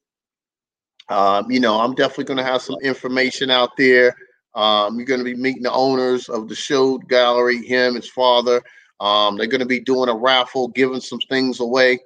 Um, 1.09 1.49
you 1.51 1.59
know, 1.59 1.80
I'm 1.80 1.95
definitely 1.95 2.26
gonna 2.26 2.43
have 2.43 2.62
some 2.62 2.78
information 2.84 3.49
out 3.49 3.72
there. 3.78 4.16
Um, 4.53 4.97
you're 4.97 5.05
gonna 5.05 5.24
be 5.24 5.36
meeting 5.36 5.64
the 5.64 5.72
owners 5.72 6.30
of 6.30 6.47
the 6.47 6.55
Shoed 6.55 7.07
Gallery, 7.09 7.66
him, 7.66 7.95
his 7.95 8.09
father. 8.09 8.62
Um, 8.99 9.38
they're 9.38 9.47
gonna 9.47 9.66
be 9.66 9.80
doing 9.80 10.09
a 10.09 10.16
raffle, 10.16 10.68
giving 10.70 11.01
some 11.01 11.20
things 11.30 11.59
away. 11.59 11.99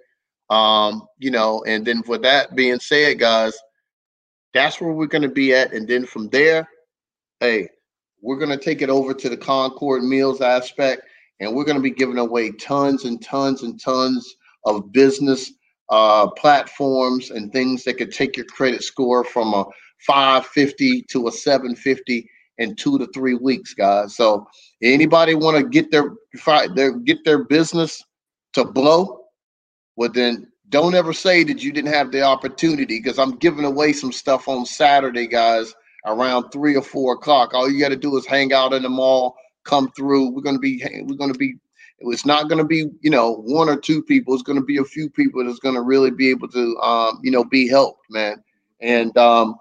Um, 0.50 1.06
you 1.18 1.32
know, 1.32 1.64
and 1.68 1.86
then 1.86 2.04
for 2.04 2.18
that 2.20 2.56
being 2.56 2.80
said, 2.80 3.20
guys, 3.20 3.54
that's 4.54 4.80
where 4.80 4.94
we're 4.94 5.08
gonna 5.08 5.28
be 5.30 5.54
at. 5.54 5.74
And 5.74 5.88
then 5.88 6.06
from 6.06 6.30
there, 6.30 6.70
hey, 7.42 7.70
we're 8.26 8.38
going 8.38 8.50
to 8.50 8.58
take 8.58 8.82
it 8.82 8.90
over 8.90 9.14
to 9.14 9.30
the 9.30 9.38
Concord 9.38 10.02
Mills 10.04 10.42
aspect, 10.42 11.04
and 11.40 11.56
we're 11.56 11.64
going 11.64 11.78
to 11.78 11.84
be 11.84 11.92
giving 11.92 12.18
away 12.18 12.52
tons 12.54 13.06
and 13.06 13.22
tons 13.22 13.62
and 13.62 13.80
tons 13.80 14.36
of 14.66 14.92
business 14.92 15.52
uh, 15.90 16.28
platforms 16.32 17.30
and 17.30 17.54
things 17.54 17.84
that 17.84 18.00
could 18.00 18.12
take 18.12 18.36
your 18.36 18.48
credit 18.48 18.82
score 18.84 19.24
from 19.24 19.54
a 19.54 19.64
550 20.08 21.04
to 21.04 21.28
a 21.28 21.32
750 21.32 22.28
in 22.58 22.76
two 22.76 22.98
to 22.98 23.06
three 23.14 23.36
weeks, 23.36 23.76
guys. 23.76 24.16
So 24.16 24.48
anybody 24.82 25.36
want 25.36 25.58
to 25.58 25.70
get 25.70 25.92
their, 25.92 26.10
their 26.74 26.98
get 26.98 27.24
their 27.26 27.44
business 27.44 28.04
to 28.54 28.66
blow, 28.66 29.22
well 29.98 30.10
then 30.12 30.48
don't 30.70 30.96
ever 30.96 31.14
say 31.14 31.44
that 31.44 31.62
you 31.62 31.72
didn't 31.72 31.94
have 31.94 32.12
the 32.12 32.24
opportunity 32.24 33.00
because 33.00 33.20
I'm 33.20 33.36
giving 33.36 33.66
away 33.66 33.94
some 33.94 34.12
stuff 34.12 34.48
on 34.48 34.66
Saturday, 34.66 35.28
guys 35.28 35.76
around 36.06 36.50
three 36.52 36.76
or 36.76 36.82
four 36.82 37.14
o'clock. 37.14 37.54
All 37.54 37.70
you 37.70 37.80
got 37.80 37.90
to 37.90 37.96
do 37.96 38.18
is 38.18 38.26
hang 38.26 38.54
out 38.54 38.74
in 38.74 38.84
the 38.84 38.90
mall, 38.90 39.36
come 39.64 39.92
through. 39.92 40.32
We're 40.32 40.42
gonna 40.42 40.60
be 40.60 40.84
we're 41.08 41.18
gonna 41.18 41.34
be 41.34 41.56
it's 42.00 42.26
not 42.26 42.50
going 42.50 42.58
to 42.58 42.66
be 42.66 42.90
you 43.02 43.10
know 43.10 43.36
one 43.46 43.70
or 43.70 43.78
two 43.78 44.02
people 44.02 44.34
it's 44.34 44.44
going 44.44 44.60
to 44.60 44.66
be 44.66 44.78
a 44.78 44.84
few 44.84 45.10
people 45.10 45.44
that's 45.46 45.60
going 45.60 45.76
to 45.76 45.82
really 45.82 46.12
be 46.12 46.30
able 46.30 46.48
to 46.50 46.78
um, 46.78 47.20
you 47.24 47.32
know 47.32 47.44
be 47.44 47.68
helped 47.68 48.02
man 48.10 48.44
and 48.82 49.18
um 49.18 49.56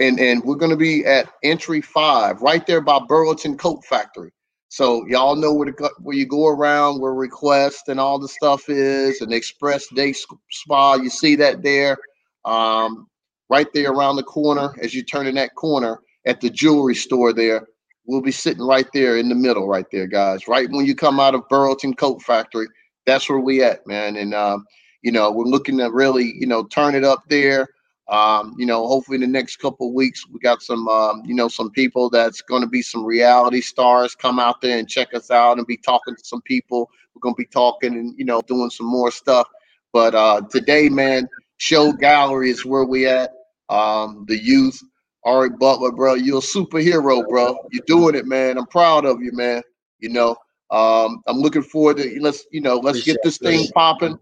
and 0.00 0.18
and 0.18 0.42
we're 0.44 0.56
going 0.56 0.70
to 0.70 0.76
be 0.76 1.04
at 1.04 1.30
entry 1.42 1.80
five 1.80 2.40
right 2.40 2.66
there 2.66 2.80
by 2.80 2.98
burlington 3.08 3.56
coat 3.56 3.84
factory 3.84 4.32
so 4.70 5.06
y'all 5.06 5.36
know 5.36 5.52
where 5.52 5.70
to 5.70 5.90
where 5.98 6.16
you 6.16 6.26
go 6.26 6.46
around 6.46 7.00
where 7.00 7.14
request 7.14 7.88
and 7.88 8.00
all 8.00 8.18
the 8.18 8.28
stuff 8.28 8.68
is 8.68 9.20
and 9.20 9.32
express 9.32 9.86
day 9.88 10.14
spa 10.50 10.94
you 10.94 11.10
see 11.10 11.36
that 11.36 11.62
there 11.62 11.98
um 12.44 13.06
right 13.48 13.66
there 13.72 13.90
around 13.90 14.16
the 14.16 14.22
corner 14.22 14.74
as 14.80 14.94
you 14.94 15.02
turn 15.02 15.26
in 15.26 15.34
that 15.36 15.54
corner 15.54 16.00
at 16.26 16.40
the 16.40 16.50
jewelry 16.50 16.94
store 16.94 17.32
there. 17.32 17.66
We'll 18.06 18.22
be 18.22 18.32
sitting 18.32 18.64
right 18.64 18.86
there 18.94 19.18
in 19.18 19.28
the 19.28 19.34
middle, 19.34 19.68
right 19.68 19.86
there, 19.92 20.06
guys. 20.06 20.48
Right 20.48 20.70
when 20.70 20.86
you 20.86 20.94
come 20.94 21.20
out 21.20 21.34
of 21.34 21.48
Burlington 21.48 21.94
Coat 21.94 22.22
Factory, 22.22 22.66
that's 23.06 23.28
where 23.28 23.40
we 23.40 23.62
at, 23.62 23.86
man. 23.86 24.16
And 24.16 24.34
um, 24.34 24.64
you 25.02 25.12
know, 25.12 25.30
we're 25.30 25.44
looking 25.44 25.78
to 25.78 25.90
really, 25.90 26.34
you 26.38 26.46
know, 26.46 26.64
turn 26.64 26.94
it 26.94 27.04
up 27.04 27.22
there. 27.28 27.68
Um, 28.08 28.54
you 28.58 28.64
know, 28.64 28.86
hopefully 28.86 29.16
in 29.16 29.20
the 29.20 29.26
next 29.26 29.56
couple 29.56 29.92
weeks, 29.92 30.26
we 30.28 30.38
got 30.40 30.62
some, 30.62 30.88
um, 30.88 31.22
you 31.26 31.34
know, 31.34 31.46
some 31.46 31.70
people 31.70 32.08
that's 32.08 32.40
going 32.40 32.62
to 32.62 32.68
be 32.68 32.80
some 32.80 33.04
reality 33.04 33.60
stars 33.60 34.14
come 34.14 34.38
out 34.38 34.62
there 34.62 34.78
and 34.78 34.88
check 34.88 35.12
us 35.12 35.30
out 35.30 35.58
and 35.58 35.66
be 35.66 35.76
talking 35.76 36.16
to 36.16 36.24
some 36.24 36.40
people. 36.42 36.90
We're 37.14 37.20
going 37.20 37.34
to 37.34 37.42
be 37.42 37.46
talking 37.46 37.94
and 37.94 38.14
you 38.18 38.24
know 38.24 38.40
doing 38.42 38.70
some 38.70 38.86
more 38.86 39.10
stuff. 39.10 39.46
But 39.92 40.14
uh, 40.14 40.42
today, 40.50 40.88
man, 40.88 41.28
Shoed 41.58 41.98
Gallery 41.98 42.50
is 42.50 42.64
where 42.64 42.84
we 42.84 43.06
at 43.06 43.32
um, 43.68 44.24
the 44.28 44.38
youth. 44.38 44.80
Irie 45.26 45.58
Butler, 45.58 45.92
bro, 45.92 46.14
you're 46.14 46.38
a 46.38 46.40
superhero, 46.40 47.26
bro. 47.28 47.58
You're 47.70 47.84
doing 47.86 48.14
it, 48.14 48.24
man. 48.24 48.56
I'm 48.56 48.66
proud 48.66 49.04
of 49.04 49.20
you, 49.20 49.32
man. 49.32 49.62
You 49.98 50.10
know, 50.10 50.36
um, 50.70 51.22
I'm 51.26 51.38
looking 51.38 51.62
forward 51.62 51.98
to 51.98 52.18
let's, 52.20 52.46
you 52.50 52.60
know, 52.60 52.76
let's 52.76 53.02
get 53.04 53.18
this 53.24 53.36
thing 53.36 53.66
popping 53.74 54.18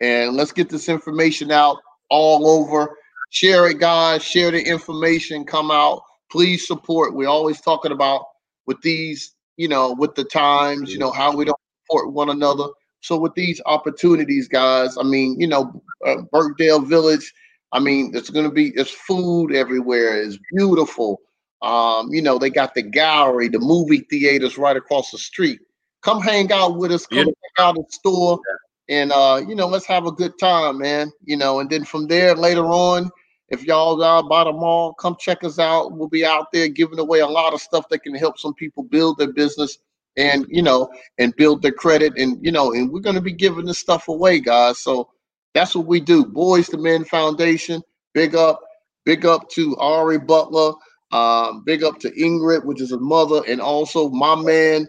and 0.00 0.34
let's 0.34 0.52
get 0.52 0.68
this 0.68 0.88
information 0.88 1.52
out 1.52 1.76
all 2.08 2.48
over. 2.48 2.96
Share 3.30 3.68
it, 3.68 3.78
guys. 3.78 4.22
Share 4.22 4.50
the 4.50 4.60
information. 4.60 5.44
Come 5.44 5.70
out. 5.70 6.02
Please 6.30 6.66
support. 6.66 7.14
We're 7.14 7.28
always 7.28 7.60
talking 7.60 7.92
about 7.92 8.24
with 8.66 8.80
these, 8.82 9.34
you 9.58 9.68
know, 9.68 9.92
with 9.92 10.14
the 10.14 10.24
times, 10.24 10.92
you 10.92 10.98
know, 10.98 11.12
how 11.12 11.36
we 11.36 11.44
don't 11.44 11.60
support 11.84 12.12
one 12.12 12.30
another. 12.30 12.64
So 13.00 13.18
with 13.18 13.34
these 13.34 13.60
opportunities, 13.66 14.48
guys, 14.48 14.96
I 14.96 15.02
mean, 15.02 15.38
you 15.40 15.46
know, 15.46 15.82
uh, 16.06 16.22
Birkdale 16.32 16.80
Village 16.80 17.32
I 17.72 17.80
mean, 17.80 18.12
it's 18.14 18.30
going 18.30 18.44
to 18.44 18.52
be 18.52 18.72
it's 18.74 18.90
food 18.90 19.54
everywhere. 19.54 20.22
It's 20.22 20.38
beautiful. 20.54 21.20
Um, 21.62 22.08
you 22.12 22.22
know, 22.22 22.38
they 22.38 22.50
got 22.50 22.74
the 22.74 22.82
gallery, 22.82 23.48
the 23.48 23.58
movie 23.58 24.06
theaters 24.10 24.58
right 24.58 24.76
across 24.76 25.10
the 25.10 25.18
street. 25.18 25.60
Come 26.02 26.20
hang 26.20 26.50
out 26.52 26.76
with 26.76 26.90
us. 26.90 27.06
Come 27.06 27.18
yeah. 27.18 27.24
check 27.24 27.60
out 27.60 27.76
the 27.76 27.84
store 27.88 28.40
and 28.88 29.12
uh, 29.12 29.40
you 29.46 29.54
know, 29.54 29.68
let's 29.68 29.86
have 29.86 30.06
a 30.06 30.12
good 30.12 30.38
time, 30.38 30.78
man. 30.78 31.12
You 31.24 31.36
know, 31.36 31.60
and 31.60 31.70
then 31.70 31.84
from 31.84 32.08
there 32.08 32.34
later 32.34 32.64
on, 32.64 33.10
if 33.48 33.64
y'all 33.64 34.02
are 34.02 34.22
by 34.22 34.44
the 34.44 34.52
mall, 34.52 34.94
come 34.94 35.16
check 35.18 35.44
us 35.44 35.58
out. 35.58 35.92
We'll 35.92 36.08
be 36.08 36.24
out 36.24 36.52
there 36.52 36.68
giving 36.68 36.98
away 36.98 37.20
a 37.20 37.26
lot 37.26 37.54
of 37.54 37.60
stuff 37.60 37.88
that 37.90 38.02
can 38.02 38.14
help 38.14 38.38
some 38.38 38.54
people 38.54 38.82
build 38.82 39.18
their 39.18 39.32
business 39.32 39.78
and 40.18 40.44
you 40.48 40.60
know 40.60 40.90
and 41.18 41.34
build 41.36 41.62
their 41.62 41.72
credit 41.72 42.12
and 42.18 42.44
you 42.44 42.52
know 42.52 42.74
and 42.74 42.92
we're 42.92 43.00
going 43.00 43.14
to 43.14 43.22
be 43.22 43.32
giving 43.32 43.64
this 43.64 43.78
stuff 43.78 44.08
away 44.08 44.38
guys 44.38 44.78
so 44.78 45.08
that's 45.54 45.74
what 45.74 45.86
we 45.86 46.00
do 46.00 46.24
boys 46.24 46.68
to 46.68 46.76
men 46.76 47.04
foundation 47.04 47.82
big 48.14 48.34
up 48.34 48.60
big 49.04 49.26
up 49.26 49.48
to 49.50 49.76
Irie 49.76 50.26
Butler 50.26 50.72
um, 51.12 51.62
big 51.64 51.82
up 51.82 51.98
to 52.00 52.10
ingrid 52.12 52.64
which 52.64 52.80
is 52.80 52.92
a 52.92 52.98
mother 52.98 53.42
and 53.46 53.60
also 53.60 54.08
my 54.10 54.34
man 54.34 54.86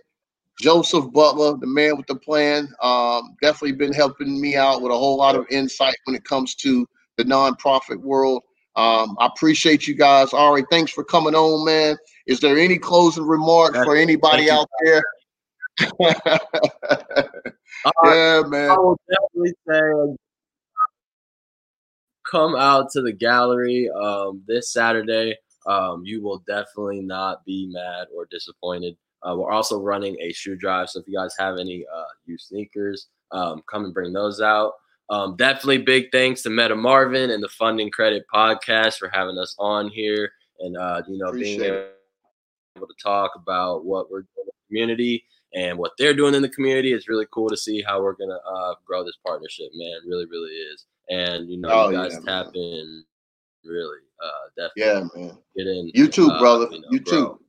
Joseph 0.61 1.11
Butler, 1.11 1.57
the 1.57 1.68
man 1.68 1.97
with 1.97 2.07
the 2.07 2.16
plan, 2.16 2.70
um, 2.82 3.36
definitely 3.41 3.74
been 3.74 3.93
helping 3.93 4.39
me 4.39 4.55
out 4.55 4.82
with 4.82 4.91
a 4.91 4.97
whole 4.97 5.18
lot 5.18 5.36
of 5.36 5.45
insight 5.49 5.95
when 6.05 6.16
it 6.16 6.24
comes 6.24 6.55
to 6.55 6.88
the 7.18 7.24
nonprofit 7.24 7.97
world. 7.97 8.43
Um, 8.76 9.16
I 9.20 9.28
appreciate 9.28 9.88
you 9.88 9.95
guys. 9.95 10.30
Irie, 10.30 10.66
thanks 10.70 10.91
for 10.91 11.03
coming 11.03 11.36
on, 11.36 11.66
man. 11.66 11.97
Is 12.28 12.39
there 12.39 12.57
any 12.57 12.78
closing 12.78 13.26
remarks 13.26 13.78
for 13.84 13.95
anybody 13.95 14.49
out 14.49 14.68
there? 14.84 15.03
uh, 15.82 15.89
yeah, 18.03 18.41
man. 18.47 18.72
I 18.72 18.78
will 18.78 18.99
definitely 19.09 19.53
say 19.68 20.16
come 22.34 22.56
out 22.56 22.90
to 22.90 23.02
the 23.02 23.14
gallery 23.14 23.90
um, 23.92 24.42
this 24.48 24.74
Saturday. 24.74 25.36
Um, 25.68 26.02
you 26.04 26.22
will 26.22 26.40
definitely 26.48 27.02
not 27.02 27.46
be 27.46 27.70
mad 27.72 28.08
or 28.14 28.28
disappointed. 28.32 28.98
Uh, 29.22 29.36
we're 29.38 29.52
also 29.52 29.80
running 29.80 30.18
a 30.20 30.34
shoe 30.34 30.56
drive. 30.56 30.90
So 30.90 31.00
if 31.00 31.08
you 31.08 31.16
guys 31.16 31.36
have 31.38 31.58
any 31.60 31.86
uh, 31.96 32.04
used 32.26 32.48
sneakers, 32.48 33.08
um, 33.32 33.62
come 33.70 33.86
and 33.86 33.94
bring 33.94 34.14
those 34.14 34.42
out. 34.42 34.74
Um, 35.10 35.36
definitely 35.36 35.78
big 35.78 36.12
thanks 36.12 36.42
to 36.42 36.50
Meta 36.50 36.76
Marvin 36.76 37.30
and 37.30 37.44
the 37.44 37.50
Funding 37.50 37.92
Credit 37.92 38.26
Podcast 38.34 38.98
for 38.98 39.10
having 39.14 39.38
us 39.38 39.56
on 39.60 39.90
here 39.90 40.32
and 40.60 40.76
uh, 40.76 41.04
you 41.08 41.18
know 41.18 41.28
Appreciate 41.28 41.60
being 41.60 41.86
able 42.78 42.88
to 42.88 42.96
talk 43.02 43.32
about 43.36 43.86
what 43.86 44.10
we're 44.10 44.22
doing 44.22 44.32
in 44.40 44.46
the 44.48 44.68
community 44.68 45.26
and 45.54 45.78
what 45.78 45.92
they're 46.00 46.16
doing 46.16 46.34
in 46.34 46.42
the 46.42 46.50
community. 46.50 46.94
It's 46.94 47.08
really 47.08 47.28
cool 47.32 47.50
to 47.50 47.58
see 47.58 47.82
how 47.82 48.02
we're 48.02 48.16
gonna 48.16 48.40
uh, 48.48 48.76
grow 48.86 49.04
this 49.04 49.18
partnership, 49.26 49.68
man. 49.76 50.00
really, 50.08 50.26
really 50.26 50.52
is. 50.52 50.86
And 51.10 51.49
you 51.49 51.58
know, 51.58 51.70
oh, 51.70 51.89
you 51.89 51.97
guys 51.97 52.14
yeah, 52.14 52.43
tap 52.43 52.54
man. 52.54 52.64
in, 52.64 53.04
really, 53.66 53.99
uh, 54.24 54.68
definitely. 54.78 55.20
Yeah, 55.22 55.26
man. 55.28 55.38
Get 55.58 55.68
in. 55.68 55.91
You 55.93 56.08
too, 56.08 56.30
uh, 56.30 56.39
brother. 56.39 56.68
You, 56.72 56.80
know, 56.80 56.88
you 56.91 56.99
too. 56.99 57.39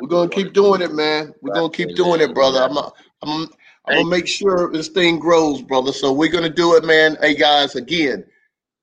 We're 0.00 0.08
gonna 0.08 0.30
keep 0.30 0.52
doing 0.52 0.80
it, 0.80 0.92
man. 0.92 1.34
We're 1.42 1.54
gonna 1.54 1.70
keep 1.70 1.96
doing 1.96 2.20
it, 2.20 2.32
brother. 2.34 2.62
I'm, 2.62 2.76
a, 2.76 2.92
I'm, 3.22 3.48
I'm 3.86 3.96
gonna 3.96 4.08
make 4.08 4.28
sure 4.28 4.70
this 4.70 4.88
thing 4.88 5.18
grows, 5.18 5.60
brother. 5.62 5.92
So 5.92 6.12
we're 6.12 6.30
gonna 6.30 6.48
do 6.48 6.76
it, 6.76 6.84
man. 6.84 7.16
Hey 7.20 7.34
guys, 7.34 7.74
again, 7.74 8.24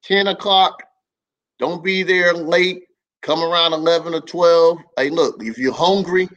10 0.04 0.28
o'clock. 0.28 0.84
Don't 1.58 1.84
be 1.84 2.04
there 2.04 2.34
late. 2.34 2.84
Come 3.22 3.42
around 3.42 3.74
11 3.74 4.14
or 4.14 4.22
12. 4.22 4.78
Hey, 4.98 5.10
look, 5.10 5.42
if 5.42 5.58
you're 5.58 5.74
hungry, 5.74 6.28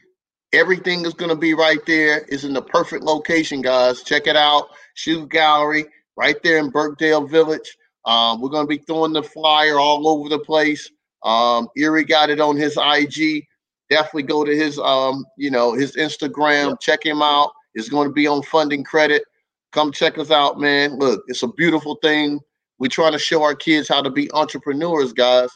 everything 0.53 1.05
is 1.05 1.15
gonna 1.15 1.37
be 1.37 1.55
right 1.55 1.85
there. 1.87 2.25
It's 2.29 2.45
in 2.45 2.53
the 2.53 2.63
perfect 2.63 3.03
location, 3.03 3.63
guys. 3.63 4.05
Check 4.05 4.29
it 4.29 4.37
out. 4.37 4.69
Shoed 4.95 5.29
Gallery, 5.29 5.87
right 6.19 6.37
there 6.43 6.59
in 6.59 6.71
Birkdale 6.71 7.27
Village. 7.27 7.79
Um, 8.05 8.43
we're 8.43 8.51
gonna 8.51 8.67
be 8.67 8.79
throwing 8.79 9.15
the 9.15 9.23
flyer 9.23 9.79
all 9.79 10.07
over 10.09 10.29
the 10.29 10.39
place. 10.39 10.91
Um, 11.23 11.69
Irie 11.79 12.07
got 12.07 12.29
it 12.29 12.41
on 12.41 12.57
his 12.57 12.77
IG 12.77 13.47
definitely 13.91 14.25
go 14.25 14.45
to 14.45 14.55
his 14.55 14.79
um, 14.79 15.25
you 15.37 15.51
know, 15.51 15.73
his 15.73 15.97
Instagram, 15.97 16.71
yep. 16.71 16.81
check 16.81 17.05
him 17.05 17.23
out. 17.23 17.53
It's 17.75 17.89
going 17.89 18.09
to 18.09 18.13
be 18.13 18.27
on 18.27 18.43
funding 18.43 18.85
credit. 18.85 19.23
Come 19.73 19.93
check 19.93 20.19
us 20.19 20.31
out, 20.31 20.59
man. 20.59 20.99
Look, 20.99 21.23
it's 21.29 21.43
a 21.43 21.49
beautiful 21.49 21.99
thing. 22.03 22.41
We're 22.79 22.89
trying 22.89 23.13
to 23.13 23.19
show 23.19 23.43
our 23.43 23.55
kids 23.55 23.89
how 23.89 24.03
to 24.03 24.11
be 24.11 24.31
entrepreneurs, 24.33 25.13
guys. 25.13 25.51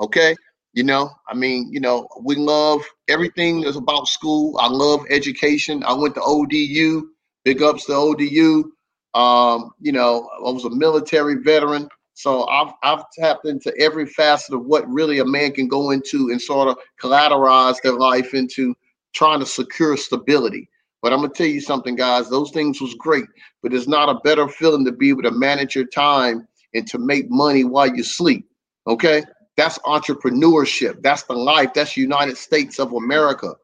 Okay. 0.00 0.36
You 0.72 0.84
know, 0.84 1.10
I 1.26 1.34
mean, 1.34 1.70
you 1.72 1.80
know, 1.80 2.06
we 2.22 2.36
love 2.36 2.82
everything 3.08 3.62
that's 3.62 3.76
about 3.76 4.08
school. 4.08 4.58
I 4.58 4.68
love 4.68 5.06
education. 5.08 5.82
I 5.84 5.94
went 5.94 6.14
to 6.16 6.22
ODU. 6.22 7.08
Big 7.44 7.62
ups 7.62 7.86
to 7.86 7.94
ODU. 7.94 8.72
Um, 9.16 9.70
you 9.80 9.92
know, 9.92 10.28
I 10.36 10.50
was 10.50 10.66
a 10.66 10.70
military 10.70 11.36
veteran. 11.36 11.88
So 12.12 12.46
I've 12.48 12.72
I've 12.82 13.04
tapped 13.18 13.46
into 13.46 13.76
every 13.78 14.06
facet 14.06 14.54
of 14.54 14.66
what 14.66 14.88
really 14.88 15.18
a 15.18 15.24
man 15.24 15.52
can 15.52 15.68
go 15.68 15.90
into 15.90 16.30
and 16.30 16.40
sort 16.40 16.68
of 16.68 16.76
collateralize 17.00 17.80
their 17.82 17.94
life 17.94 18.34
into 18.34 18.74
trying 19.14 19.40
to 19.40 19.46
secure 19.46 19.96
stability. 19.96 20.68
But 21.02 21.12
I'm 21.12 21.20
gonna 21.20 21.32
tell 21.32 21.46
you 21.46 21.60
something, 21.60 21.96
guys. 21.96 22.28
Those 22.28 22.50
things 22.50 22.80
was 22.80 22.94
great, 22.94 23.24
but 23.62 23.72
it's 23.72 23.88
not 23.88 24.10
a 24.10 24.20
better 24.20 24.48
feeling 24.48 24.84
to 24.84 24.92
be 24.92 25.08
able 25.08 25.22
to 25.22 25.30
manage 25.30 25.74
your 25.74 25.86
time 25.86 26.46
and 26.74 26.86
to 26.88 26.98
make 26.98 27.30
money 27.30 27.64
while 27.64 27.94
you 27.94 28.02
sleep. 28.02 28.46
Okay, 28.86 29.22
that's 29.56 29.78
entrepreneurship. 29.80 31.02
That's 31.02 31.22
the 31.22 31.34
life. 31.34 31.72
That's 31.74 31.96
United 31.96 32.36
States 32.36 32.78
of 32.78 32.92
America. 32.92 33.54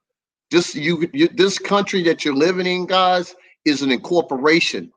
This 0.51 0.75
you, 0.75 1.09
you 1.13 1.29
this 1.29 1.59
country 1.59 2.03
that 2.05 2.25
you're 2.25 2.35
living 2.35 2.67
in, 2.67 2.87
guys, 2.87 3.35
is 3.65 3.83
an 3.83 3.91
incorporation. 3.91 4.91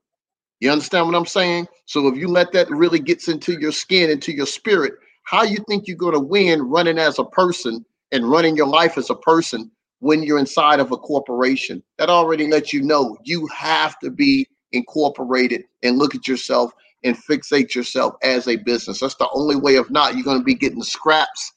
You 0.65 0.71
understand 0.71 1.05
what 1.05 1.13
I'm 1.13 1.27
saying? 1.27 1.67
So 1.85 2.07
if 2.07 2.17
you 2.17 2.27
let 2.27 2.51
that 2.53 2.67
really 2.71 2.97
gets 2.97 3.27
into 3.27 3.53
your 3.59 3.71
skin, 3.71 4.09
into 4.09 4.31
your 4.31 4.47
spirit, 4.47 4.93
how 5.21 5.43
you 5.43 5.63
think 5.69 5.87
you're 5.87 5.95
going 5.95 6.15
to 6.15 6.19
win 6.19 6.59
running 6.63 6.97
as 6.97 7.19
a 7.19 7.23
person 7.23 7.85
and 8.11 8.27
running 8.27 8.55
your 8.55 8.65
life 8.65 8.97
as 8.97 9.11
a 9.11 9.15
person 9.15 9.69
when 9.99 10.23
you're 10.23 10.39
inside 10.39 10.79
of 10.79 10.91
a 10.91 10.97
corporation? 10.97 11.83
That 11.99 12.09
already 12.09 12.47
lets 12.47 12.73
you 12.73 12.81
know 12.81 13.15
you 13.23 13.45
have 13.55 13.99
to 13.99 14.09
be 14.09 14.47
incorporated 14.71 15.65
and 15.83 15.99
look 15.99 16.15
at 16.15 16.27
yourself 16.27 16.71
and 17.03 17.15
fixate 17.15 17.75
yourself 17.75 18.15
as 18.23 18.47
a 18.47 18.55
business. 18.55 19.01
That's 19.01 19.13
the 19.13 19.29
only 19.35 19.57
way. 19.57 19.75
If 19.75 19.91
not, 19.91 20.15
you're 20.15 20.23
going 20.23 20.39
to 20.39 20.43
be 20.43 20.55
getting 20.55 20.81
scraps 20.81 21.53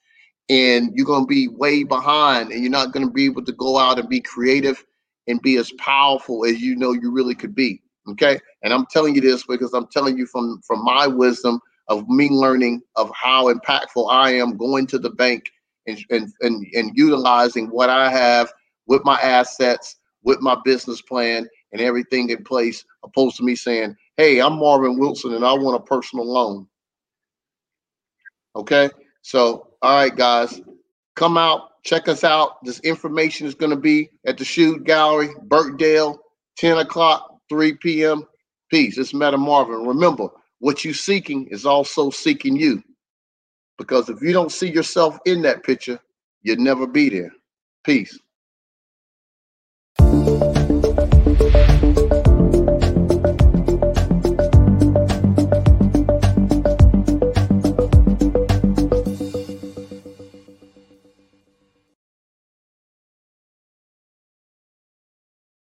and 0.50 0.92
you're 0.94 1.06
going 1.06 1.22
to 1.22 1.26
be 1.26 1.48
way 1.48 1.82
behind 1.82 2.52
and 2.52 2.60
you're 2.60 2.70
not 2.70 2.92
going 2.92 3.06
to 3.06 3.12
be 3.12 3.24
able 3.24 3.46
to 3.46 3.52
go 3.52 3.78
out 3.78 3.98
and 3.98 4.10
be 4.10 4.20
creative 4.20 4.84
and 5.28 5.40
be 5.40 5.56
as 5.56 5.72
powerful 5.78 6.44
as 6.44 6.60
you 6.60 6.76
know 6.76 6.92
you 6.92 7.10
really 7.10 7.34
could 7.34 7.54
be. 7.54 7.80
Okay. 8.10 8.40
And 8.62 8.72
I'm 8.72 8.86
telling 8.86 9.14
you 9.14 9.20
this 9.20 9.44
because 9.46 9.72
I'm 9.74 9.86
telling 9.88 10.16
you 10.16 10.26
from 10.26 10.60
from 10.66 10.84
my 10.84 11.06
wisdom 11.06 11.60
of 11.88 12.08
me 12.08 12.28
learning 12.30 12.82
of 12.96 13.10
how 13.14 13.52
impactful 13.52 14.10
I 14.10 14.32
am 14.32 14.56
going 14.56 14.86
to 14.88 14.98
the 14.98 15.10
bank 15.10 15.50
and 15.86 15.98
and 16.10 16.32
and, 16.40 16.66
and 16.74 16.92
utilizing 16.94 17.68
what 17.68 17.90
I 17.90 18.10
have 18.10 18.52
with 18.86 19.04
my 19.04 19.20
assets, 19.20 19.96
with 20.22 20.40
my 20.40 20.56
business 20.64 21.02
plan 21.02 21.48
and 21.72 21.82
everything 21.82 22.30
in 22.30 22.42
place, 22.44 22.84
opposed 23.04 23.36
to 23.36 23.42
me 23.42 23.54
saying, 23.54 23.94
Hey, 24.16 24.40
I'm 24.40 24.58
Marvin 24.58 24.98
Wilson 24.98 25.34
and 25.34 25.44
I 25.44 25.52
want 25.52 25.76
a 25.76 25.84
personal 25.84 26.30
loan. 26.30 26.66
Okay. 28.56 28.90
So, 29.22 29.68
all 29.82 29.96
right, 29.96 30.16
guys, 30.16 30.60
come 31.14 31.36
out, 31.36 31.82
check 31.84 32.08
us 32.08 32.24
out. 32.24 32.64
This 32.64 32.80
information 32.80 33.46
is 33.46 33.54
going 33.54 33.70
to 33.70 33.76
be 33.76 34.10
at 34.26 34.38
the 34.38 34.44
Shoed 34.44 34.84
Gallery, 34.84 35.28
Birkdale, 35.46 36.16
10 36.56 36.78
o'clock 36.78 37.37
3 37.48 37.74
p.m. 37.74 38.24
Peace. 38.70 38.98
It's 38.98 39.14
Meta 39.14 39.38
Marvin. 39.38 39.86
Remember, 39.86 40.28
what 40.58 40.84
you're 40.84 40.94
seeking 40.94 41.46
is 41.48 41.66
also 41.66 42.10
seeking 42.10 42.56
you. 42.56 42.82
Because 43.78 44.08
if 44.08 44.20
you 44.20 44.32
don't 44.32 44.52
see 44.52 44.70
yourself 44.70 45.18
in 45.24 45.42
that 45.42 45.62
picture, 45.62 46.00
you'll 46.42 46.58
never 46.58 46.86
be 46.86 47.08
there. 47.08 47.32
Peace. 47.84 48.18